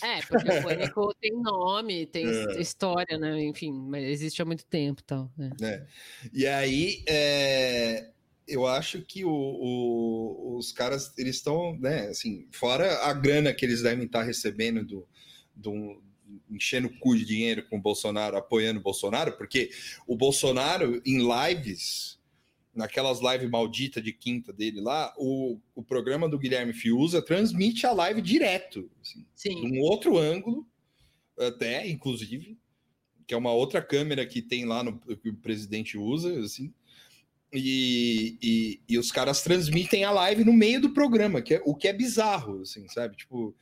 [0.03, 2.61] É, porque o Pânico tem nome, tem é.
[2.61, 3.43] história, né?
[3.43, 5.31] Enfim, mas existe há muito tempo tal.
[5.35, 5.49] Né?
[5.61, 5.85] É.
[6.31, 8.11] E aí, é,
[8.47, 13.65] eu acho que o, o, os caras, eles estão, né, assim, fora a grana que
[13.65, 15.07] eles devem estar recebendo do,
[15.55, 16.01] do
[16.49, 19.71] enchendo o cu de dinheiro com o Bolsonaro, apoiando o Bolsonaro, porque
[20.05, 22.18] o Bolsonaro, em lives
[22.79, 27.91] naquelas lives malditas de quinta dele lá, o, o programa do Guilherme Fiuza transmite a
[27.91, 29.67] live direto, assim, Sim.
[29.67, 30.65] num outro ângulo,
[31.37, 32.57] até, inclusive,
[33.27, 36.73] que é uma outra câmera que tem lá no que o presidente usa, assim,
[37.51, 41.75] e, e, e, os caras transmitem a live no meio do programa, que é, o
[41.75, 43.17] que é bizarro, assim, sabe?
[43.17, 43.55] Tipo,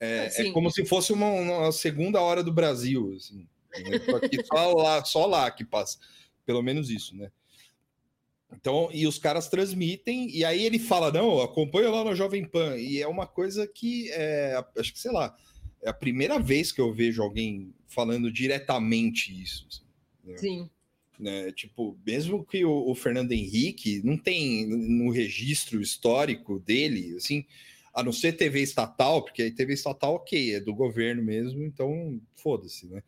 [0.00, 3.46] é, é como se fosse uma, uma, segunda hora do Brasil, assim,
[3.82, 4.00] né?
[4.46, 5.98] só lá, só lá que passa,
[6.46, 7.30] pelo menos isso, né?
[8.54, 12.76] Então, e os caras transmitem, e aí ele fala: não, acompanha lá no Jovem Pan.
[12.76, 15.34] E é uma coisa que, é, acho que, sei lá,
[15.82, 19.66] é a primeira vez que eu vejo alguém falando diretamente isso.
[19.68, 19.82] Assim,
[20.24, 20.38] né?
[20.38, 20.70] Sim.
[21.18, 21.52] Né?
[21.52, 27.44] Tipo, mesmo que o, o, Fernando Henrique não tem no registro histórico dele, assim,
[27.94, 32.20] a não ser TV estatal, porque aí TV estatal, ok, é do governo mesmo, então
[32.34, 33.02] foda-se, né?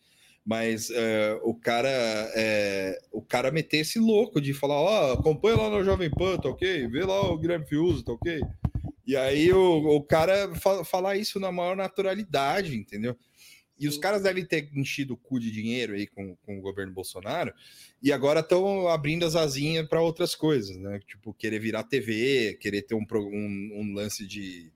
[0.45, 5.57] Mas é, o cara é, o cara meter esse louco de falar, ó, oh, acompanha
[5.57, 6.87] lá no Jovem Pan, tá ok?
[6.89, 8.43] Vê lá o Guilherme Fiuso, tá ok?
[9.07, 13.17] E aí o, o cara fa falar isso na maior naturalidade, entendeu?
[13.79, 16.93] E os caras devem ter enchido o cu de dinheiro aí com, com o governo
[16.93, 17.53] Bolsonaro
[18.03, 21.01] e agora estão abrindo as asinhas para outras coisas, né?
[21.07, 24.71] Tipo, querer virar TV, querer ter um, um, um lance de,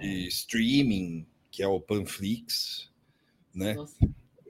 [0.00, 2.90] de streaming, que é o Panflix,
[3.54, 3.74] né?
[3.74, 3.96] Nossa.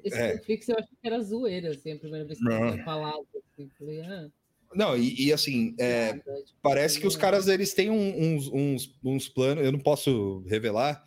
[0.06, 0.34] Esse é.
[0.34, 3.26] Netflix eu acho que era zoeira, assim, a primeira vez que eu tinha falado.
[3.34, 4.28] Assim, falei, ah.
[4.74, 8.98] Não, e, e assim, é, Nada, tipo, parece que os caras eles têm uns, uns,
[9.02, 11.02] uns planos, eu não posso revelar,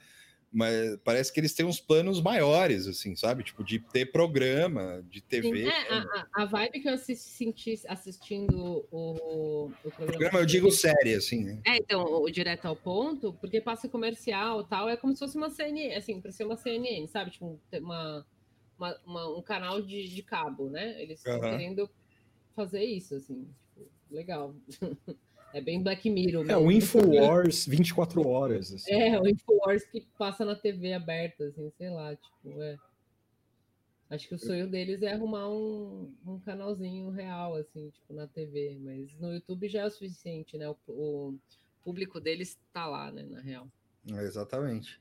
[0.51, 3.43] mas parece que eles têm uns planos maiores, assim, sabe?
[3.43, 5.65] Tipo, de ter programa, de TV.
[5.65, 7.53] Sim, é, a, a, vibe que eu assisti
[7.87, 10.11] assistindo o, o programa.
[10.11, 11.61] programa eu digo série, assim, né?
[11.65, 15.49] É, então, o Direto ao Ponto, porque passa comercial tal, é como se fosse uma
[15.49, 17.31] CNN, assim, para ser uma CNN, sabe?
[17.31, 18.25] Tipo, uma
[18.79, 20.99] uma, uma, um canal de, de, cabo, né?
[21.01, 21.41] Eles estão uhum.
[21.41, 21.89] querendo
[22.55, 23.45] fazer isso, assim,
[23.75, 24.55] tipo, legal.
[25.53, 26.45] é bem Black Mirror.
[26.45, 26.61] Mesmo.
[26.61, 28.73] É o Infowars 24 horas.
[28.73, 28.91] Assim.
[28.91, 32.77] É, o Infowars que passa na TV aberta, assim, sei lá, tipo, é.
[34.09, 38.79] Acho que o sonho deles é arrumar um, um canalzinho real, assim, tipo, na TV.
[38.81, 40.67] Mas no YouTube já é o suficiente, né?
[40.67, 41.39] O, o
[41.83, 43.67] público deles tá lá, né, na real.
[44.07, 44.99] exatamente.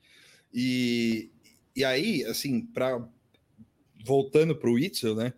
[0.53, 1.31] E,
[1.75, 3.09] e aí, assim, para
[4.05, 5.33] voltando para o Itzel, né?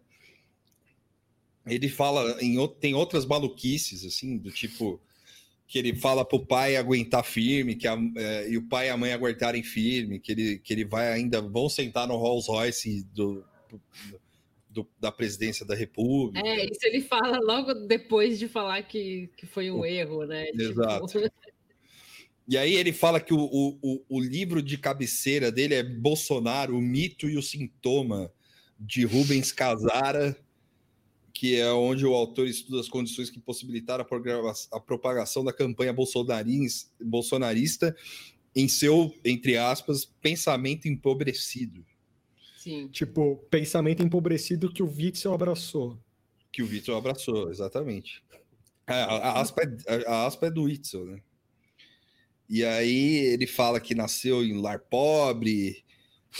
[1.66, 5.00] Ele fala em tem outras maluquices assim do tipo
[5.70, 8.90] que ele fala para o pai aguentar firme, que a, é, e o pai e
[8.90, 13.04] a mãe aguentarem firme, que ele, que ele vai ainda vão sentar no Rolls Royce
[13.14, 13.44] do,
[14.68, 16.44] do, da presidência da República.
[16.44, 20.46] É, isso ele fala logo depois de falar que, que foi um erro, né?
[20.46, 21.06] Tipo, Exato.
[21.06, 21.30] Tipo...
[22.48, 23.38] E aí ele fala que o,
[23.80, 28.32] o, o livro de cabeceira dele é Bolsonaro, o mito e o sintoma,
[28.80, 30.36] de Rubens Casara,
[31.32, 35.94] que é onde o autor estuda as condições que possibilitaram a, a propagação da campanha
[37.00, 37.94] bolsonarista
[38.54, 41.84] em seu, entre aspas, pensamento empobrecido.
[42.58, 42.88] Sim.
[42.88, 45.98] Tipo, pensamento empobrecido que o Witzel abraçou.
[46.52, 48.22] Que o Witzel abraçou, exatamente.
[48.86, 51.22] A, a, aspa, é, a, a aspa é do Witzel, né?
[52.48, 55.84] E aí ele fala que nasceu em lar pobre,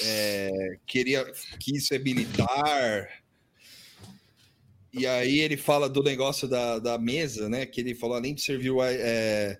[0.02, 1.24] é, queria
[1.58, 3.08] quis ser militar.
[4.92, 7.64] E aí ele fala do negócio da, da mesa, né?
[7.64, 9.58] Que ele falou, além de servir o, é,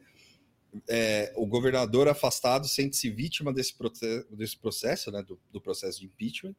[0.89, 5.23] é, o governador afastado sente-se vítima desse, processo, desse processo, né?
[5.23, 6.55] Do, do, processo de impeachment.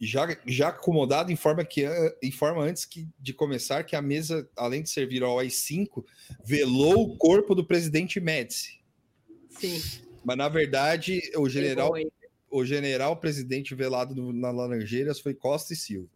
[0.00, 1.84] E já, já acomodado informa, que,
[2.22, 6.04] informa antes que, de começar que a mesa, além de servir ao AI-5,
[6.44, 8.80] velou o corpo do presidente Médici.
[9.50, 9.80] Sim.
[10.24, 11.92] Mas, na verdade, o general,
[12.52, 16.10] o general presidente velado no, na Laranjeiras foi Costa e Silva.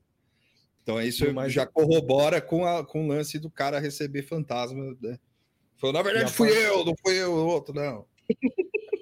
[0.82, 1.52] Então, isso Mas...
[1.52, 4.96] já corrobora com, a, com o lance do cara receber fantasma.
[5.00, 5.18] Né?
[5.78, 6.62] Falou, na verdade, fui parte...
[6.62, 8.04] eu, não fui eu, o outro, não.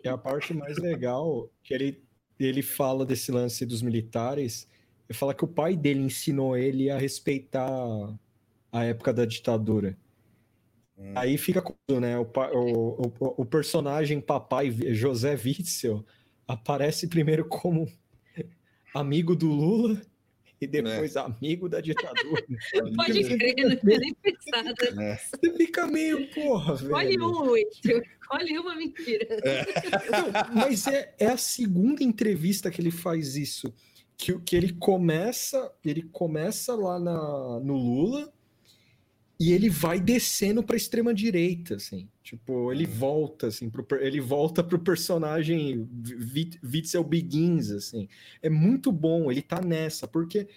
[0.03, 2.03] E a parte mais legal que ele,
[2.39, 4.69] ele fala desse lance dos militares,
[5.09, 7.69] ele fala que o pai dele ensinou ele a respeitar
[8.71, 9.99] a época da ditadura.
[10.97, 11.13] Hum.
[11.17, 11.63] Aí fica
[12.01, 12.17] né?
[12.19, 16.05] O, o, o, o, personagem papai José Witzel
[16.47, 17.91] aparece primeiro como
[18.95, 20.01] amigo do Lula
[20.61, 21.21] e depois é.
[21.21, 22.45] amigo da ditadura.
[22.97, 25.01] Pode crer, não tinha nem pensado.
[25.01, 25.17] É.
[25.17, 26.87] Você fica meio, porra, velho.
[26.87, 27.57] Escolhe um.
[27.57, 29.27] Escolhe uma mentira.
[29.45, 29.65] É.
[30.11, 33.73] Não, mas é, é a segunda entrevista que ele faz isso.
[34.17, 38.33] Que, que ele começa, ele começa lá na, no Lula
[39.39, 42.09] e ele vai descendo para extrema direita, assim.
[42.23, 42.93] Tipo, ele uhum.
[42.93, 45.89] volta assim, pro, ele volta pro personagem
[46.63, 48.09] Witzel Begins, assim.
[48.41, 50.49] É muito bom, ele tá nessa, porque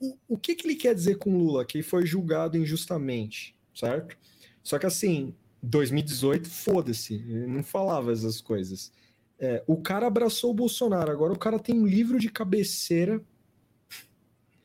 [0.00, 1.64] o, o que que ele quer dizer com Lula?
[1.64, 4.16] Que foi julgado injustamente, certo?
[4.62, 8.92] Só que assim, 2018, foda-se, ele não falava essas coisas.
[9.38, 13.22] É, o cara abraçou o Bolsonaro, agora o cara tem um livro de cabeceira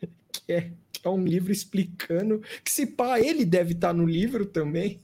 [0.32, 0.72] que é
[1.04, 5.02] é um livro explicando que se pá, ele deve estar tá no livro também.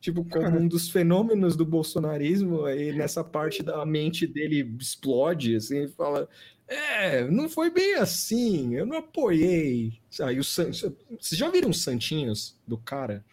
[0.00, 5.84] Tipo, como um dos fenômenos do bolsonarismo, aí nessa parte da mente dele explode, assim,
[5.84, 6.28] e fala:
[6.68, 9.98] É, não foi bem assim, eu não apoiei.
[10.20, 10.70] Aí o San...
[10.70, 13.24] Vocês já viram os santinhos do cara?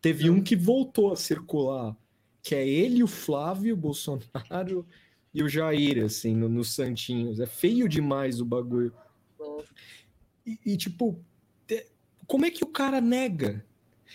[0.00, 1.96] Teve um que voltou a circular,
[2.42, 4.86] que é ele, o Flávio, Bolsonaro
[5.34, 7.40] e o Jair, assim, nos no Santinhos.
[7.40, 8.92] É feio demais o bagulho.
[10.48, 11.22] E, e, tipo,
[12.26, 13.64] como é que o cara nega?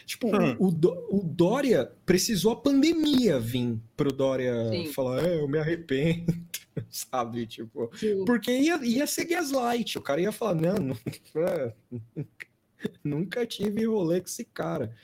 [0.05, 0.55] Tipo, hum.
[0.59, 4.87] o, o, Dória precisou a pandemia vir pro Dória Sim.
[4.87, 6.33] falar, é, eu me arrependo,
[6.89, 7.45] sabe?
[7.45, 8.23] Tipo, Sim.
[8.25, 9.97] porque ia, ia ser gaslight.
[9.97, 10.97] O cara ia falar, não, não
[11.47, 11.73] é,
[13.03, 14.95] nunca tive rolê com esse cara.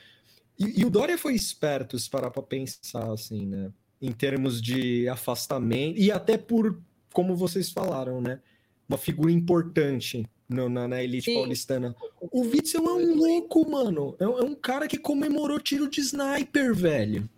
[0.58, 3.72] E, e o Dória foi esperto, se parar pra pensar, assim, né?
[4.02, 6.80] Em termos de afastamento, e até por,
[7.12, 8.40] como vocês falaram, né?
[8.88, 11.34] Uma figura importante no, na, na, elite Sim.
[11.34, 11.94] paulistana.
[12.20, 14.16] O Witzel é um louco, mano.
[14.18, 17.30] É, é, um cara que comemorou tiro de sniper, velho.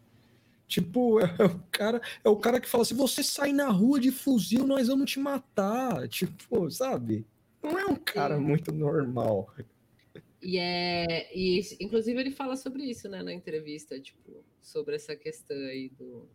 [0.67, 4.11] Tipo, é o cara, é o cara que fala: se você sair na rua de
[4.11, 6.09] fuzil, nós vamos te matar.
[6.09, 7.27] Tipo, sabe?
[7.63, 8.43] Não é um cara Sim.
[8.43, 9.55] muito normal.
[10.41, 11.31] E é.
[11.37, 16.27] E, inclusive, ele fala sobre isso, né, na entrevista, tipo, sobre essa questão aí do,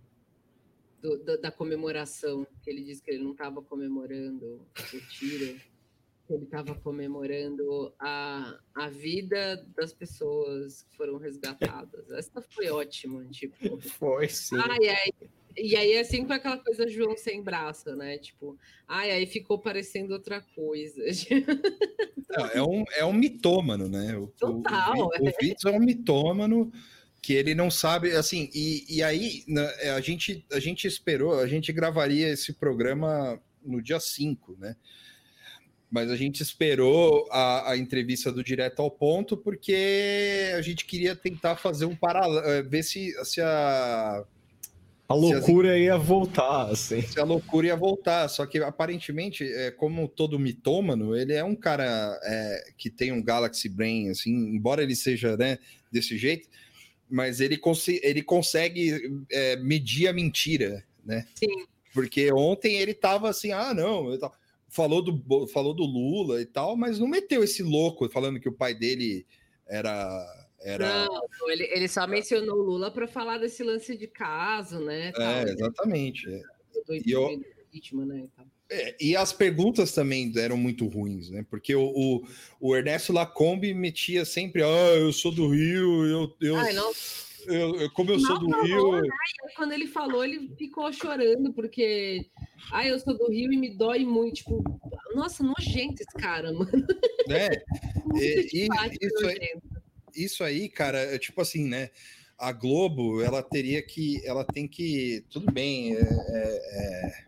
[1.02, 4.62] do da, da, comemoração, que ele disse que ele não estava comemorando
[4.94, 5.60] o tiro
[6.34, 12.10] ele estava comemorando a, a vida das pessoas que foram resgatadas.
[12.12, 13.80] Essa foi ótima, tipo.
[13.80, 14.58] Foi, sim.
[14.58, 18.20] Ai, ai, e aí, assim, com aquela coisa João sem braço, né?
[18.20, 18.56] Tipo,
[18.88, 21.02] ai, aí ficou parecendo outra coisa.
[22.54, 24.16] é, um, é um mitômano, né?
[24.16, 24.95] O, Total.
[24.95, 26.72] O, o, o é um mitômano
[27.22, 31.48] que ele não sabe, assim, e, e aí né, a, gente, a gente esperou, a
[31.48, 34.76] gente gravaria esse programa no dia 5, né?
[35.90, 41.16] Mas a gente esperou a, a, entrevista do direto ao ponto porque a gente queria
[41.16, 44.26] tentar fazer um paralelo, eh, ver se, se a
[45.08, 45.80] A loucura as...
[45.80, 47.02] ia voltar, assim.
[47.02, 51.56] Se a loucura ia voltar, só que aparentemente, é, como todo mitômano, ele é um
[51.56, 55.58] cara é, que tem um Galaxy Brain, assim, embora ele seja né,
[55.90, 56.50] desse jeito,
[57.10, 61.26] mas ele, cons ele consegue é, medir a mentira, né?
[61.34, 61.66] Sim.
[61.94, 64.12] Porque ontem ele tava assim, ah, não,
[64.78, 68.54] falou do, falou do Lula e tal, mas não meteu esse louco falando que o
[68.54, 69.26] pai dele
[69.68, 71.06] era era...
[71.06, 75.10] Não, ele, ele só mencionou o Lula para falar desse lance de caso, né?
[75.10, 75.52] É, tal, né?
[75.52, 76.28] exatamente.
[76.28, 76.41] Né?
[77.06, 77.41] E, eu...
[77.72, 78.28] vítima, né?
[78.70, 81.45] É, e as perguntas também eram muito ruins, né?
[81.49, 82.28] Porque o, o,
[82.60, 86.36] o, Ernesto Lacombe metia sempre, ah, eu sou do Rio, eu.
[86.41, 86.58] eu...
[86.58, 86.94] Ai, eu,
[87.48, 89.02] eu, como eu não, sou do não, Rio.
[89.02, 89.07] Né?
[89.56, 92.26] Quando ele falou, ele ficou chorando, porque
[92.72, 94.36] ah, eu sou do Rio e me dói muito.
[94.36, 94.64] Tipo,
[95.15, 96.86] nossa, nojento esse cara, mano.
[97.30, 97.49] É,
[98.15, 98.68] e, e,
[99.02, 99.61] isso, aí,
[100.15, 101.90] isso aí, cara, é tipo assim, né?
[102.38, 107.27] A Globo, ela teria que, ela tem que, tudo bem, é, é,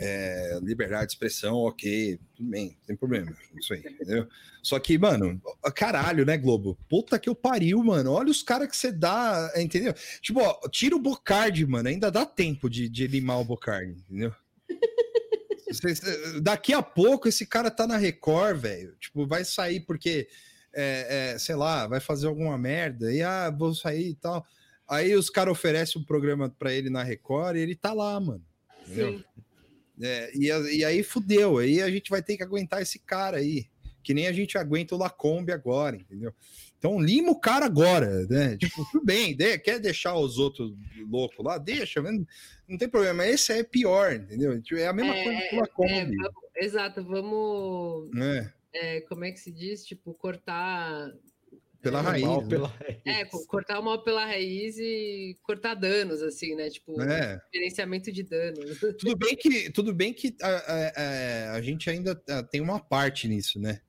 [0.00, 4.26] é, é liberdade de expressão, ok, tudo bem, tem problema, isso aí, entendeu?
[4.62, 5.40] Só que, mano,
[5.74, 6.78] caralho, né, Globo?
[6.88, 8.12] Puta que eu pariu, mano.
[8.12, 9.94] Olha os caras que você dá, entendeu?
[10.20, 14.34] Tipo, ó, tira o Bocardi, mano, ainda dá tempo de, de limar o Bocardi, entendeu?
[16.42, 18.94] Daqui a pouco esse cara tá na Record, velho.
[19.00, 20.28] Tipo, vai sair porque
[20.74, 24.44] é, é, sei lá, vai fazer alguma merda, e ah, vou sair e tal.
[24.88, 28.44] Aí os caras oferecem um programa para ele na Record e ele tá lá, mano.
[28.86, 29.22] Entendeu?
[30.02, 30.46] É, e,
[30.78, 33.66] e, aí fudeu, aí a gente vai ter que aguentar esse cara aí,
[34.02, 36.32] que nem a gente aguenta o Lacombe agora, entendeu?
[36.78, 38.56] Então lima o cara agora, né?
[38.56, 40.72] Tipo, tudo bem, de, quer deixar os outros
[41.08, 43.26] loucos lá, deixa, não tem problema.
[43.26, 44.60] Esse é pior, entendeu?
[44.62, 46.16] Tipo, é a mesma é, coisa que o Lacombe.
[46.56, 48.10] É, exato, vamos.
[48.16, 49.84] É é, como é que se diz?
[49.84, 51.12] Tipo, cortar.
[51.82, 52.24] Pela é, raiz.
[52.24, 52.48] Mal né?
[52.48, 53.00] pela raiz.
[53.06, 56.68] É, cortar o mal pela raiz e cortar danos, assim, né?
[56.68, 57.40] Tipo, é.
[57.50, 58.78] diferenciamento de danos.
[58.98, 62.14] Tudo bem que, tudo bem que a, a, a gente ainda
[62.50, 63.80] tem uma parte nisso, né?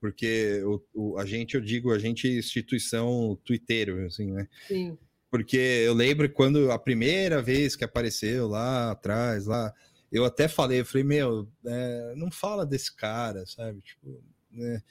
[0.00, 4.48] Porque o, o, a gente, eu digo, a gente instituição twitteiro, assim, né?
[4.66, 4.96] Sim.
[5.30, 9.72] Porque eu lembro quando a primeira vez que apareceu lá atrás, lá,
[10.10, 13.82] eu até falei, eu falei, meu, é, não fala desse cara, sabe?
[13.82, 14.82] Tipo, né?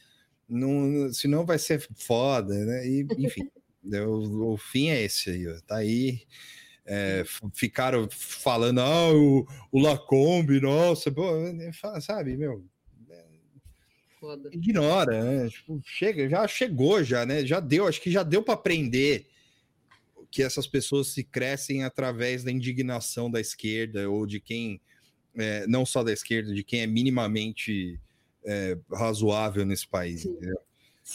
[0.49, 2.87] Não, senão vai ser foda, né?
[2.87, 3.47] E, enfim,
[3.83, 6.21] o, o, fim é esse aí, tá aí.
[6.85, 7.23] É,
[7.53, 11.29] ficaram falando, ah, o, o Lacombe, nossa, pô,
[12.01, 12.65] sabe, meu.
[14.19, 14.49] Foda.
[14.51, 15.49] Ignora, né?
[15.49, 17.45] Tipo, chega, já chegou, já, né?
[17.45, 19.27] Já deu, acho que já deu para aprender
[20.29, 24.81] que essas pessoas se crescem através da indignação da esquerda ou de quem
[25.35, 27.99] é, não só da esquerda, de quem é minimamente
[28.45, 30.27] é, razoável nesse país.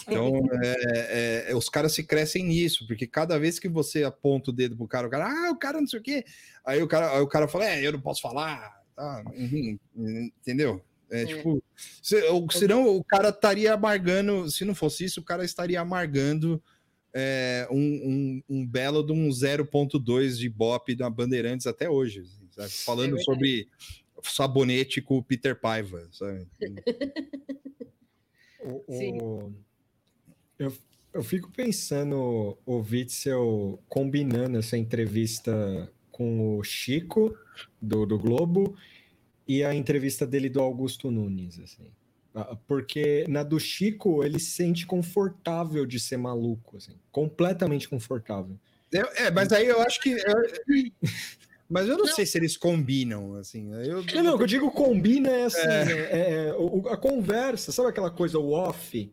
[0.03, 4.55] Então, é, é, os caras se crescem nisso, porque cada vez que você aponta o
[4.55, 6.25] dedo pro cara, o cara, ah, o cara não sei o quê,
[6.65, 10.83] aí o cara, aí o cara fala, é, eu não posso falar, tá, uhum, entendeu?
[11.11, 11.27] É, é.
[11.27, 11.63] tipo,
[12.03, 16.61] se, ou, senão o cara estaria amargando, se não fosse isso, o cara estaria amargando
[17.15, 22.23] é, um, um, um, belo de um 0.2 de Bop da Bandeirantes até hoje,
[22.57, 23.69] assim, falando sobre
[24.31, 26.47] sabonete com o Peter Paiva, sabe?
[28.61, 29.53] o, o...
[30.59, 30.73] Eu,
[31.13, 37.37] eu fico pensando o Witzel combinando essa entrevista com o Chico,
[37.81, 38.77] do, do Globo,
[39.47, 41.91] e a entrevista dele do Augusto Nunes, assim.
[42.35, 48.59] Ah, porque na do Chico ele se sente confortável de ser maluco, assim, completamente confortável.
[48.93, 50.17] É, mas aí eu acho que.
[51.75, 53.69] Mas eu não, não, sei se eles combinam, assim.
[53.85, 54.05] Eu...
[54.15, 55.85] Não, não, o que eu digo combina é assim, é.
[55.85, 59.13] Né, é, é, a conversa, sabe aquela coisa, o off?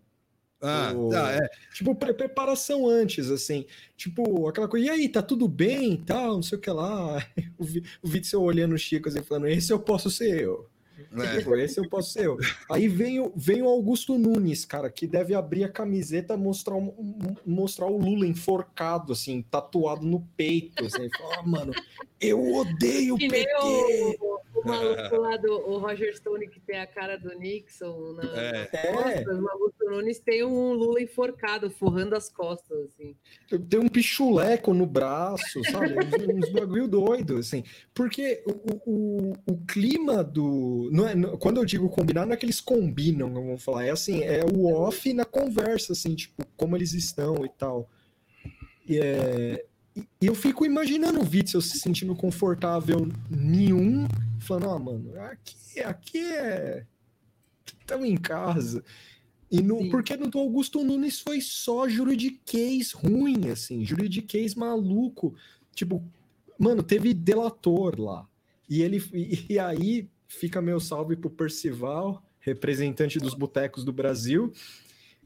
[0.62, 1.50] Ah, o, tá, é.
[1.74, 3.66] Tipo, preparação antes, assim.
[3.98, 7.26] Tipo, aquela coisa, e aí, tá tudo bem e tal, não sei o que lá.
[7.58, 7.64] O,
[8.08, 10.70] o Witzel olhando o Chico assim, falando, esse eu posso ser eu.
[11.18, 11.38] É.
[11.38, 12.38] Tipo, esse eu posso ser eu.
[12.70, 16.76] Aí vem, o, vem o Augusto Nunes, cara, que deve abrir a camiseta mostrar,
[17.46, 20.86] mostrar o Lula enforcado, assim, tatuado no peito.
[20.86, 21.74] Assim, fala, ah, mano,
[22.20, 24.18] eu odeio o PT.
[24.20, 28.24] O, o maluco lá do o Roger Stone, que tem a cara do Nixon na,
[28.24, 28.66] é.
[28.66, 29.42] costas, é.
[29.42, 33.16] o Augusto Nunes tem um Lula enforcado, forrando as costas, assim.
[33.70, 35.94] Tem um pichuleco no braço, sabe?
[35.94, 37.64] uns, uns bagulho doido, assim.
[37.94, 42.38] Porque o, o, o clima do não é, não, quando eu digo combinar, não é
[42.38, 46.76] que eles combinam, vamos falar, é assim, é o off na conversa, assim, tipo, como
[46.76, 47.90] eles estão e tal.
[48.88, 54.08] E, é, e eu fico imaginando o Witzel se sentindo confortável nenhum,
[54.40, 56.86] falando, ah, mano, aqui, aqui é.
[57.80, 58.84] Estamos em casa.
[59.52, 65.36] E no, porque no Augusto Nunes foi só juridiquês ruim, assim, juridiquês maluco.
[65.76, 66.02] Tipo,
[66.58, 68.26] mano, teve delator lá.
[68.70, 74.54] E ele e, e aí fica meu salve pro Percival, representante dos botecos do Brasil,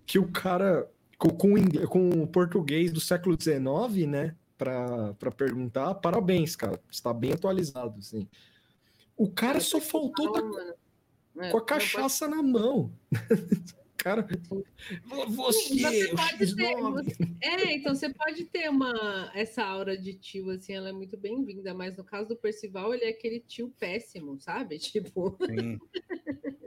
[0.07, 0.89] que o cara
[1.19, 1.55] com, com,
[1.87, 8.27] com o português do século XIX, né, para perguntar, parabéns, cara, está bem atualizado, assim.
[9.17, 12.91] O cara só faltou tá com, é, com a cachaça na mão.
[13.97, 14.27] cara,
[15.27, 20.51] você, você pode ter, você, é, então você pode ter uma essa aura de tio
[20.51, 24.39] assim, ela é muito bem-vinda, mas no caso do Percival, ele é aquele tio péssimo,
[24.39, 24.77] sabe?
[24.79, 25.37] Tipo.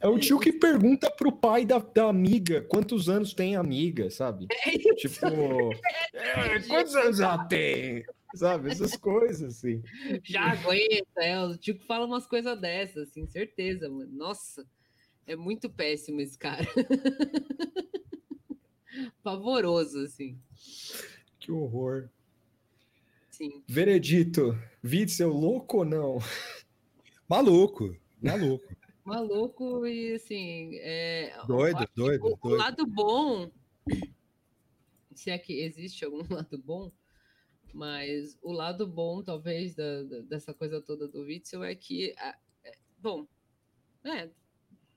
[0.00, 4.10] É o tio que pergunta pro pai da, da amiga quantos anos tem a amiga,
[4.10, 4.46] sabe?
[4.50, 5.26] É tipo,
[6.12, 8.04] é, quantos anos ela tem?
[8.34, 8.70] Sabe?
[8.70, 9.82] Essas coisas, assim.
[10.22, 11.40] Já aguenta, é.
[11.40, 14.10] O tio que fala umas coisas dessas, assim, certeza, mano.
[14.12, 14.64] Nossa,
[15.26, 16.64] é muito péssimo esse cara.
[19.22, 20.38] Pavoroso, assim.
[21.38, 22.08] Que horror.
[23.30, 23.62] Sim.
[23.66, 26.18] Veredito, Witzel, louco ou não?
[27.28, 28.76] Maluco, maluco.
[29.04, 30.76] Maluco e assim.
[30.76, 32.54] É, doido, doido, o, doido.
[32.54, 33.50] O lado bom,
[35.14, 36.92] se é que existe algum lado bom,
[37.72, 42.14] mas o lado bom, talvez, da, da, dessa coisa toda do Witzel é que.
[42.18, 43.26] É, bom,
[44.04, 44.28] é.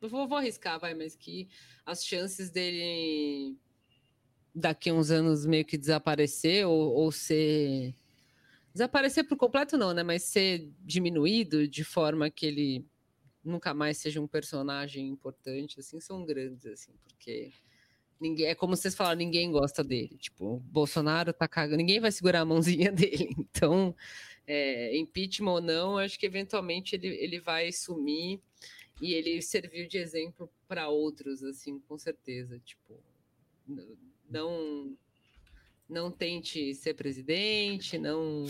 [0.02, 1.48] Vou, vou arriscar, vai, mas que
[1.86, 3.58] as chances dele
[4.54, 7.96] daqui a uns anos meio que desaparecer ou, ou ser.
[8.74, 10.04] Desaparecer por completo, não, né?
[10.04, 12.86] Mas ser diminuído de forma que ele
[13.44, 17.52] nunca mais seja um personagem importante, assim, são grandes, assim, porque
[18.20, 20.18] ninguém, é como vocês falaram, ninguém gosta dele.
[20.18, 23.36] Tipo, Bolsonaro tá cagando, ninguém vai segurar a mãozinha dele.
[23.38, 23.96] Então,
[24.48, 28.40] é, impeachment ou não, acho que eventualmente ele, ele vai sumir
[29.02, 32.60] e ele serviu de exemplo para outros, assim, com certeza.
[32.60, 33.00] Tipo,
[34.30, 34.98] não
[35.90, 38.46] não tente ser presidente, não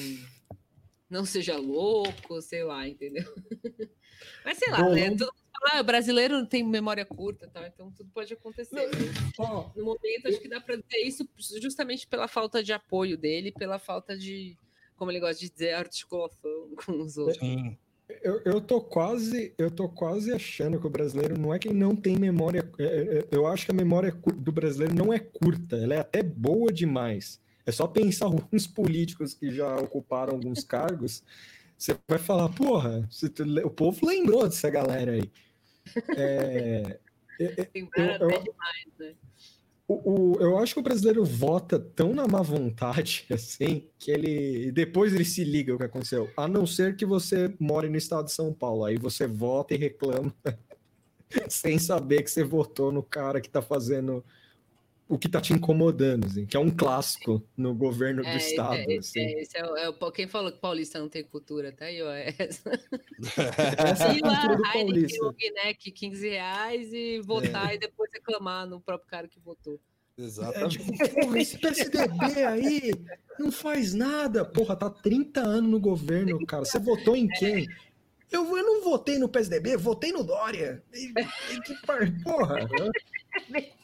[1.14, 3.24] não seja louco, sei lá, entendeu?
[4.44, 5.12] Mas sei lá, Bom, né?
[5.12, 7.68] Todo mundo fala, ah, brasileiro tem memória curta, tá?
[7.68, 8.90] então tudo pode acontecer.
[9.38, 11.30] Não, no momento, acho que dá para dizer isso
[11.62, 14.58] justamente pela falta de apoio dele, pela falta de,
[14.96, 17.38] como ele gosta de dizer, articulação com os outros.
[17.38, 17.78] Sim.
[18.22, 21.96] Eu, eu tô quase eu tô quase achando que o brasileiro não é que não
[21.96, 25.96] tem memória é, é, eu acho que a memória do brasileiro não é curta ela
[25.96, 31.24] é até boa demais é só pensar alguns políticos que já ocuparam alguns cargos
[31.84, 33.08] você vai falar, porra,
[33.66, 35.30] o povo lembrou dessa galera aí.
[36.16, 36.98] É,
[37.42, 39.14] é, é eu, eu, demais, né?
[39.86, 44.72] O, o, eu acho que o brasileiro vota tão na má vontade, assim, que ele
[44.72, 46.32] depois ele se liga o que aconteceu.
[46.38, 48.86] A não ser que você more no estado de São Paulo.
[48.86, 50.34] Aí você vota e reclama
[51.50, 54.24] sem saber que você votou no cara que tá fazendo
[55.14, 58.74] o que está te incomodando, assim, que é um clássico no governo é, do estado.
[58.74, 59.20] É, assim.
[59.20, 62.12] é, esse é, é, o, quem falou que paulista não tem cultura, tá aí, ó.
[62.12, 62.72] É essa.
[63.78, 65.36] essa é a cultura do paulista.
[65.64, 67.76] Neck, 15 reais e votar é.
[67.76, 69.80] e depois reclamar no próprio cara que votou.
[70.18, 70.80] Exatamente.
[70.80, 72.92] É, tipo, porra, esse PSDB aí
[73.38, 74.44] não faz nada.
[74.44, 76.66] Porra, tá 30 anos no governo, cara.
[76.66, 77.68] Você votou em quem?
[78.32, 80.84] Eu, eu não votei no PSDB, votei no Dória.
[80.92, 81.14] E,
[81.54, 81.76] e que
[82.24, 82.68] porra.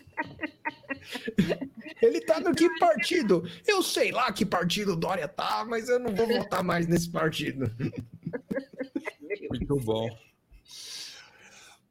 [2.01, 3.43] Ele tá no que partido?
[3.67, 7.09] Eu sei lá que partido o Dória tá, mas eu não vou votar mais nesse
[7.09, 7.71] partido.
[9.49, 10.09] Muito bom.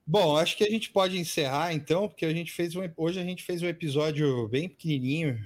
[0.06, 3.24] Bom, acho que a gente pode encerrar então, porque a gente fez um, hoje a
[3.24, 5.38] gente fez um episódio bem pequenininho.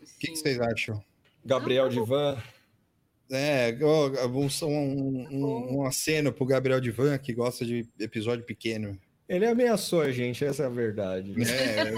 [0.00, 1.04] O que, que, vocês acham?
[1.44, 2.42] Gabriel Divan.
[3.30, 8.98] É, um, um, um, um aceno pro Gabriel Divan, que gosta de episódio pequeno.
[9.30, 11.32] Ele ameaçou a gente, essa é a verdade.
[11.40, 11.94] É,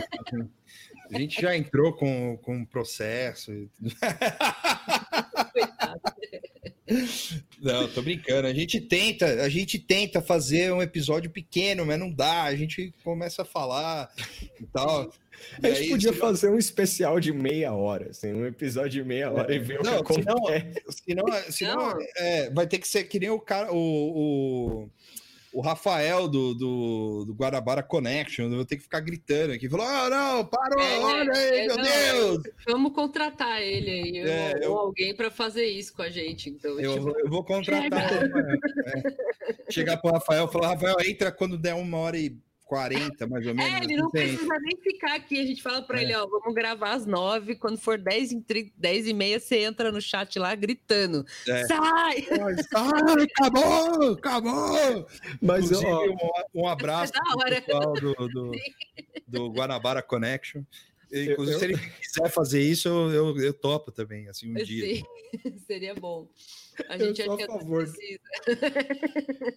[1.11, 3.51] a gente já entrou com, com processo.
[7.59, 8.47] Não, tô brincando.
[8.47, 12.43] A gente tenta, a gente tenta fazer um episódio pequeno, mas não dá.
[12.43, 14.13] A gente começa a falar
[14.61, 15.11] e tal.
[15.63, 19.31] A gente aí, podia fazer um especial de meia hora, assim, um episódio de meia
[19.31, 20.83] hora é, e ver não, o que acontece.
[21.05, 23.77] Senão, senão, senão é, vai ter que ser que nem o cara, o,
[24.85, 24.91] o
[25.53, 29.69] o Rafael do, do, do, Guarabara Connection, eu vou ter que ficar gritando aqui.
[29.69, 32.43] Falou: oh, não, parou, é, olha aí, é, meu não, Deus!
[32.67, 36.49] Vamos contratar ele aí, é, ou eu, alguém para fazer isso com a gente.
[36.49, 38.59] Então, eu, tipo, eu vou contratar chega.
[39.69, 39.71] É.
[39.71, 42.35] Chegar pro Rafael e falar: Rafael, entra quando der uma hora e
[42.73, 43.71] 40, mais ou menos.
[43.71, 45.39] É, ele não precisa nem ficar aqui.
[45.39, 46.05] A gente fala para é.
[46.05, 49.93] ele, ó, vamos gravar às 9, quando for 10 e, 10 e meia, você entra
[49.93, 51.23] no chat lá gritando.
[51.47, 51.67] É.
[51.67, 52.23] Sai!
[52.71, 54.13] Sai, acabou!
[54.15, 55.07] Acabou!
[55.43, 56.07] Mas, Inclusive, ó,
[56.55, 58.53] um, um abraço pro pessoal do, do,
[59.29, 60.63] do Guanabara Connection.
[61.13, 64.65] Inclusive, eu, se ele quiser fazer isso, eu, eu, eu topo também, assim, um Sim,
[64.65, 65.03] dia.
[65.67, 66.29] Seria bom.
[66.89, 67.87] A gente eu sou a favor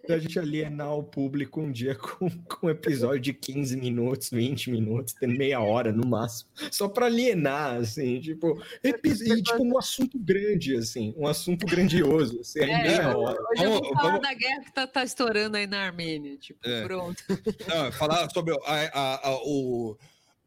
[0.07, 4.72] da gente alienar o público um dia com, com um episódio de 15 minutos, 20
[4.72, 8.94] minutos, tem meia hora no máximo, só para alienar, assim, tipo, e,
[9.41, 13.41] tipo, um assunto grande, assim, um assunto grandioso, assim, é, meia hora.
[13.52, 14.22] Hoje eu vou falar vamos...
[14.22, 16.84] da guerra que tá, tá estourando aí na Armênia, tipo, é.
[16.84, 17.23] pronto.
[17.68, 19.98] Não, falar sobre a, a, a, o,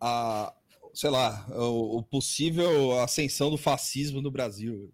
[0.00, 0.54] a,
[0.94, 4.90] sei lá, o, o, possível ascensão do fascismo no Brasil.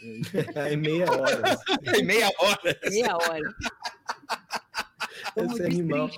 [0.54, 1.58] É meia hora.
[1.92, 2.80] É meia hora.
[2.88, 3.54] Meia hora.
[5.36, 6.08] Esse animal.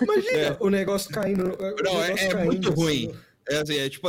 [0.00, 0.56] Imagina é.
[0.58, 1.54] o negócio caindo.
[1.54, 2.82] O Não, negócio é, é muito assim.
[2.82, 3.14] ruim.
[3.48, 4.08] É, assim, é tipo,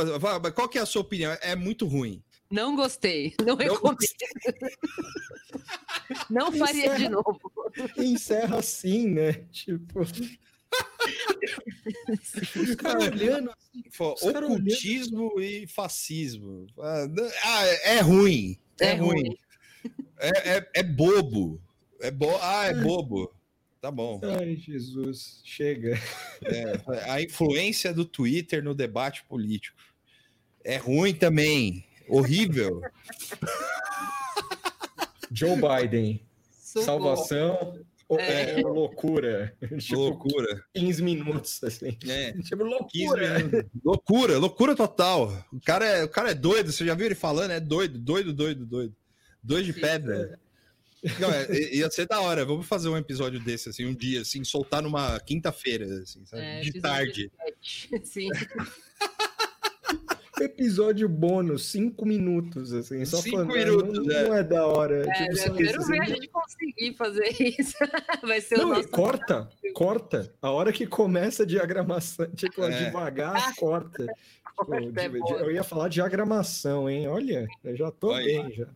[0.52, 1.36] qual que é a sua opinião?
[1.40, 2.22] É muito ruim.
[2.50, 3.34] Não gostei.
[3.44, 3.98] Não recomendo.
[6.30, 7.40] Não, não faria encerra, de novo.
[7.96, 9.32] Encerra assim, né?
[9.50, 10.00] Tipo.
[12.56, 13.84] Os caras olhando assim,
[14.20, 15.42] ocultismo olhando.
[15.42, 16.66] e fascismo.
[16.78, 18.58] Ah, é ruim.
[18.80, 19.22] É, é ruim.
[19.22, 19.38] ruim.
[20.18, 21.60] É, é, é, bobo.
[22.00, 22.36] É bo...
[22.40, 23.34] Ah, é bobo.
[23.80, 24.20] Tá bom.
[24.40, 25.40] Ai, Jesus.
[25.44, 26.00] Chega.
[26.42, 29.78] É, a influência do Twitter no debate político.
[30.64, 31.84] É ruim também.
[32.08, 32.80] Horrível.
[35.30, 36.22] Joe Biden.
[36.50, 36.84] Socorro.
[36.86, 37.84] Salvação
[38.18, 39.54] é, é loucura.
[39.78, 40.64] Tipo, loucura.
[40.74, 41.96] 15 minutos, assim.
[42.08, 42.32] É.
[42.42, 43.36] Tipo, loucura.
[43.84, 45.32] Loucura, loucura total.
[45.52, 47.50] O cara, é, o cara é doido, você já viu ele falando?
[47.52, 48.94] É doido, doido, doido, doido.
[49.42, 50.38] Doido de pedra.
[51.20, 52.44] Não, é, ia ser da hora.
[52.44, 56.80] Vamos fazer um episódio desse, assim, um dia, assim, soltar numa quinta-feira, assim, é, de
[56.80, 57.30] tarde.
[58.04, 58.30] Sim.
[60.40, 64.28] Episódio bônus, cinco minutos, assim, só cinco falando, minutos, não, é.
[64.28, 64.42] não, é.
[64.42, 65.04] da hora.
[65.06, 67.28] É, tipo, eu quero ver a gente conseguir fazer
[67.58, 67.76] isso.
[68.22, 70.34] Vai ser não, o nosso corta, corta.
[70.40, 72.84] A hora que começa a diagramação, tipo, é.
[72.84, 74.06] devagar, corta.
[74.56, 77.06] corta tipo, é eu ia falar diagramação, hein?
[77.08, 78.24] Olha, eu já tô Olha.
[78.24, 78.68] bem já.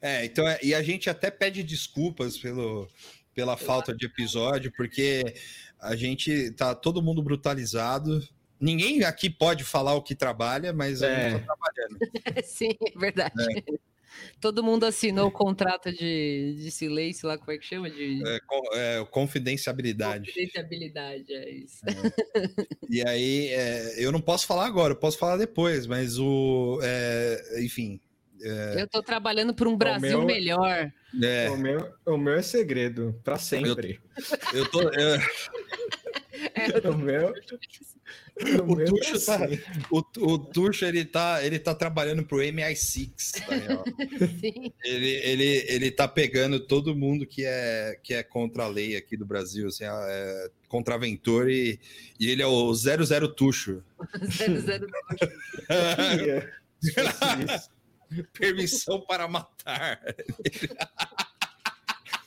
[0.00, 2.88] É, então, é, e a gente até pede desculpas pelo,
[3.34, 5.34] pela falta de episódio, porque
[5.80, 8.20] a gente tá todo mundo brutalizado,
[8.60, 11.32] Ninguém aqui pode falar o que trabalha, mas é.
[11.32, 11.98] eu estou trabalhando.
[12.44, 13.32] Sim, é verdade.
[13.58, 13.90] É.
[14.40, 17.88] Todo mundo assinou o contrato de, de silêncio lá, como é que chama?
[17.88, 18.22] De...
[18.26, 18.40] É,
[18.74, 20.26] é, confidenciabilidade.
[20.26, 21.80] Confidenciabilidade, é isso.
[21.86, 22.66] É.
[22.88, 26.80] E aí, é, eu não posso falar agora, eu posso falar depois, mas o.
[26.82, 28.00] É, enfim.
[28.42, 30.90] Eu estou trabalhando por um Brasil meu, melhor.
[31.52, 34.00] O, meu, o meu é segredo, para sempre.
[34.52, 34.80] Eu, eu tô.
[34.80, 35.18] Eu...
[36.90, 37.34] o meu.
[38.66, 39.38] O, Tuxo, tá,
[39.90, 39.98] o,
[40.32, 43.32] o Tuxo ele tá, ele tá trabalhando pro MI6.
[43.32, 43.54] Tá
[44.84, 49.16] ele, ele, ele tá pegando todo mundo que é, que é contra a lei aqui
[49.16, 51.78] do Brasil, assim, é, contra aventor e,
[52.18, 53.82] e ele é o 00 Tuxo.
[54.30, 54.86] 00
[55.18, 55.30] Tuxo.
[58.32, 60.00] Permissão para matar.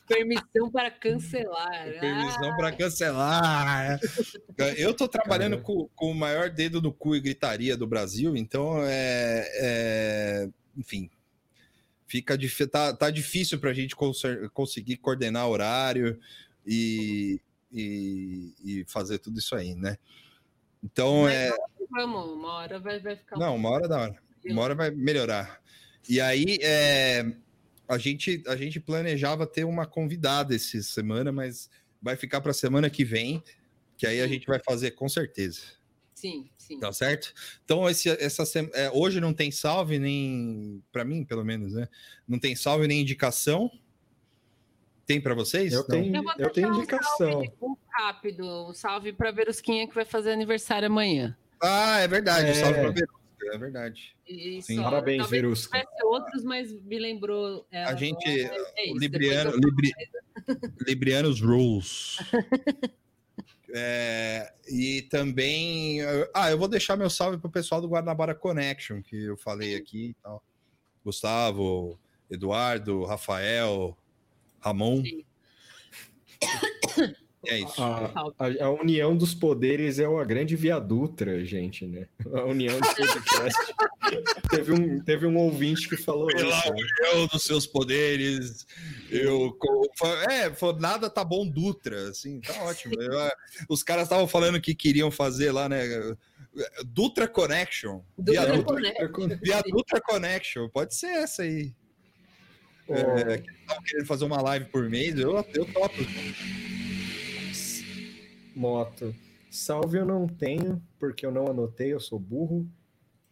[0.08, 2.00] Permissão para cancelar.
[2.00, 2.56] Permissão ah.
[2.56, 4.00] para cancelar.
[4.78, 8.82] Eu estou trabalhando com, com, o maior dedo no cu e gritaria do Brasil, então
[8.84, 11.10] é, é enfim,
[12.08, 12.38] fica
[12.70, 13.96] tá, tá difícil para a gente
[14.54, 16.20] conseguir coordenar horário
[16.66, 17.40] e,
[17.72, 19.98] e, e, fazer tudo isso aí, né?
[20.84, 21.52] Então Mas é.
[21.90, 23.38] Vamos, uma hora vai, vai ficar.
[23.38, 24.16] Não, uma hora da hora.
[24.46, 25.62] Uma hora vai melhorar.
[26.10, 27.24] E aí, é,
[27.88, 31.70] a gente, a gente planejava ter uma convidada essa semana, mas
[32.02, 33.44] vai ficar para a semana que vem,
[33.98, 35.62] que aí a gente vai fazer com certeza.
[36.14, 36.80] Sim, sim.
[36.80, 37.34] Tá certo?
[37.66, 38.44] Então, esse, essa
[38.74, 40.82] é, hoje não tem salve, nem.
[40.92, 41.88] para mim, pelo menos, né?
[42.28, 43.70] Não tem salve nem indicação.
[45.06, 45.74] Tem para vocês?
[45.74, 47.42] Eu tenho, eu, eu tenho indicação.
[47.42, 51.38] Um salve, rápido, um salve para Verusquinha que vai fazer aniversário amanhã.
[51.62, 52.52] Ah, é verdade.
[52.52, 52.54] É...
[52.54, 54.16] Salve para Verusquinha é verdade.
[54.28, 55.84] Isso, Sim, parabéns, Verusca.
[56.04, 57.68] outros, mas me lembrou.
[57.72, 58.28] Ela, a gente.
[58.28, 59.92] É isso, Libriano, Libri,
[60.88, 62.18] Librianos Rules.
[63.76, 65.98] É, e também.
[66.32, 69.74] Ah, eu vou deixar meu salve para o pessoal do Guanabara Connection, que eu falei
[69.76, 70.16] aqui.
[70.22, 70.44] Tal.
[71.04, 72.00] Gustavo,
[72.30, 73.98] Eduardo, Rafael,
[74.60, 75.02] Ramon.
[75.02, 75.26] Sim.
[77.46, 77.82] É isso.
[77.82, 82.08] A, a, a, união dos poderes é uma grande viadutra, gente, né?
[82.34, 83.74] A união dos podcast.
[84.50, 86.64] teve, um, teve um ouvinte que falou Pela isso.
[86.64, 86.82] Pela né?
[87.12, 88.66] união dos seus poderes,
[89.12, 89.58] eu...
[90.30, 92.96] É, nada tá bom Dutra, assim, tá ótimo.
[93.12, 93.36] Ah,
[93.68, 95.84] os caras estavam falando que queriam fazer lá, né?
[96.86, 98.02] Dutra Connection.
[98.18, 99.40] Dutra Viadutra, Connection.
[99.44, 101.74] Viadutra Connection, pode ser essa aí.
[102.88, 102.94] Oh.
[102.94, 103.44] É,
[103.86, 105.96] querendo fazer uma live por mês, eu, eu topo
[108.56, 109.14] moto.
[109.50, 112.68] Salve eu não tenho, porque eu não anotei, eu sou burro.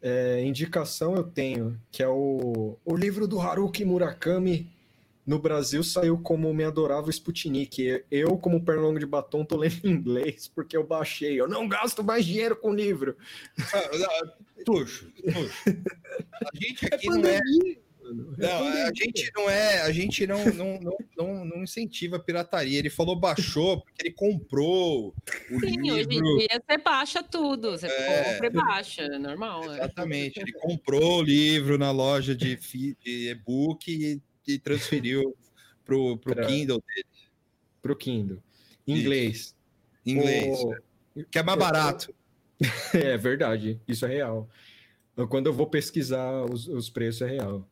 [0.02, 4.72] É, indicação eu tenho, que é o, o livro do Haruki Murakami.
[5.26, 8.04] No Brasil saiu como Me Adorável Sputnik.
[8.10, 11.40] Eu, como pernilongo de batom, tô lendo em inglês porque eu baixei.
[11.40, 13.16] Eu não gasto mais dinheiro com livro.
[14.66, 15.74] Tuxo, tuxo.
[16.44, 17.40] A gente aqui é não é
[18.14, 18.36] mano.
[18.38, 22.80] Não, a gente não é, a gente não, não, não, não, não incentiva a pirataria.
[22.80, 25.14] Ele falou baixou porque ele comprou
[25.50, 25.96] o Sim, livro.
[25.96, 29.64] hoje em dia você baixa tudo, você é, compra e baixa, é normal.
[29.72, 29.76] É.
[29.78, 30.44] Exatamente, é.
[30.44, 35.36] ele comprou o livro na loja de, de e-book e, e transferiu
[35.86, 37.08] pro, pro pra, Kindle dele.
[37.82, 38.42] Pro Kindle.
[38.88, 39.56] Inglês.
[40.06, 40.60] Inglês.
[40.60, 41.24] O...
[41.30, 42.14] Que é mais barato.
[42.94, 44.48] É verdade, isso é real.
[45.30, 47.68] Quando eu vou pesquisar os, os preços, é real.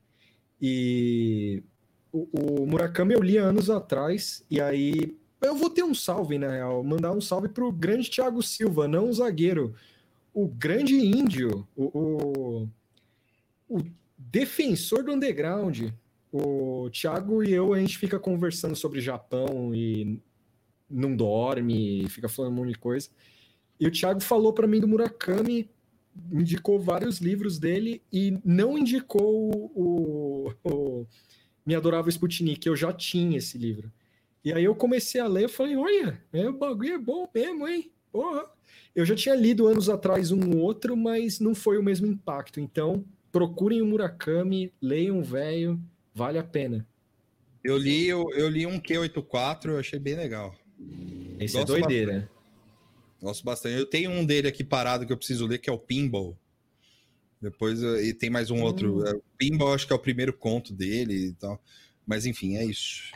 [0.62, 1.64] E
[2.12, 2.28] o,
[2.62, 6.84] o, Murakami eu li anos atrás, e aí eu vou ter um salve, na real,
[6.84, 9.74] mandar um salve pro grande Thiago Silva, não o zagueiro,
[10.34, 12.68] o grande índio, o,
[13.70, 13.84] o, o
[14.18, 15.90] defensor do underground.
[16.32, 20.22] O Thiago e eu, a gente fica conversando sobre Japão e
[20.90, 23.10] não dorme, fica falando um monte de coisa.
[23.80, 25.70] E o Thiago falou para mim do Murakami
[26.32, 31.08] indicou vários livros dele e não indicou o, o, o
[31.66, 33.92] Me Adorável Sputnik, eu já tinha esse livro.
[34.44, 37.68] E aí eu comecei a ler, eu falei, olha, é, o bagulho é bom mesmo,
[37.68, 37.92] hein?
[38.12, 38.46] Porra.
[38.96, 42.60] Eu já tinha lido anos atrás um outro, mas não foi o mesmo impacto.
[42.60, 45.80] Então, procurem o Murakami, leiam o velho,
[46.14, 46.88] vale a pena.
[47.64, 50.56] Eu li, eu, eu li um Q84, eu achei bem legal.
[51.40, 52.14] Esse é Gosto é doideira.
[52.14, 52.39] Bastante.
[53.22, 53.78] Gosto bastante.
[53.78, 56.38] Eu tenho um dele aqui parado que eu preciso ler, que é o Pinball.
[57.42, 59.00] Depois e tem mais um outro.
[59.00, 59.06] Hum.
[59.06, 61.62] É, o Pinball acho que é o primeiro conto dele e tal.
[62.06, 63.12] Mas enfim, é isso.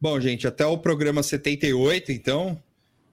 [0.00, 2.62] Bom, gente, até o programa 78, então.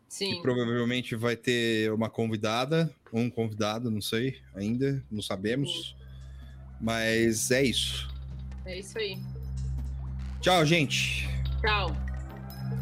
[0.08, 0.36] Sim.
[0.36, 5.70] Que provavelmente vai ter uma convidada, um convidado, não sei ainda, não sabemos.
[5.70, 6.06] Sim.
[6.80, 8.08] Mas é isso.
[8.66, 9.18] É isso aí.
[10.42, 11.28] Tchau, gente.
[11.62, 11.96] Tchau.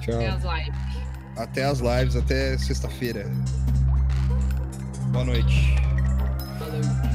[0.01, 0.15] Tchau.
[0.15, 0.92] Até as lives.
[1.35, 3.29] Até as lives, até sexta-feira.
[5.11, 5.75] Boa noite.
[6.59, 7.12] Valeu.